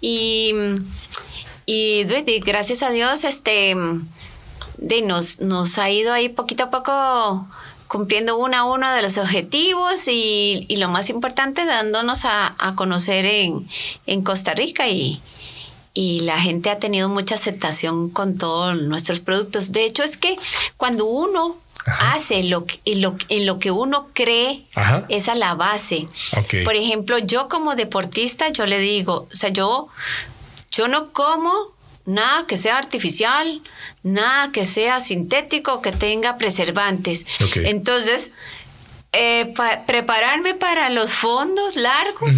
y 0.00 0.54
y, 1.70 2.40
gracias 2.40 2.82
a 2.82 2.90
Dios, 2.90 3.24
este, 3.24 3.76
de, 4.78 5.02
nos, 5.02 5.40
nos 5.40 5.78
ha 5.78 5.90
ido 5.90 6.14
ahí 6.14 6.30
poquito 6.30 6.64
a 6.64 6.70
poco 6.70 7.46
cumpliendo 7.88 8.38
uno 8.38 8.56
a 8.56 8.64
uno 8.64 8.90
de 8.92 9.02
los 9.02 9.18
objetivos 9.18 10.08
y, 10.08 10.66
lo 10.76 10.88
más 10.88 11.10
importante, 11.10 11.66
dándonos 11.66 12.24
a, 12.24 12.54
conocer 12.74 13.26
en, 13.26 13.68
en, 14.06 14.22
Costa 14.22 14.54
Rica 14.54 14.88
y, 14.88 15.20
y 15.92 16.20
la 16.20 16.40
gente 16.40 16.70
ha 16.70 16.78
tenido 16.78 17.10
mucha 17.10 17.34
aceptación 17.34 18.08
con 18.08 18.38
todos 18.38 18.80
nuestros 18.80 19.20
productos. 19.20 19.70
De 19.72 19.84
hecho, 19.84 20.02
es 20.02 20.16
que 20.16 20.38
cuando 20.78 21.04
uno 21.04 21.56
hace 22.00 22.44
lo, 22.44 22.64
lo, 22.86 23.16
en 23.28 23.46
lo 23.46 23.58
que 23.58 23.70
uno 23.70 24.08
cree, 24.14 24.64
es 25.08 25.28
a 25.28 25.34
la 25.34 25.54
base. 25.54 26.08
Por 26.64 26.76
ejemplo, 26.76 27.18
yo 27.18 27.48
como 27.48 27.76
deportista, 27.76 28.50
yo 28.50 28.64
le 28.64 28.78
digo, 28.78 29.28
o 29.30 29.36
sea, 29.36 29.50
yo 29.50 29.88
yo 30.78 30.86
no 30.86 31.12
como 31.12 31.52
nada 32.04 32.46
que 32.46 32.56
sea 32.56 32.78
artificial, 32.78 33.60
nada 34.04 34.52
que 34.52 34.64
sea 34.64 35.00
sintético, 35.00 35.82
que 35.82 35.90
tenga 35.90 36.38
preservantes. 36.38 37.26
Entonces, 37.56 38.30
eh, 39.12 39.52
prepararme 39.88 40.54
para 40.54 40.88
los 40.88 41.14
fondos 41.14 41.74
largos, 41.74 42.36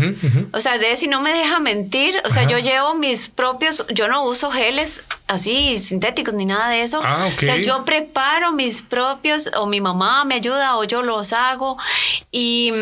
o 0.53 0.61
sea, 0.61 0.79
de 0.79 0.97
si 0.97 1.07
no 1.07 1.21
me 1.21 1.35
deja 1.35 1.61
mentir, 1.61 2.15
o 2.25 2.31
sea, 2.31 2.47
yo 2.47 2.59
llevo 2.59 2.95
mis 2.95 3.29
propios, 3.29 3.85
yo 3.93 4.09
no 4.09 4.25
uso 4.25 4.51
geles 4.51 5.05
así 5.27 5.79
sintéticos 5.79 6.33
ni 6.33 6.47
nada 6.47 6.71
de 6.71 6.81
eso, 6.81 7.03
ah, 7.05 7.27
o 7.27 7.41
sea, 7.45 7.57
yo 7.57 7.85
preparo 7.85 8.53
mis 8.53 8.81
propios, 8.81 9.51
o 9.55 9.67
mi 9.67 9.83
mamá 9.83 10.25
me 10.25 10.37
ayuda, 10.37 10.79
o 10.79 10.85
yo 10.85 11.03
los 11.03 11.35
hago, 11.35 11.77
y... 12.33 12.73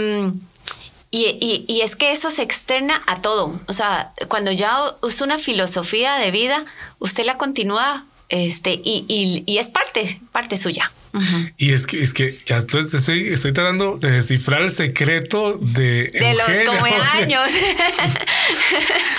Mm, 1.12 1.16
y, 1.16 1.64
y, 1.66 1.80
es 1.80 1.96
que 1.96 2.12
eso 2.12 2.30
se 2.30 2.42
externa 2.42 3.02
a 3.06 3.20
todo. 3.20 3.58
O 3.66 3.72
sea, 3.72 4.12
cuando 4.28 4.52
ya 4.52 4.94
usa 5.02 5.26
una 5.26 5.38
filosofía 5.38 6.16
de 6.16 6.30
vida, 6.30 6.64
usted 6.98 7.24
la 7.24 7.38
continúa 7.38 8.04
este, 8.28 8.72
y, 8.84 9.44
y 9.46 9.58
es 9.58 9.68
parte, 9.68 10.20
parte 10.32 10.56
suya. 10.56 10.90
Y 11.56 11.72
es 11.72 11.86
que, 11.86 12.02
es 12.02 12.14
que 12.14 12.36
ya 12.46 12.56
entonces 12.56 12.94
estoy, 12.94 13.28
estoy 13.28 13.52
tratando 13.52 13.98
de 13.98 14.10
descifrar 14.10 14.62
el 14.62 14.70
secreto 14.70 15.58
de. 15.60 16.10
De 16.10 16.34
los 16.34 16.46
como 16.66 16.84
años. 17.12 17.50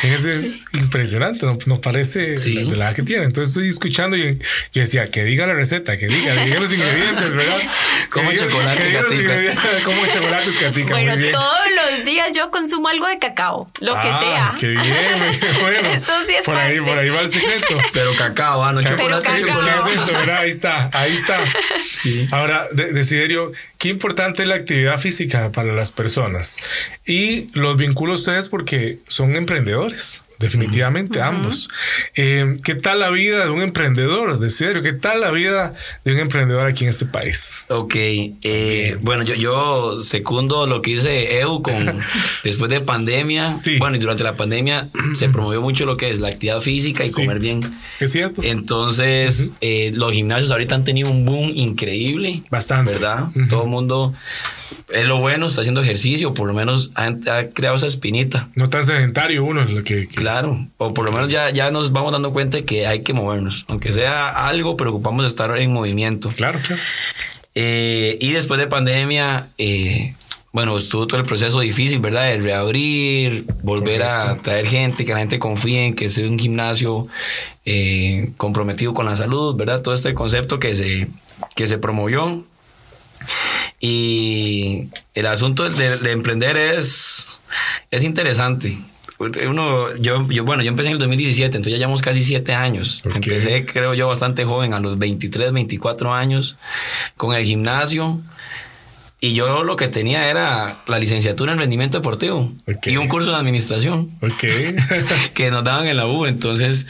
es 0.04 0.64
impresionante, 0.74 1.46
no, 1.66 1.82
parece 1.82 2.36
de 2.36 2.76
la 2.76 2.94
que 2.94 3.04
tiene. 3.04 3.26
Entonces 3.26 3.50
estoy 3.50 3.70
escuchando 3.70 4.18
y 4.18 4.40
yo 4.74 4.82
decía 4.82 5.10
que 5.10 5.24
diga 5.24 5.48
la 5.48 5.54
receta, 5.54 5.98
que 5.98 6.08
diga, 6.08 6.36
que 6.36 6.46
diga 6.46 6.60
los 6.60 6.74
ingredientes, 6.74 7.32
¿verdad? 7.32 7.60
Como 8.10 8.32
chocolate 8.34 9.52
Como 9.84 10.06
chocolates 10.08 10.56
catica. 10.58 10.90
Bueno, 10.90 11.14
todos 11.32 11.60
los 11.76 12.06
días 12.06 12.30
yo 12.34 12.50
consumo 12.52 12.88
algo 12.88 13.08
de 13.08 13.20
cacao, 13.20 13.70
lo 13.82 13.94
que 14.02 14.08
ah, 14.08 14.20
sea. 14.20 14.56
Qué 14.60 14.68
bien. 14.70 14.84
Bueno, 15.62 15.90
eso 15.90 16.12
sí 16.26 16.34
es 16.34 16.46
por 16.46 16.56
ahí, 16.56 16.80
por 16.80 16.98
ahí 16.98 17.10
va 17.10 17.22
el 17.22 17.30
secreto. 17.30 17.78
Pero 17.94 18.14
cacao, 18.16 18.64
ah, 18.64 18.72
no 18.72 18.82
chocolate. 18.82 19.04
Pero 19.04 19.22
cacao. 19.22 19.86
¿Qué 19.86 19.92
es 19.92 20.02
eso, 20.02 20.14
verdad? 20.14 20.38
Ahí 20.40 20.50
está, 20.50 20.90
ahí 20.94 21.14
está. 21.14 21.38
Ahora, 22.32 22.62
Desiderio, 22.74 23.52
qué 23.78 23.90
importante 23.90 24.44
es 24.44 24.48
la 24.48 24.56
actividad 24.56 25.00
física 25.00 25.52
para 25.52 25.74
las 25.74 25.92
personas. 25.92 26.58
Y 27.06 27.50
los 27.54 27.78
vinculo 27.78 28.14
a 28.14 28.16
ustedes 28.16 28.50
porque 28.50 29.00
son 29.08 29.36
emprendedores. 29.36 30.26
Definitivamente, 30.40 31.22
ambos. 31.22 31.70
Eh, 32.16 32.60
¿Qué 32.64 32.76
tal 32.76 33.00
la 33.00 33.10
vida 33.10 33.44
de 33.44 33.50
un 33.50 33.62
emprendedor? 33.62 34.40
De 34.40 34.50
serio, 34.50 34.82
¿qué 34.82 34.94
tal 34.94 35.20
la 35.20 35.32
vida 35.32 35.74
de 36.06 36.14
un 36.14 36.20
emprendedor 36.20 36.66
aquí 36.66 36.86
en 36.86 36.92
este 36.92 37.06
país? 37.06 37.66
Ok, 37.70 37.96
eh, 37.96 38.98
bueno, 39.02 39.24
yo, 39.24 39.36
yo 39.36 40.00
secundo 40.00 40.66
lo 40.66 40.82
que 40.82 40.92
dice 40.92 41.42
EU 41.42 41.62
con 41.62 41.74
después 42.46 42.72
de 42.72 42.80
pandemia. 42.80 43.50
Bueno, 43.80 43.98
y 43.98 44.00
durante 44.00 44.24
la 44.24 44.38
pandemia 44.38 44.90
se 45.14 45.28
promovió 45.34 45.60
mucho 45.60 45.86
lo 45.86 45.98
que 45.98 46.10
es 46.10 46.20
la 46.20 46.30
actividad 46.30 46.62
física 46.62 47.06
y 47.06 47.12
comer 47.12 47.40
bien. 47.40 47.60
Es 48.00 48.14
cierto. 48.14 48.42
Entonces, 48.42 49.52
eh, 49.60 49.92
los 49.94 50.14
gimnasios 50.14 50.52
ahorita 50.52 50.74
han 50.74 50.86
tenido 50.86 51.10
un 51.10 51.26
boom 51.26 51.52
increíble. 51.54 52.44
Bastante. 52.50 52.94
¿Verdad? 52.94 53.26
Todo 53.50 53.64
el 53.64 53.70
mundo 53.70 54.14
es 54.90 55.06
lo 55.06 55.20
bueno, 55.20 55.48
está 55.48 55.62
haciendo 55.62 55.82
ejercicio, 55.82 56.34
por 56.34 56.48
lo 56.48 56.54
menos 56.54 56.92
ha, 56.96 57.12
creado 57.54 57.76
esa 57.76 57.88
espinita. 57.88 58.50
No 58.56 58.70
tan 58.70 58.84
sedentario 58.84 59.44
uno 59.44 59.62
es 59.62 59.72
lo 59.72 59.84
que, 59.84 60.08
Claro, 60.08 60.68
o 60.78 60.94
por 60.94 61.06
lo 61.06 61.12
menos 61.12 61.30
ya, 61.30 61.50
ya 61.50 61.72
nos 61.72 61.92
vamos 61.92 62.12
dando 62.12 62.32
cuenta 62.34 62.62
que 62.62 62.88
hay 62.88 63.02
que 63.02 63.14
movernos, 63.14 63.66
aunque 63.70 63.94
sea 63.94 64.30
algo, 64.48 64.78
preocupamos 64.78 65.24
de 65.24 65.30
estar 65.30 65.56
en 65.58 65.72
movimiento. 65.72 66.30
Claro, 66.36 66.60
claro. 66.66 66.82
Eh, 67.56 68.18
y 68.22 68.32
después 68.32 68.60
de 68.60 68.68
pandemia, 68.68 69.50
eh, 69.58 70.14
bueno, 70.52 70.78
estuvo 70.78 71.06
todo 71.06 71.20
el 71.20 71.26
proceso 71.26 71.60
difícil, 71.60 72.00
¿verdad? 72.00 72.26
De 72.26 72.38
reabrir, 72.38 73.46
volver 73.62 74.04
a 74.04 74.38
traer 74.38 74.68
gente, 74.68 75.06
que 75.06 75.14
la 75.14 75.20
gente 75.20 75.38
confíe 75.38 75.86
en 75.86 75.94
que 75.94 76.10
sea 76.10 76.28
un 76.28 76.40
gimnasio 76.40 77.08
eh, 77.66 78.32
comprometido 78.38 78.94
con 78.94 79.06
la 79.06 79.16
salud, 79.16 79.56
¿verdad? 79.56 79.82
Todo 79.82 79.94
este 79.94 80.14
concepto 80.14 80.58
que 80.58 80.74
se, 80.74 81.08
que 81.56 81.68
se 81.68 81.78
promovió 81.78 82.44
y 83.80 84.90
el 85.14 85.26
asunto 85.26 85.70
de, 85.70 86.12
emprender 86.12 86.58
es, 86.58 87.42
es 87.92 88.04
interesante. 88.04 88.78
Uno, 89.20 89.96
yo, 89.98 90.28
yo, 90.30 90.46
bueno, 90.46 90.64
yo 90.64 90.70
empecé 90.70 90.90
en 90.90 90.94
el 90.94 91.00
2017, 91.00 91.46
entonces 91.48 91.72
ya 91.72 91.78
llevamos 91.78 92.02
casi 92.02 92.22
siete 92.22 92.54
años. 92.54 93.02
Empecé, 93.04 93.66
creo 93.66 93.94
yo, 93.94 94.08
bastante 94.08 94.46
joven, 94.46 94.74
a 94.74 94.80
los 94.80 94.98
23, 94.98 95.52
24 95.52 96.14
años, 96.14 96.58
con 97.18 97.36
el 97.36 97.44
gimnasio. 97.44 98.22
Y 99.22 99.34
yo 99.34 99.64
lo 99.66 99.76
que 99.76 99.90
tenía 99.90 100.30
era 100.30 100.82
la 100.88 101.00
licenciatura 101.00 101.52
en 101.52 101.60
rendimiento 101.60 101.98
deportivo 101.98 102.54
y 102.86 102.96
un 102.96 103.10
curso 103.10 103.32
de 103.32 103.36
administración 103.36 104.10
okay. 104.22 104.78
que 105.34 105.52
nos 105.52 105.66
daban 105.66 105.88
en 105.88 105.98
la 105.98 106.08
U. 106.08 106.26
Entonces, 106.26 106.88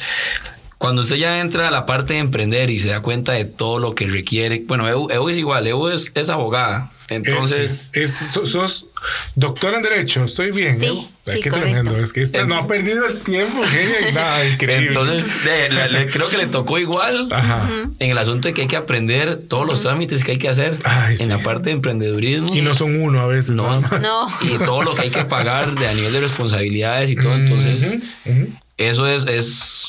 cuando 0.80 1.02
usted 1.04 1.18
ya 1.18 1.40
entra 1.42 1.68
a 1.68 1.72
la 1.72 1.86
parte 1.86 2.14
de 2.14 2.20
emprender 2.20 2.70
y 2.72 2.80
se 2.80 2.88
da 2.90 3.02
cuenta 3.02 3.34
de 3.34 3.46
todo 3.46 3.78
lo 3.80 3.94
que 3.94 4.08
requiere, 4.08 4.64
bueno, 4.66 4.88
EU, 4.90 5.10
EU 5.12 5.30
es 5.30 5.38
igual, 5.38 5.68
EU 5.68 5.90
es, 5.90 6.12
es 6.16 6.30
abogada. 6.30 6.90
Entonces, 7.10 7.92
Es- 7.96 8.22
es- 8.22 8.32
so- 8.32 8.46
sos 8.46 8.86
doctora 9.36 9.78
en 9.78 9.84
Derecho, 9.84 10.24
estoy 10.26 10.52
bien. 10.52 10.80
Sí, 10.80 10.86
¿eh? 10.86 11.08
Sí, 11.26 11.40
qué 11.42 11.50
correcto. 11.50 11.72
tremendo. 11.72 11.98
Es 12.04 12.14
que 12.14 12.22
esta 12.22 12.46
no 12.46 12.56
ha 12.56 12.68
perdido 12.68 13.08
el 13.08 13.20
tiempo, 13.22 13.64
genia, 13.66 14.10
y 14.10 14.14
nada, 14.14 14.46
increíble. 14.48 14.88
entonces 14.90 15.32
le- 15.44 15.70
le- 15.72 15.90
le- 15.90 16.10
creo 16.12 16.30
que 16.30 16.38
le 16.38 16.46
tocó 16.46 16.78
igual 16.78 17.28
Ajá. 17.32 17.68
en 18.00 18.12
el 18.12 18.18
asunto 18.18 18.48
de 18.48 18.54
que 18.54 18.62
hay 18.62 18.68
que 18.68 18.76
aprender 18.78 19.42
todos 19.50 19.66
los 19.66 19.82
trámites 19.82 20.24
que 20.24 20.34
hay 20.34 20.38
que 20.38 20.50
hacer 20.50 20.78
Ay, 20.86 21.14
en 21.14 21.18
sí. 21.18 21.26
la 21.26 21.40
parte 21.40 21.66
de 21.66 21.72
emprendedurismo. 21.72 22.56
Y 22.56 22.62
no 22.62 22.76
son 22.76 23.02
uno 23.02 23.20
a 23.22 23.26
veces. 23.26 23.58
No. 23.58 23.82
No. 23.82 24.28
y 24.44 24.58
todo 24.64 24.84
lo 24.84 24.94
que 24.94 25.02
hay 25.02 25.10
que 25.10 25.26
pagar 25.26 25.74
de 25.80 25.88
a 25.88 25.94
nivel 25.96 26.14
de 26.14 26.22
responsabilidades 26.22 27.10
y 27.10 27.16
todo. 27.16 27.34
Entonces, 27.34 27.86
Ujú, 27.86 28.02
ujú. 28.32 28.48
eso 28.78 29.08
es, 29.08 29.26
es. 29.26 29.89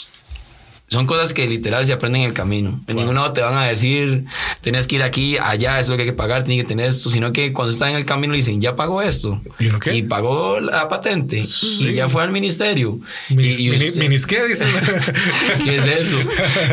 Son 0.91 1.07
cosas 1.07 1.32
que 1.34 1.47
literal 1.49 1.86
se 1.86 1.93
aprenden 1.93 2.22
en 2.22 2.28
el 2.28 2.34
camino. 2.34 2.80
En 2.88 2.97
ningún 2.97 3.14
lado 3.14 3.32
te 3.32 3.41
van 3.43 3.57
a 3.57 3.64
decir, 3.64 4.24
tienes 4.61 4.88
que 4.88 4.97
ir 4.97 5.05
aquí, 5.05 5.36
allá, 5.41 5.78
eso 5.78 5.86
es 5.86 5.91
lo 5.91 5.97
que 5.97 6.03
hay 6.03 6.09
que 6.09 6.14
pagar, 6.14 6.43
tienes 6.43 6.64
que 6.64 6.68
tener 6.68 6.88
esto, 6.88 7.09
sino 7.11 7.32
que 7.32 7.53
cuando 7.53 7.72
están 7.72 7.91
en 7.91 7.97
el 7.97 8.05
camino 8.05 8.32
le 8.32 8.38
dicen, 8.38 8.61
ya 8.61 8.74
pagó 8.74 9.01
esto. 9.01 9.41
¿Y 9.61 9.66
uno 9.68 9.78
qué? 9.78 9.95
Y 9.95 10.03
pagó 10.03 10.59
la 10.59 10.88
patente. 10.88 11.43
Y 11.78 11.93
ya 11.93 12.09
fue 12.09 12.24
al 12.24 12.32
ministerio. 12.32 12.99
Minis, 13.28 13.61
y, 13.61 13.66
y 13.68 13.70
mini- 13.70 13.88
usted- 13.88 14.01
minis, 14.01 14.26
¿qué 14.26 14.45
dicen? 14.49 14.66
¿Qué 15.64 15.76
es 15.76 15.86
eso? 15.86 16.16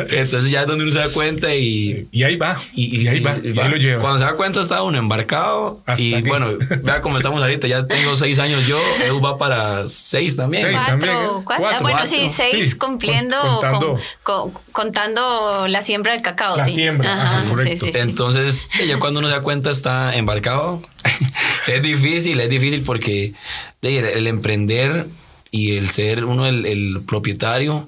Entonces 0.10 0.50
ya 0.50 0.62
es 0.62 0.68
donde 0.68 0.84
uno 0.86 0.94
se 0.94 1.00
da 1.00 1.10
cuenta 1.14 1.54
y, 1.54 2.08
y 2.12 2.24
ahí 2.24 2.38
va. 2.38 2.58
Y, 2.74 3.08
ahí 3.08 3.20
va. 3.20 3.36
Y 3.44 3.58
ahí 3.60 3.70
lo 3.70 3.78
lleva. 3.78 4.02
Cuando 4.02 4.20
se 4.20 4.26
da 4.26 4.34
cuenta 4.34 4.62
está 4.62 4.82
uno 4.82 4.98
embarcado. 4.98 5.82
Hasta 5.86 6.02
y 6.02 6.16
aquí. 6.16 6.28
bueno, 6.28 6.54
vea 6.84 7.02
cómo 7.02 7.18
estamos 7.18 7.40
ahorita. 7.42 7.68
Ya 7.68 7.86
tengo 7.86 8.16
seis 8.16 8.40
años 8.40 8.66
yo. 8.66 8.80
Edu 9.06 9.22
va 9.22 9.38
para 9.38 9.86
seis 9.88 10.36
también. 10.36 10.64
Seis. 10.64 10.76
Cuatro, 10.78 10.92
también, 10.94 11.16
¿eh? 11.16 11.28
cuatro. 11.44 11.44
Cuatro. 11.46 11.68
Ah, 11.68 11.82
bueno, 11.84 11.98
Cuatro. 12.00 12.08
sí, 12.18 12.30
seis 12.30 12.72
Sí, 12.72 12.78
cumpliendo, 12.78 13.38
con- 13.62 13.98
con- 14.24 14.52
contando 14.72 15.68
la 15.68 15.82
siembra 15.82 16.14
del 16.14 16.22
cacao. 16.22 16.58
La 16.58 16.66
sí. 16.66 16.74
siembra, 16.76 17.22
Ajá, 17.22 17.44
correcto. 17.50 17.86
sí, 17.86 17.92
sí, 17.92 17.94
sí. 17.94 18.00
Entonces, 18.00 18.70
ya 18.88 19.00
cuando 19.00 19.20
uno 19.20 19.30
se 19.30 19.36
da 19.36 19.42
cuenta 19.42 19.70
está 19.70 20.16
embarcado. 20.16 20.82
es 21.68 21.82
difícil, 21.82 22.40
es 22.40 22.50
difícil 22.50 22.82
porque 22.84 23.34
el, 23.82 24.06
el 24.06 24.28
emprender 24.28 25.08
y 25.52 25.78
el 25.78 25.90
ser 25.90 26.26
uno 26.26 26.46
el, 26.46 26.66
el 26.66 27.02
propietario 27.08 27.88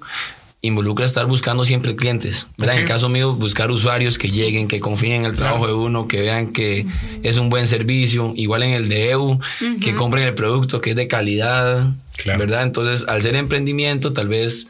involucra 0.61 1.05
estar 1.05 1.25
buscando 1.25 1.63
siempre 1.63 1.95
clientes. 1.95 2.47
¿verdad? 2.57 2.75
En 2.75 2.81
el 2.81 2.87
caso 2.87 3.07
mío, 3.07 3.33
buscar 3.33 3.71
usuarios 3.71 4.17
que 4.17 4.29
lleguen, 4.29 4.67
que 4.67 4.81
confíen 4.81 5.21
en 5.21 5.25
el 5.25 5.35
trabajo 5.35 5.67
de 5.67 5.73
uno, 5.73 6.07
que 6.07 6.19
vean 6.19 6.51
que 6.51 6.85
es 7.23 7.37
un 7.37 7.49
buen 7.49 7.65
servicio. 7.65 8.33
Igual 8.35 8.63
en 8.63 8.71
el 8.71 8.89
de 8.89 9.11
EU, 9.11 9.39
que 9.81 9.95
compren 9.95 10.25
el 10.27 10.35
producto 10.35 10.81
que 10.81 10.89
es 10.91 10.95
de 10.97 11.07
calidad. 11.07 11.87
Claro. 12.17 12.39
¿Verdad? 12.39 12.63
Entonces, 12.63 13.05
al 13.07 13.21
ser 13.21 13.37
emprendimiento, 13.37 14.11
tal 14.11 14.27
vez 14.27 14.67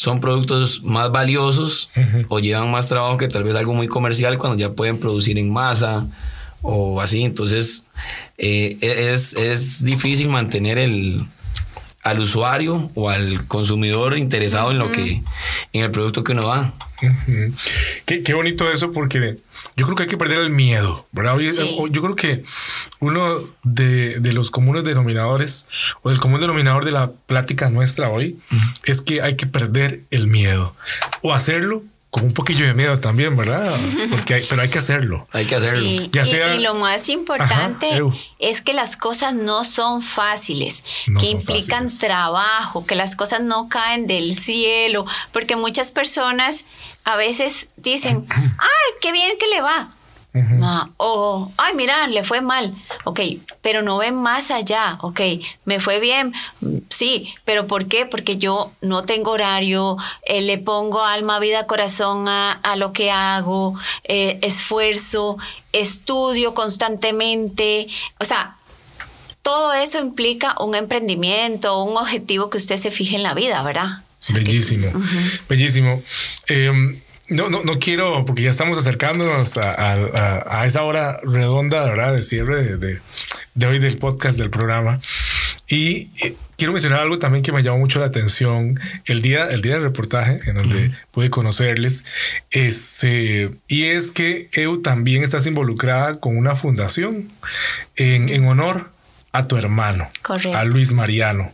son 0.00 0.18
productos 0.18 0.82
más 0.82 1.12
valiosos 1.12 1.90
o 2.30 2.40
llevan 2.40 2.70
más 2.70 2.88
trabajo 2.88 3.18
que 3.18 3.28
tal 3.28 3.44
vez 3.44 3.54
algo 3.54 3.74
muy 3.74 3.86
comercial 3.86 4.38
cuando 4.38 4.56
ya 4.56 4.72
pueden 4.72 4.98
producir 4.98 5.36
en 5.36 5.52
masa 5.52 6.06
o 6.62 7.02
así. 7.02 7.22
Entonces, 7.22 7.88
eh, 8.38 8.78
es, 8.80 9.34
es 9.34 9.84
difícil 9.84 10.30
mantener 10.30 10.78
el 10.78 11.22
al 12.02 12.18
usuario 12.18 12.90
o 12.94 13.10
al 13.10 13.46
consumidor 13.46 14.16
interesado 14.16 14.70
en 14.70 14.78
lo 14.78 14.90
que 14.90 15.22
en 15.74 15.84
el 15.84 15.90
producto 15.90 16.24
que 16.24 16.32
uno 16.32 16.46
da. 16.46 16.72
Qué, 18.06 18.22
qué 18.22 18.34
bonito 18.34 18.70
eso 18.70 18.92
porque 18.92 19.36
yo 19.76 19.84
creo 19.86 19.96
que 19.96 20.02
hay 20.04 20.08
que 20.08 20.16
perder 20.16 20.40
el 20.40 20.50
miedo, 20.50 21.06
¿verdad? 21.12 21.36
Hoy- 21.36 21.50
Sí. 21.52 21.76
o- 21.78 21.86
Yo 21.88 22.02
creo 22.02 22.16
que 22.16 22.42
uno 22.98 23.38
de, 23.62 24.18
de 24.20 24.32
los 24.32 24.50
comunes 24.50 24.84
denominadores 24.84 25.66
o 26.02 26.10
del 26.10 26.18
común 26.18 26.40
denominador 26.40 26.84
de 26.84 26.90
la 26.92 27.10
plática 27.10 27.70
nuestra 27.70 28.08
hoy 28.10 28.38
es 28.84 29.02
que 29.02 29.22
hay 29.22 29.36
que 29.36 29.46
perder 29.46 30.00
el 30.10 30.26
miedo 30.26 30.74
o 31.22 31.32
hacerlo 31.32 31.82
con 32.10 32.24
un 32.24 32.34
poquillo 32.34 32.66
de 32.66 32.74
miedo 32.74 32.98
también, 32.98 33.36
¿verdad? 33.36 33.72
Porque 34.10 34.34
hay, 34.34 34.44
pero 34.50 34.62
hay 34.62 34.68
que 34.68 34.78
hacerlo. 34.78 35.28
Hay 35.32 35.46
que 35.46 35.54
hacerlo. 35.54 35.80
Sí, 35.86 36.10
Ya 36.12 36.22
y- 36.22 36.26
sea- 36.26 36.54
y, 36.56 36.58
lo 36.60 36.74
más 36.74 37.08
importante 37.08 37.86
Ajá, 37.92 38.02
es 38.40 38.62
que 38.62 38.72
las 38.74 38.96
cosas 38.96 39.32
no 39.34 39.64
son 39.64 40.02
fáciles, 40.02 40.82
No 41.06 41.20
que 41.20 41.26
son 41.26 41.36
implican 41.36 41.84
fáciles. 41.84 41.98
trabajo, 42.00 42.84
que 42.84 42.96
las 42.96 43.14
cosas 43.14 43.42
no 43.42 43.68
caen 43.68 44.06
del 44.08 44.34
cielo, 44.34 45.06
porque 45.32 45.54
muchas 45.54 45.92
personas 45.92 46.64
a 47.04 47.16
veces 47.16 47.68
dicen, 47.76 48.26
ay, 48.30 48.94
qué 49.00 49.12
bien 49.12 49.32
que 49.38 49.46
le 49.46 49.60
va. 49.60 49.90
Ah, 50.62 50.88
o, 50.96 51.50
ay, 51.56 51.74
mira, 51.74 52.06
le 52.06 52.22
fue 52.22 52.40
mal. 52.40 52.72
Ok, 53.04 53.20
pero 53.62 53.82
no 53.82 53.98
ven 53.98 54.14
más 54.14 54.50
allá. 54.52 54.96
Ok, 55.00 55.20
me 55.64 55.80
fue 55.80 55.98
bien. 55.98 56.32
Sí, 56.88 57.34
pero 57.44 57.66
¿por 57.66 57.86
qué? 57.86 58.06
Porque 58.06 58.38
yo 58.38 58.70
no 58.80 59.02
tengo 59.02 59.32
horario, 59.32 59.96
eh, 60.24 60.40
le 60.40 60.56
pongo 60.58 61.02
alma, 61.02 61.40
vida, 61.40 61.66
corazón 61.66 62.28
a, 62.28 62.52
a 62.52 62.76
lo 62.76 62.92
que 62.92 63.10
hago, 63.10 63.74
eh, 64.04 64.38
esfuerzo, 64.42 65.36
estudio 65.72 66.54
constantemente. 66.54 67.88
O 68.20 68.24
sea, 68.24 68.56
todo 69.42 69.72
eso 69.72 69.98
implica 69.98 70.54
un 70.60 70.74
emprendimiento, 70.74 71.82
un 71.82 71.96
objetivo 71.96 72.50
que 72.50 72.58
usted 72.58 72.76
se 72.76 72.90
fije 72.90 73.16
en 73.16 73.22
la 73.24 73.34
vida, 73.34 73.62
¿verdad? 73.62 73.88
O 73.98 74.02
sea, 74.20 74.36
que- 74.36 74.42
Bellísimo, 74.44 74.92
bellísimo. 75.48 76.02
Eh, 76.46 77.00
no, 77.30 77.48
no, 77.50 77.62
no 77.64 77.78
quiero, 77.78 78.24
porque 78.26 78.42
ya 78.42 78.50
estamos 78.50 78.78
acercándonos 78.78 79.56
a, 79.56 79.72
a- 79.72 79.92
a- 79.94 80.60
a 80.62 80.66
esa 80.66 80.82
hora 80.82 81.18
redonda, 81.22 81.84
¿verdad? 81.84 82.14
De 82.14 82.22
cierre 82.22 82.62
de, 82.64 82.76
de- 82.76 82.98
de 83.54 83.66
hoy 83.66 83.78
del 83.78 83.98
podcast 83.98 84.38
del 84.38 84.50
programa. 84.50 85.00
Y 85.68 86.10
eh, 86.24 86.34
quiero 86.56 86.72
mencionar 86.72 87.00
algo 87.00 87.18
también 87.20 87.44
que 87.44 87.52
me 87.52 87.62
llamó 87.62 87.78
mucho 87.78 88.00
la 88.00 88.06
atención 88.06 88.78
el 89.04 89.22
día, 89.22 89.46
el 89.48 89.60
día 89.62 89.74
del 89.74 89.82
reportaje, 89.84 90.40
en 90.46 90.54
donde 90.54 90.90
pude 91.12 91.30
conocerles. 91.30 92.04
Este, 92.50 93.50
y 93.68 93.84
es 93.84 94.12
que 94.12 94.48
EU 94.52 94.82
también 94.82 95.22
estás 95.22 95.46
involucrada 95.46 96.18
con 96.18 96.36
una 96.36 96.56
fundación 96.56 97.30
en, 97.96 98.28
en 98.28 98.46
honor 98.46 98.90
a 99.32 99.46
tu 99.46 99.56
hermano, 99.56 100.10
Correcto. 100.22 100.56
a 100.56 100.64
Luis 100.64 100.92
Mariano, 100.92 101.52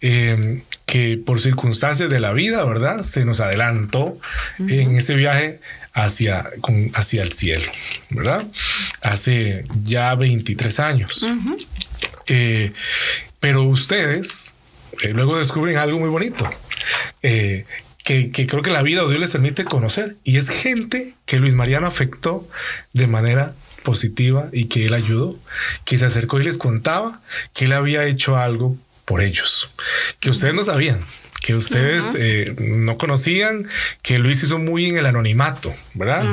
eh, 0.00 0.62
que 0.92 1.16
por 1.16 1.40
circunstancias 1.40 2.10
de 2.10 2.20
la 2.20 2.34
vida, 2.34 2.62
¿verdad? 2.64 3.02
Se 3.02 3.24
nos 3.24 3.40
adelantó 3.40 4.20
en 4.58 4.94
ese 4.94 5.14
viaje 5.14 5.58
hacia, 5.94 6.50
con, 6.60 6.90
hacia 6.92 7.22
el 7.22 7.32
cielo, 7.32 7.64
¿verdad? 8.10 8.46
Hace 9.00 9.64
ya 9.84 10.14
23 10.14 10.80
años. 10.80 11.26
Eh, 12.26 12.74
pero 13.40 13.62
ustedes 13.62 14.56
eh, 15.00 15.14
luego 15.14 15.38
descubren 15.38 15.78
algo 15.78 15.98
muy 15.98 16.10
bonito. 16.10 16.46
eh, 17.22 17.64
que, 18.04 18.30
que 18.30 18.46
creo 18.46 18.62
que 18.62 18.70
la 18.70 18.82
vida 18.82 19.02
o 19.02 19.08
Dios 19.08 19.18
les 19.20 19.32
permite 19.32 19.64
conocer 19.64 20.16
y 20.24 20.36
es 20.36 20.50
gente 20.50 21.14
que 21.24 21.38
Luis 21.38 21.54
Mariano 21.54 21.86
afectó 21.86 22.46
de 22.92 23.06
manera 23.06 23.54
positiva 23.82 24.50
y 24.52 24.66
que 24.66 24.84
él 24.84 24.92
ayudó, 24.92 25.38
que 25.86 25.96
se 25.96 26.04
acercó 26.04 26.38
y 26.38 26.44
les 26.44 26.58
contaba 26.58 27.22
que 27.54 27.64
él 27.64 27.72
había 27.72 28.04
hecho 28.04 28.36
algo 28.36 28.76
por 29.04 29.20
ellos, 29.20 29.70
que 30.20 30.30
ustedes 30.30 30.54
no 30.54 30.64
sabían, 30.64 31.04
que 31.42 31.54
ustedes 31.54 32.14
eh, 32.16 32.54
no 32.58 32.96
conocían, 32.96 33.68
que 34.02 34.18
Luis 34.18 34.42
hizo 34.42 34.58
muy 34.58 34.86
en 34.86 34.96
el 34.96 35.06
anonimato, 35.06 35.74
¿verdad? 35.94 36.24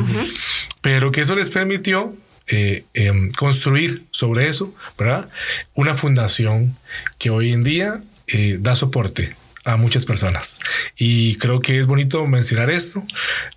Pero 0.81 1.11
que 1.11 1.21
eso 1.21 1.35
les 1.35 1.49
permitió 1.49 2.15
eh, 2.47 2.83
em, 2.93 3.31
construir 3.31 4.05
sobre 4.11 4.49
eso, 4.49 4.73
¿verdad? 4.97 5.29
Una 5.73 5.95
fundación 5.95 6.75
que 7.17 7.29
hoy 7.29 7.53
en 7.53 7.63
día 7.63 8.01
eh, 8.27 8.57
da 8.59 8.75
soporte 8.75 9.35
a 9.65 9.77
muchas 9.77 10.05
personas. 10.05 10.59
Y 10.97 11.35
creo 11.35 11.59
que 11.59 11.79
es 11.79 11.87
bonito 11.87 12.25
mencionar 12.25 12.69
esto 12.69 13.03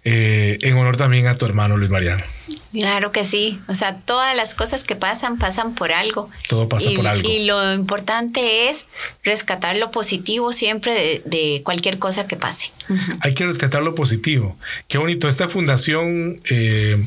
eh, 0.05 0.59
en 0.63 0.75
honor 0.75 0.97
también 0.97 1.27
a 1.27 1.37
tu 1.37 1.47
hermano 1.47 1.77
Luis 1.77 1.91
Mariano. 1.91 2.25
Claro 2.73 3.13
que 3.13 3.25
sí. 3.25 3.61
O 3.69 3.75
sea, 3.75 3.97
todas 3.97 4.35
las 4.35 4.55
cosas 4.55 4.85
que 4.85 4.97
pasan, 4.97 5.39
pasan 5.39 5.75
por 5.75 5.93
algo. 5.93 6.31
Todo 6.49 6.69
pasa 6.69 6.91
y, 6.91 6.97
por 6.97 7.07
algo. 7.07 7.29
Y 7.29 7.45
lo 7.45 7.75
importante 7.75 8.71
es 8.71 8.87
rescatar 9.23 9.77
lo 9.77 9.91
positivo 9.91 10.53
siempre 10.53 10.95
de, 10.95 11.23
de 11.25 11.63
cualquier 11.63 11.99
cosa 11.99 12.27
que 12.27 12.37
pase. 12.37 12.71
Ujú. 12.89 13.13
Hay 13.21 13.35
que 13.35 13.45
rescatar 13.45 13.83
lo 13.83 13.95
positivo. 13.95 14.57
Qué 14.89 14.99
bonito. 14.99 15.29
Esta 15.29 15.49
fundación 15.49 16.41
eh, 16.49 17.05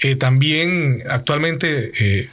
eh, 0.00 0.16
también 0.16 1.02
actualmente 1.08 1.92
eh, 1.98 2.30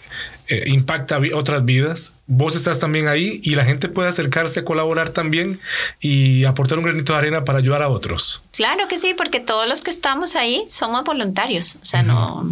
eh, 0.48 0.64
impacta 0.68 1.22
otras 1.34 1.64
vidas. 1.64 2.16
Vos 2.34 2.56
estás 2.56 2.80
también 2.80 3.10
ahí 3.10 3.42
y 3.44 3.56
la 3.56 3.66
gente 3.66 3.90
puede 3.90 4.08
acercarse 4.08 4.62
a 4.62 4.64
colaborar 4.64 5.10
también 5.10 5.60
y 6.00 6.46
aportar 6.46 6.78
un 6.78 6.86
granito 6.86 7.12
de 7.12 7.20
arena 7.20 7.44
para 7.44 7.60
ayudar 7.60 7.84
a 7.84 7.90
otros. 7.90 8.44
Claro 8.56 8.88
que 8.88 8.98
sí, 8.98 9.14
porque 9.14 9.42
todos 9.42 9.68
los 9.68 9.82
que 9.82 9.90
estamos 9.90 10.38
ahí 10.38 10.64
somos 10.70 11.04
voluntarios. 11.04 11.76
O 11.82 11.84
sea, 11.84 12.04
no, 12.04 12.50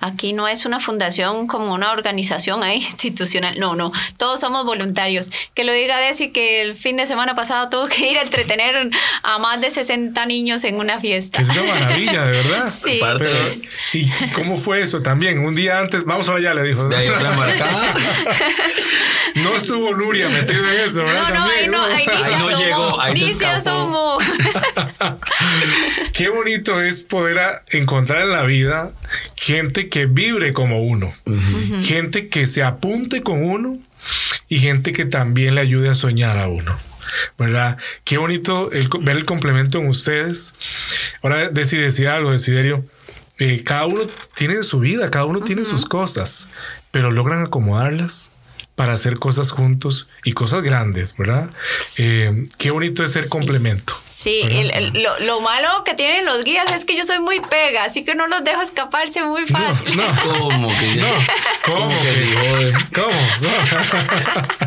aquí 0.00 0.32
no 0.32 0.46
es 0.46 0.64
una 0.64 0.78
fundación 0.78 1.48
como 1.48 1.74
una 1.74 1.90
organización 1.90 2.62
ahí 2.62 2.76
institucional. 2.96 3.58
No, 3.58 3.74
no, 3.74 3.90
todos 4.16 4.38
somos 4.38 4.64
voluntarios. 4.64 5.32
Que 5.54 5.64
lo 5.64 5.72
diga 5.72 5.98
Desi 5.98 6.30
que 6.30 6.62
el 6.62 6.76
fin 6.76 6.96
de 6.96 7.08
semana 7.08 7.34
pasado 7.34 7.68
tuvo 7.68 7.88
que 7.88 8.08
ir 8.08 8.18
a 8.18 8.22
entretener 8.22 8.90
a 9.24 9.38
más 9.40 9.60
de 9.60 9.72
60 9.72 10.24
niños 10.26 10.62
en 10.62 10.76
una 10.76 11.00
fiesta. 11.00 11.42
Es 11.42 11.50
una 11.50 11.74
maravilla, 11.74 12.26
de 12.26 12.30
verdad. 12.30 12.72
Sí. 12.86 13.00
Pero, 13.00 13.30
¿Y 13.92 14.08
cómo 14.34 14.58
fue 14.58 14.82
eso 14.82 15.00
también? 15.00 15.44
Un 15.44 15.56
día 15.56 15.80
antes, 15.80 16.04
vamos 16.04 16.26
para 16.26 16.38
allá, 16.38 16.54
le 16.54 16.62
dijo. 16.62 16.88
De 16.88 16.94
ahí. 16.94 17.08
no 19.36 19.56
estuvo 19.56 19.94
Nuria 19.94 20.28
metido 20.28 20.64
en 20.68 20.80
eso, 20.88 21.04
¿verdad? 21.04 21.28
No, 21.28 21.34
no, 21.34 21.44
ahí 21.44 21.48
También, 21.50 21.70
no, 21.70 21.82
ahí 21.84 22.06
no 22.06 22.12
asomó, 22.12 22.58
llegó, 22.64 23.00
ahí 23.00 23.18
se 23.18 23.24
ni 23.24 23.32
se 23.32 23.44
escapó. 23.46 24.18
asomó. 24.18 24.18
Qué 26.12 26.28
bonito 26.28 26.80
es 26.82 27.00
poder 27.00 27.62
encontrar 27.68 28.22
en 28.22 28.30
la 28.30 28.42
vida 28.44 28.92
gente 29.36 29.88
que 29.88 30.06
vibre 30.06 30.52
como 30.52 30.82
uno, 30.82 31.14
gente 31.82 32.28
que 32.28 32.46
se 32.46 32.62
apunte 32.62 33.22
con 33.22 33.44
uno 33.44 33.78
y 34.48 34.58
gente 34.58 34.92
que 34.92 35.04
también 35.04 35.54
le 35.54 35.60
ayude 35.60 35.88
a 35.90 35.94
soñar 35.94 36.38
a 36.38 36.48
uno. 36.48 36.76
¿Verdad? 37.38 37.78
Qué 38.04 38.18
bonito 38.18 38.72
el 38.72 38.88
ver 39.00 39.16
el 39.16 39.24
complemento 39.24 39.78
en 39.78 39.88
ustedes. 39.88 40.54
Ahora, 41.22 41.48
Desi 41.50 41.76
decía 41.76 42.16
algo, 42.16 42.32
Desiderio. 42.32 42.84
eh, 43.38 43.62
cada 43.64 43.86
uno 43.86 44.02
tiene 44.34 44.62
su 44.64 44.80
vida, 44.80 45.10
cada 45.10 45.24
uno 45.24 45.40
tiene 45.42 45.64
sus 45.64 45.84
cosas, 45.86 46.48
pero 46.90 47.10
logran 47.10 47.44
acomodarlas 47.44 48.32
para 48.76 48.92
hacer 48.92 49.18
cosas 49.18 49.50
juntos 49.50 50.08
y 50.24 50.32
cosas 50.32 50.62
grandes, 50.62 51.16
¿verdad? 51.16 51.50
Eh, 51.96 52.46
qué 52.58 52.70
bonito 52.70 53.02
es 53.02 53.10
ser 53.12 53.28
complemento. 53.28 53.94
Sí, 54.16 54.40
¿verdad? 54.44 54.60
el- 54.60 54.70
el- 54.96 55.02
lo, 55.02 55.18
lo 55.20 55.40
malo 55.40 55.68
que 55.84 55.94
tienen 55.94 56.24
los 56.24 56.42
guías 56.44 56.70
es 56.72 56.84
que 56.84 56.96
yo 56.96 57.04
soy 57.04 57.18
muy 57.20 57.40
pega, 57.40 57.84
así 57.84 58.04
que 58.04 58.14
no 58.14 58.26
los 58.28 58.44
dejo 58.44 58.62
escaparse 58.62 59.22
muy 59.22 59.44
fácil. 59.46 59.96
No, 59.96 60.04
no. 60.12 60.12
¿Cómo 60.54 60.68
que 60.68 60.96
No, 60.96 61.06
¿cómo 61.64 61.88
que. 61.90 62.72
No. 62.96 63.08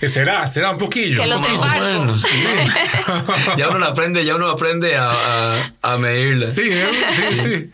será, 0.08 0.46
será 0.46 0.70
un 0.70 0.78
poquillo. 0.78 1.20
Que 1.20 1.26
los 1.26 1.40
Más 1.40 1.50
o 1.50 1.54
embarco. 1.54 1.84
menos, 1.84 2.22
sí. 2.22 2.28
ya 3.56 3.68
uno 3.70 3.84
aprende, 3.86 4.24
ya 4.24 4.36
uno 4.36 4.48
aprende 4.48 4.96
a, 4.96 5.10
a, 5.10 5.72
a 5.82 5.96
medirla. 5.98 6.46
Sí, 6.46 6.62
¿eh? 6.70 6.88
sí, 7.10 7.36
sí. 7.36 7.70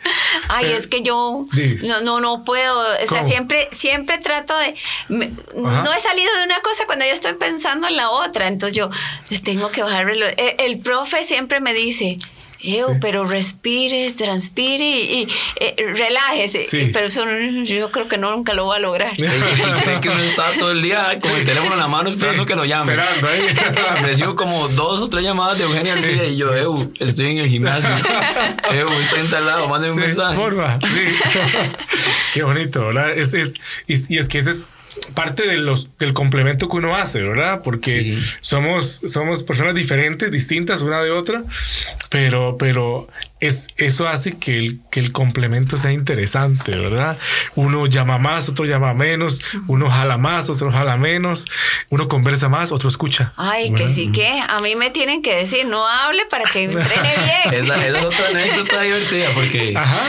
Ay, 0.48 0.66
Eh, 0.66 0.76
es 0.76 0.86
que 0.86 1.02
yo 1.02 1.46
no, 1.82 2.00
no, 2.00 2.20
no 2.20 2.44
puedo. 2.44 2.78
O 2.80 3.06
sea, 3.06 3.18
¿Cómo? 3.18 3.28
siempre, 3.28 3.68
siempre 3.72 4.18
trato 4.18 4.56
de. 4.58 4.74
me- 5.08 5.30
no 5.54 5.92
he 5.92 6.00
salido 6.00 6.34
de 6.38 6.44
una 6.44 6.60
cosa 6.60 6.84
cuando 6.86 7.04
yo 7.04 7.12
estoy 7.12 7.34
pensando 7.34 7.88
en 7.88 7.96
la 7.96 8.10
otra. 8.10 8.48
Entonces 8.48 8.76
yo, 8.76 8.90
yo 9.30 9.42
tengo 9.42 9.70
que 9.70 9.82
bajar 9.82 10.08
el, 10.10 10.22
el, 10.22 10.34
el 10.58 10.78
profe 10.80 11.24
siempre 11.24 11.60
me 11.60 11.74
dice. 11.74 12.16
Ew, 12.62 12.76
Sí. 12.92 12.98
pero 13.00 13.24
respire, 13.26 14.10
transpire 14.12 14.84
y, 14.84 15.22
y, 15.22 15.28
eh, 15.60 15.74
relájese. 15.96 16.58
Sí. 16.62 16.90
Pero 16.92 17.06
eso 17.06 17.24
yo 17.64 17.90
creo 17.90 18.08
que 18.08 18.16
no, 18.18 18.30
nunca 18.30 18.52
lo 18.54 18.64
voy 18.66 18.76
a 18.76 18.80
lograr. 18.80 19.12
Y 19.18 19.22
cree 19.82 20.00
que 20.00 20.08
uno 20.08 20.18
está 20.22 20.44
todo 20.58 20.70
el 20.72 20.82
día 20.82 21.18
con 21.20 21.30
el 21.32 21.44
teléfono 21.44 21.72
en 21.74 21.80
la 21.80 21.88
mano 21.88 22.08
esperando 22.08 22.42
Sí, 22.42 22.46
que 22.48 22.56
lo 22.56 22.64
llame. 22.64 22.94
esperando 22.94 23.28
ahí. 23.28 24.02
Recibo 24.04 24.36
como 24.36 24.68
dos 24.68 25.02
o 25.02 25.08
tres 25.08 25.24
llamadas 25.24 25.58
de 25.58 25.64
Eugenia 25.64 25.92
al 25.94 26.02
día 26.02 26.24
y 26.26 26.36
yo, 26.36 26.54
Eu, 26.54 26.92
estoy 27.00 27.30
en 27.32 27.38
el 27.38 27.48
gimnasio. 27.48 27.90
Eu, 28.72 28.86
estoy 28.88 29.20
en 29.20 29.30
tal 29.30 29.46
lado, 29.46 29.68
mándame 29.68 29.94
un 29.94 30.00
mensaje. 30.00 30.36
porfa, 30.36 30.78
sí. 30.86 31.04
Qué 32.34 32.42
bonito, 32.42 32.86
¿verdad? 32.88 33.16
Es, 33.16 33.32
es, 33.34 33.54
y, 33.86 34.14
y 34.14 34.18
es 34.18 34.28
que 34.28 34.38
ese 34.38 34.50
es 34.50 34.74
parte 35.14 35.46
de 35.46 35.56
los, 35.56 35.96
del 35.98 36.12
complemento 36.12 36.68
que 36.68 36.76
uno 36.76 36.96
hace, 36.96 37.22
¿verdad? 37.22 37.62
Porque 37.62 37.84
Sí. 38.02 38.18
somos, 38.40 39.02
somos 39.06 39.42
personas 39.44 39.74
diferentes, 39.74 40.30
distintas 40.32 40.82
una 40.82 41.00
de 41.02 41.10
otra, 41.12 41.44
pero, 42.10 42.43
pero 42.58 43.08
es, 43.40 43.68
eso 43.76 44.06
hace 44.08 44.38
que 44.38 44.56
el, 44.58 44.80
que 44.90 45.00
el 45.00 45.12
complemento 45.12 45.76
sea 45.76 45.92
interesante, 45.92 46.76
¿verdad? 46.76 47.18
Uno 47.54 47.86
llama 47.86 48.18
más, 48.18 48.48
otro 48.48 48.64
llama 48.64 48.94
menos, 48.94 49.42
uno 49.66 49.90
jala 49.90 50.18
más, 50.18 50.48
otro 50.50 50.70
jala 50.70 50.96
menos, 50.96 51.46
uno 51.90 52.08
conversa 52.08 52.48
más, 52.48 52.72
otro 52.72 52.88
escucha. 52.88 53.32
Ay, 53.36 53.72
que 53.74 53.88
sí 53.88 54.12
que 54.12 54.28
a 54.40 54.58
mí 54.60 54.74
me 54.76 54.90
tienen 54.90 55.22
que 55.22 55.34
decir, 55.34 55.66
no 55.66 55.86
hable 55.86 56.24
para 56.26 56.44
que 56.44 56.66
me 56.68 56.74
entrene 56.74 57.10
bien. 57.50 57.62
Esa, 57.64 57.76
esa 57.86 57.98
es 57.98 58.04
otra 58.04 58.28
anécdota 58.28 58.80
divertida 58.82 59.28
porque 59.34 59.74
Ajá. 59.76 60.00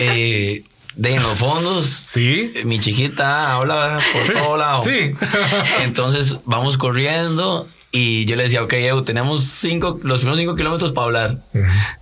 eh, 0.00 0.64
de 0.96 1.14
en 1.14 1.22
los 1.22 1.38
fondos, 1.38 1.86
Sí. 1.86 2.52
mi 2.64 2.80
chiquita 2.80 3.54
habla 3.54 3.98
por 4.12 4.32
todo 4.32 4.56
lado. 4.56 4.78
Sí. 4.78 5.12
Entonces 5.82 6.38
vamos 6.44 6.76
corriendo 6.76 7.68
y 7.92 8.24
yo 8.26 8.36
le 8.36 8.44
decía, 8.44 8.62
ok, 8.62 8.72
Eu, 8.74 9.02
tenemos 9.02 9.42
cinco, 9.42 9.98
los 10.02 10.20
primeros 10.20 10.38
cinco 10.38 10.54
kilómetros 10.54 10.92
para 10.92 11.06
hablar. 11.06 11.38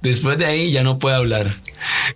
Después 0.03 0.37
de 0.37 0.45
ahí 0.45 0.71
ya 0.71 0.83
no 0.83 0.99
puede 0.99 1.17
hablar. 1.17 1.55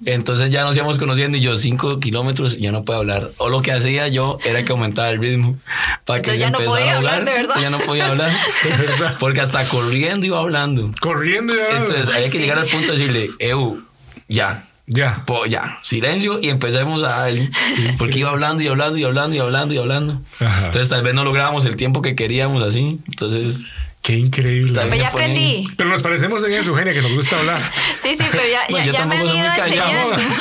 Entonces 0.04 0.50
ya 0.50 0.64
nos 0.64 0.76
íbamos 0.76 0.98
conociendo 0.98 1.38
y 1.38 1.40
yo 1.40 1.56
cinco 1.56 1.98
kilómetros 1.98 2.58
ya 2.58 2.70
no 2.72 2.84
puedo 2.84 2.98
hablar. 2.98 3.30
O 3.38 3.48
lo 3.48 3.62
que 3.62 3.72
hacía 3.72 4.08
yo 4.08 4.38
era 4.44 4.64
que 4.64 4.72
aumentaba 4.72 5.08
el 5.10 5.20
ritmo 5.20 5.56
para 6.04 6.20
que 6.20 6.36
ya 6.36 6.50
no 6.50 6.58
empezara 6.58 6.70
podía 6.80 6.92
a 6.92 6.96
hablar, 6.98 7.18
hablar. 7.20 7.34
de 7.34 7.42
verdad. 7.42 7.54
Ya 7.62 7.70
no 7.70 7.78
podía 7.78 8.06
hablar. 8.08 8.30
verdad. 8.64 9.16
Porque 9.18 9.40
hasta 9.40 9.66
corriendo 9.68 10.26
iba 10.26 10.38
hablando. 10.38 10.90
Corriendo 11.00 11.54
ya. 11.54 11.78
Entonces 11.78 12.08
Ay, 12.08 12.16
había 12.16 12.30
que 12.30 12.38
llegar 12.38 12.58
al 12.58 12.66
punto 12.66 12.92
de 12.92 12.98
decirle, 12.98 13.30
Eu, 13.38 13.80
ya. 14.28 14.68
Ya. 14.94 15.22
Po- 15.26 15.46
ya, 15.46 15.78
silencio 15.82 16.38
y 16.40 16.48
empecemos 16.48 17.02
a 17.04 17.20
darle. 17.20 17.50
Porque 17.98 18.18
iba 18.20 18.30
hablando 18.30 18.62
y 18.62 18.66
hablando 18.68 18.98
y 18.98 19.04
hablando 19.04 19.36
y 19.36 19.38
hablando 19.38 19.74
y 19.74 19.78
hablando. 19.78 20.20
Ajá. 20.40 20.66
Entonces 20.66 20.88
tal 20.88 21.02
vez 21.02 21.14
no 21.14 21.24
lográbamos 21.24 21.64
el 21.64 21.76
tiempo 21.76 22.02
que 22.02 22.14
queríamos 22.14 22.62
así. 22.62 22.98
Entonces 23.08 23.66
Qué 24.02 24.14
increíble. 24.16 24.72
También 24.72 24.88
Pues 24.88 25.00
ya 25.00 25.10
ponen- 25.12 25.30
aprendí. 25.30 25.66
Pero 25.76 25.88
nos 25.88 26.02
parecemos 26.02 26.42
en 26.42 26.52
eso, 26.54 26.70
Eugenia, 26.70 26.92
que 26.92 27.02
nos 27.02 27.12
gusta 27.14 27.38
hablar. 27.38 27.62
Sí, 28.02 28.16
sí, 28.16 28.24
pero 28.32 28.42
ya, 28.50 28.62
Bueno, 28.70 28.84
ya, 28.86 28.92
yo 28.92 28.98
ya 28.98 29.06
me 29.06 29.16
han 29.16 29.26
tampoco 29.26 29.64
soy 29.64 29.72
ido 29.74 29.78
enseñando. 29.84 30.16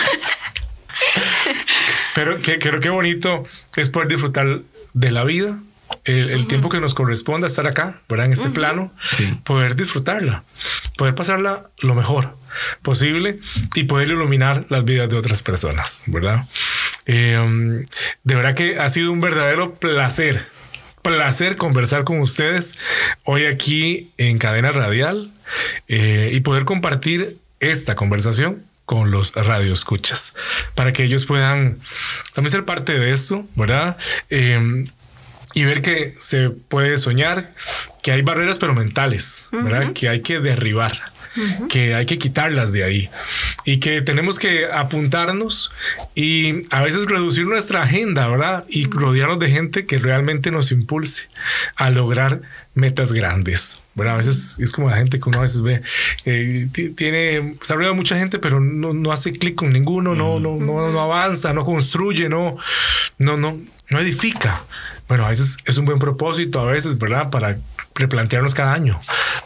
Pero 2.13 2.39
que, 2.41 2.59
creo 2.59 2.79
que 2.79 2.89
bonito 2.89 3.45
es 3.77 3.89
poder 3.89 4.07
disfrutar 4.09 4.61
de 4.93 5.11
la 5.11 5.23
vida, 5.23 5.59
el, 6.05 6.29
el 6.31 6.47
tiempo 6.47 6.69
que 6.69 6.79
nos 6.81 6.93
corresponda 6.93 7.47
estar 7.47 7.67
acá, 7.67 8.01
¿verdad? 8.09 8.25
En 8.27 8.33
este 8.33 8.49
plano, 8.49 8.91
Sí. 9.11 9.33
poder 9.43 9.75
disfrutarla, 9.75 10.43
poder 10.97 11.15
pasarla 11.15 11.69
lo 11.79 11.95
mejor 11.95 12.35
posible 12.81 13.39
y 13.75 13.83
poder 13.83 14.09
iluminar 14.09 14.65
las 14.69 14.83
vidas 14.83 15.09
de 15.09 15.17
otras 15.17 15.41
personas, 15.41 16.03
¿verdad? 16.07 16.45
Eh, 17.05 17.83
de 18.23 18.35
verdad 18.35 18.53
que 18.55 18.79
ha 18.79 18.89
sido 18.89 19.11
un 19.11 19.21
verdadero 19.21 19.75
placer, 19.75 20.45
placer 21.01 21.55
conversar 21.55 22.03
con 22.03 22.19
ustedes 22.19 22.77
hoy 23.23 23.45
aquí 23.45 24.11
en 24.17 24.37
Cadena 24.37 24.71
Radial 24.71 25.31
eh, 25.87 26.29
y 26.33 26.39
poder 26.41 26.65
compartir 26.65 27.37
esta 27.59 27.95
conversación 27.95 28.63
con 28.85 29.09
los 29.11 29.33
radioescuchas 29.33 30.33
para 30.75 30.91
que 30.93 31.03
ellos 31.03 31.25
puedan 31.25 31.79
también 32.33 32.51
ser 32.51 32.65
parte 32.65 32.97
de 32.99 33.11
esto, 33.11 33.45
¿verdad? 33.55 33.97
Eh, 34.29 34.85
y 35.53 35.63
ver 35.63 35.81
que 35.81 36.15
se 36.17 36.49
puede 36.49 36.97
soñar, 36.97 37.53
que 38.03 38.11
hay 38.11 38.21
barreras 38.21 38.59
pero 38.59 38.73
mentales, 38.73 39.47
¿verdad? 39.51 39.93
Que 39.93 40.09
hay 40.09 40.21
que 40.21 40.39
derribar, 40.39 40.91
que 41.69 41.93
hay 41.95 42.05
que 42.05 42.17
quitarlas 42.17 42.73
de 42.73 42.83
ahí 42.83 43.09
y 43.63 43.79
que 43.79 44.01
tenemos 44.01 44.37
que 44.39 44.65
apuntarnos 44.71 45.71
y 46.15 46.61
a 46.75 46.81
veces 46.81 47.05
reducir 47.05 47.45
nuestra 47.45 47.81
agenda, 47.83 48.27
¿verdad? 48.27 48.65
Y 48.69 48.85
rodearnos 48.89 49.39
de 49.39 49.49
gente 49.49 49.85
que 49.85 49.97
realmente 49.97 50.51
nos 50.51 50.71
impulse 50.71 51.27
a 51.75 51.89
lograr 51.89 52.41
metas 52.73 53.13
grandes. 53.13 53.77
¿verdad? 53.93 54.13
A 54.13 54.17
veces 54.17 54.57
es 54.59 54.71
como 54.71 54.89
la 54.89 54.95
gente 54.95 55.19
que 55.19 55.27
uno 55.27 55.39
a 55.39 55.41
veces 55.41 55.61
ve, 55.61 55.81
eh, 56.25 56.65
ti- 56.71 56.89
tiene, 56.91 57.55
se 57.61 57.73
arriba 57.73 57.91
mucha 57.93 58.17
gente, 58.17 58.39
pero 58.39 58.61
no, 58.61 58.93
no 58.93 59.11
hace 59.11 59.33
clic 59.33 59.55
con 59.55 59.73
ninguno, 59.73 60.15
no, 60.15 60.39
no, 60.39 60.55
no, 60.57 60.89
no 60.89 61.01
avanza, 61.01 61.51
no 61.53 61.65
construye, 61.65 62.29
no, 62.29 62.55
no, 63.17 63.35
no, 63.35 63.59
no 63.89 63.99
edifica. 63.99 64.63
Bueno, 65.11 65.25
a 65.25 65.27
veces 65.27 65.57
es 65.65 65.77
un 65.77 65.83
buen 65.83 65.99
propósito, 65.99 66.61
a 66.61 66.71
veces, 66.71 66.97
¿verdad? 66.97 67.29
Para 67.29 67.57
replantearnos 67.95 68.53
cada 68.53 68.73
año, 68.73 68.97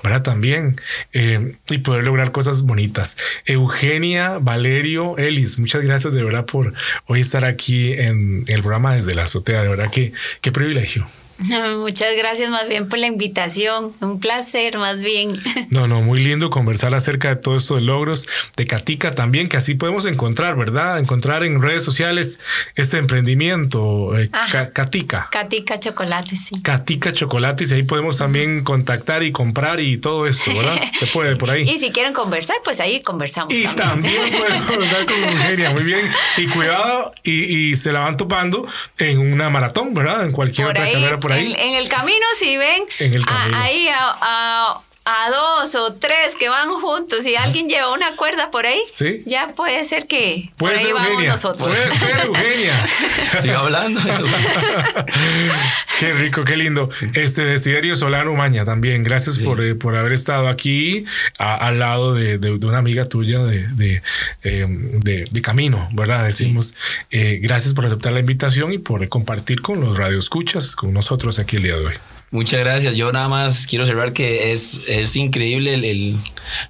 ¿verdad? 0.04 0.22
También, 0.22 0.80
eh, 1.12 1.56
y 1.72 1.80
poder 1.80 2.04
lograr 2.04 2.32
cosas 2.32 2.62
bonitas. 2.62 3.18
Eugenia, 3.46 4.38
Valerio, 4.40 5.18
Elis, 5.18 5.58
muchas 5.58 5.82
gracias 5.82 6.14
de 6.14 6.24
verdad 6.24 6.46
por 6.46 6.76
hoy 7.08 7.22
estar 7.22 7.46
aquí 7.46 7.94
en 7.94 8.44
el 8.46 8.62
programa 8.62 8.94
desde 8.94 9.16
la 9.16 9.24
azotea, 9.24 9.64
de 9.64 9.70
verdad 9.70 9.90
que 9.90 10.14
qué 10.42 10.52
privilegio. 10.52 11.08
Muchas 11.38 12.16
gracias 12.18 12.50
más 12.50 12.68
bien 12.68 12.88
por 12.88 12.98
la 12.98 13.08
invitación. 13.08 13.92
Un 14.02 14.20
placer 14.20 14.78
más 14.78 15.00
bien. 15.00 15.34
No, 15.70 15.88
no, 15.88 16.02
muy 16.02 16.22
lindo 16.24 16.50
conversar 16.50 16.96
acerca 16.96 17.30
de 17.30 17.36
todos 17.36 17.64
estos 17.64 17.82
logros 17.82 18.28
de 18.56 18.66
Catica 18.66 19.14
también, 19.14 19.50
que 19.50 19.58
así 19.58 19.76
podemos 19.76 20.06
encontrar, 20.06 20.56
¿verdad? 20.56 21.00
Encontrar 21.00 21.44
en 21.44 21.62
redes 21.62 21.84
sociales 21.84 22.40
este 22.76 22.98
emprendimiento, 22.98 24.18
eh, 24.18 24.30
Ajá. 24.32 24.52
Ca- 24.52 24.72
Catica. 24.72 25.28
Catica 25.32 25.78
Chocolate, 25.80 26.36
sí. 26.38 26.62
Catica 26.62 27.12
Chocolates, 27.12 27.72
y 27.72 27.76
ahí 27.76 27.84
podemos 27.84 28.18
también 28.18 28.64
contactar 28.64 29.24
y 29.24 29.32
comprar 29.34 29.82
y 29.82 29.98
todo 29.98 30.28
eso, 30.28 30.54
¿verdad? 30.56 30.80
Se 30.98 31.08
puede 31.08 31.36
por 31.36 31.50
ahí. 31.52 31.68
Y 31.70 31.78
si 31.80 31.92
quieren 31.92 32.14
conversar, 32.14 32.58
pues 32.64 32.80
ahí 32.80 33.02
conversamos. 33.02 33.54
Y 33.54 33.64
también. 33.64 34.16
también 34.16 34.40
pueden 34.42 34.62
conversar 34.68 35.06
con 35.06 35.16
Eugenia, 35.24 35.72
muy 35.72 35.84
bien. 35.84 36.00
Y 36.38 36.46
cuidado, 36.48 37.12
y, 37.24 37.32
y 37.72 37.76
se 37.76 37.92
la 37.92 38.00
van 38.02 38.16
topando 38.16 38.66
en 38.98 39.20
una 39.20 39.50
maratón, 39.50 39.94
¿verdad? 39.94 40.24
En 40.26 40.32
cualquier 40.32 40.68
por 40.68 40.76
otra 40.78 40.86
ahí, 40.86 40.94
carrera 40.94 41.18
por 41.26 41.34
ahí. 41.34 41.54
En, 41.54 41.60
en 41.60 41.76
el 41.76 41.90
camino, 41.90 42.26
si 42.38 42.56
ven, 42.58 42.84
En 43.00 43.14
el 43.16 43.24
a- 43.24 43.26
camino. 43.26 43.58
ahí 43.60 43.88
a, 43.90 44.18
a 44.22 44.82
a 45.08 45.30
dos 45.30 45.76
o 45.76 45.94
tres 45.94 46.36
que 46.40 46.50
van 46.50 46.70
juntos 46.70 47.28
y 47.28 47.36
alguien 47.36 47.70
lleva 47.70 47.94
una 47.94 48.16
cuerda 48.16 48.50
por 48.50 48.66
ahí, 48.66 48.80
Sí. 48.88 49.22
ya 49.28 49.50
puede 49.50 49.86
ser 49.86 50.08
que 50.08 50.50
Puede 50.58 50.74
por 50.74 50.80
ahí 50.80 50.86
ser 50.86 50.94
vamos 50.96 51.10
Eugenia. 51.12 51.32
nosotros. 51.32 51.70
Puede 51.70 51.92
ser 51.92 52.26
Eugenia. 52.26 52.88
Sigo 53.42 53.58
hablando. 53.58 54.00
eso. 54.00 54.24
qué 56.00 56.14
rico, 56.14 56.44
qué 56.44 56.58
lindo. 56.58 56.90
Este 57.14 57.46
Desiderio 57.46 57.96
Solano 57.96 58.34
Maña 58.34 58.66
también. 58.66 59.04
Gracias 59.04 59.38
por, 59.40 59.64
eh, 59.64 59.76
por 59.76 59.96
haber 59.96 60.14
estado 60.14 60.48
aquí 60.48 61.06
a- 61.40 61.56
al 61.56 61.80
lado 61.80 62.14
de, 62.16 62.38
de- 62.38 62.58
de 62.58 62.66
una 62.66 62.80
amiga 62.80 63.06
tuya 63.06 63.40
de, 63.44 63.68
de, 63.68 64.02
eh, 64.44 64.66
de- 64.68 65.26
de 65.30 65.42
camino, 65.42 65.88
¿verdad? 65.94 66.24
Decimos 66.24 66.74
eh, 67.12 67.40
gracias 67.42 67.74
por 67.74 67.86
aceptar 67.86 68.12
la 68.14 68.20
invitación 68.22 68.74
y 68.74 68.80
por 68.80 69.08
compartir 69.08 69.62
con 69.62 69.80
los 69.82 69.98
radioescuchas, 69.98 70.76
con 70.76 70.94
nosotros 70.94 71.38
aquí 71.40 71.58
el 71.58 71.64
día 71.64 71.76
de 71.78 71.86
hoy. 71.86 71.94
Muchas 72.36 72.60
gracias. 72.60 72.98
Yo 72.98 73.12
nada 73.14 73.30
más 73.30 73.66
quiero 73.66 73.86
cerrar 73.86 74.12
que 74.12 74.52
es, 74.52 74.82
es 74.90 75.16
increíble 75.16 75.74
el, 75.74 75.86
el- 75.86 76.18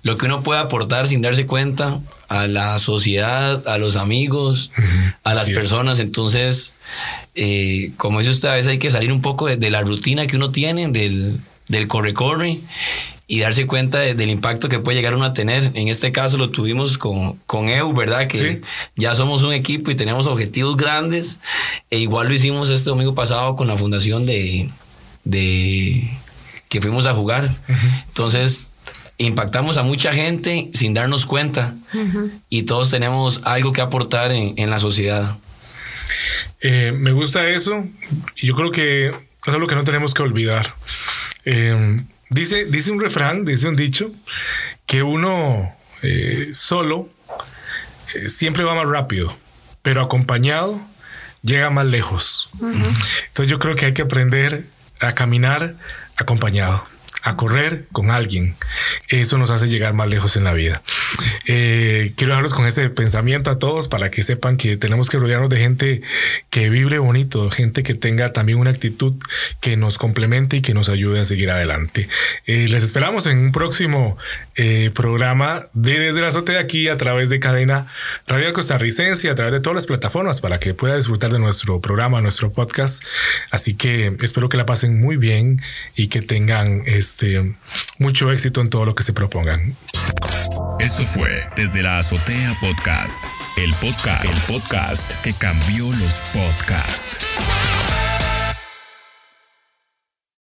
lo 0.04 0.16
que 0.16 0.28
uno 0.28 0.44
puede 0.44 0.60
aportar 0.62 1.08
sin 1.08 1.22
darse 1.24 1.48
cuenta 1.48 2.00
a 2.30 2.46
la 2.48 2.78
sociedad, 2.78 3.68
a 3.68 3.78
los 3.80 3.96
amigos, 3.96 4.72
a 5.24 5.34
las 5.34 5.44
Así 5.44 5.52
es. 5.54 5.58
personas. 5.58 6.00
Entonces, 6.00 6.76
eh, 7.34 7.92
como 7.98 8.20
dice 8.20 8.30
usted, 8.32 8.50
a 8.50 8.54
veces 8.54 8.72
hay 8.72 8.78
que 8.78 8.92
salir 8.92 9.12
un 9.12 9.22
poco 9.24 9.48
de, 9.48 9.58
de 9.58 9.72
la 9.72 9.82
rutina 9.82 10.28
que 10.28 10.36
uno 10.36 10.52
tiene, 10.52 10.88
del, 10.92 11.40
del 11.68 11.88
corre-corre 11.88 12.60
y 13.28 13.40
darse 13.40 13.66
cuenta 13.66 13.98
de- 14.00 14.14
del 14.14 14.30
impacto 14.30 14.70
que 14.70 14.78
puede 14.78 14.98
llegar 14.98 15.16
uno 15.16 15.26
a 15.26 15.34
tener. 15.34 15.72
En 15.74 15.88
este 15.88 16.12
caso 16.12 16.38
lo 16.38 16.52
tuvimos 16.52 17.00
con, 17.00 17.38
con 17.48 17.70
EU, 17.70 17.92
¿verdad? 17.94 18.28
Que 18.28 18.38
Sí. 18.38 18.62
ya 18.96 19.16
somos 19.16 19.42
un 19.42 19.52
equipo 19.54 19.90
y 19.90 19.96
tenemos 19.96 20.28
objetivos 20.28 20.78
grandes. 20.78 21.40
E 21.90 21.98
igual 21.98 22.28
lo 22.28 22.36
hicimos 22.36 22.70
este 22.70 22.92
domingo 22.92 23.16
pasado 23.16 23.56
con 23.56 23.68
la 23.68 23.76
fundación 23.78 24.28
de, 24.28 24.70
de 25.26 26.10
que 26.70 26.82
fuimos 26.82 27.06
a 27.06 27.14
jugar. 27.14 27.50
Entonces, 28.08 28.70
impactamos 29.18 29.78
a 29.78 29.84
mucha 29.84 30.14
gente 30.14 30.70
sin 30.74 30.94
darnos 30.94 31.26
cuenta 31.26 31.76
y 32.50 32.64
todos 32.64 32.92
tenemos 32.92 33.42
algo 33.44 33.74
que 33.74 33.82
aportar 33.82 34.32
en, 34.32 34.54
en 34.58 34.70
la 34.70 34.80
sociedad. 34.80 35.38
Eh, 36.62 36.94
me 36.96 37.12
gusta 37.12 37.50
eso 37.50 37.84
y 38.38 38.48
yo 38.48 38.56
creo 38.56 38.72
que 38.72 39.08
es 39.10 39.54
algo 39.54 39.68
que 39.68 39.76
no 39.76 39.84
tenemos 39.84 40.14
que 40.14 40.24
olvidar. 40.24 40.74
Eh, 41.46 42.02
dice, 42.30 42.66
dice 42.66 42.92
un 42.92 43.00
refrán, 43.00 43.46
dice 43.46 43.68
un 43.68 43.76
dicho, 43.76 44.12
que 44.86 45.04
uno 45.04 45.76
eh, 46.02 46.50
solo 46.54 47.10
eh, 48.14 48.30
siempre 48.30 48.64
va 48.64 48.76
más 48.76 48.88
rápido, 48.88 49.36
pero 49.82 50.02
acompañado 50.02 50.82
llega 51.42 51.70
más 51.70 51.86
lejos. 51.86 52.50
Entonces 52.54 53.48
yo 53.48 53.60
creo 53.60 53.76
que 53.76 53.88
hay 53.88 53.94
que 53.94 54.02
aprender 54.02 54.66
a 55.00 55.14
caminar 55.14 55.76
acompañado, 56.18 56.86
a 57.24 57.36
correr 57.36 57.88
con 57.92 58.12
alguien. 58.12 58.56
Eso 59.08 59.38
nos 59.38 59.50
hace 59.50 59.68
llegar 59.68 59.94
más 59.94 60.08
lejos 60.10 60.38
en 60.38 60.44
la 60.44 60.54
vida. 60.54 60.82
Eh, 61.48 62.14
quiero 62.16 62.32
dejarlos 62.32 62.54
con 62.54 62.66
ese 62.66 62.90
pensamiento 62.90 63.52
a 63.52 63.60
todos 63.60 63.88
para 63.88 64.10
que 64.10 64.24
sepan 64.24 64.58
que 64.58 64.78
tenemos 64.78 65.10
que 65.10 65.18
rodearnos 65.18 65.50
de 65.50 65.60
gente 65.60 66.02
que 66.50 66.70
vibre 66.70 66.98
bonito, 67.00 67.50
gente 67.50 67.84
que 67.84 67.94
tenga 67.94 68.34
también 68.34 68.58
una 68.58 68.72
actitud 68.72 69.14
que 69.62 69.78
nos 69.78 69.98
complemente 69.98 70.58
y 70.58 70.62
que 70.62 70.74
nos 70.74 70.90
ayude 70.90 71.20
a 71.20 71.26
seguir 71.26 71.52
adelante. 71.52 72.08
Eh, 72.46 72.68
les 72.68 72.84
esperamos 72.84 73.28
en 73.28 73.38
un 73.40 73.52
próximo 73.52 74.18
eh, 74.56 74.92
programa 74.94 75.68
de 75.74 76.00
Desde 76.00 76.22
la 76.22 76.28
Azotea 76.28 76.60
aquí 76.60 76.88
a 76.88 76.98
través 76.98 77.30
de 77.30 77.40
Cadena 77.40 77.88
Radial 78.28 78.54
Costarricense, 78.54 79.30
a 79.30 79.36
través 79.36 79.54
de 79.54 79.60
todas 79.60 79.76
las 79.76 79.86
plataformas 79.86 80.42
para 80.42 80.60
que 80.60 80.74
pueda 80.74 80.96
disfrutar 80.96 81.32
de 81.32 81.40
nuestro 81.40 81.82
programa, 81.82 82.22
nuestro 82.22 82.52
podcast. 82.52 83.04
Así 83.52 83.76
que 83.76 84.16
espero 84.22 84.50
que 84.50 84.58
la 84.58 84.66
pasen 84.66 85.00
muy 85.00 85.18
bien 85.18 85.62
y 85.96 86.08
que 86.08 86.22
tengan 86.22 86.84
este 86.86 87.56
mucho 88.00 88.32
éxito 88.32 88.62
en 88.62 88.70
todo 88.70 88.86
lo 88.86 88.96
que 88.96 89.04
se 89.04 89.14
propongan. 89.14 89.76
Fue 91.06 91.48
Desde 91.56 91.84
la 91.84 92.00
Azotea 92.00 92.58
Podcast, 92.60 93.24
el 93.58 93.72
podcast, 93.76 94.24
el 94.24 94.54
podcast 94.54 95.14
que 95.22 95.34
cambió 95.34 95.86
los 95.86 96.22
podcasts. 96.34 98.15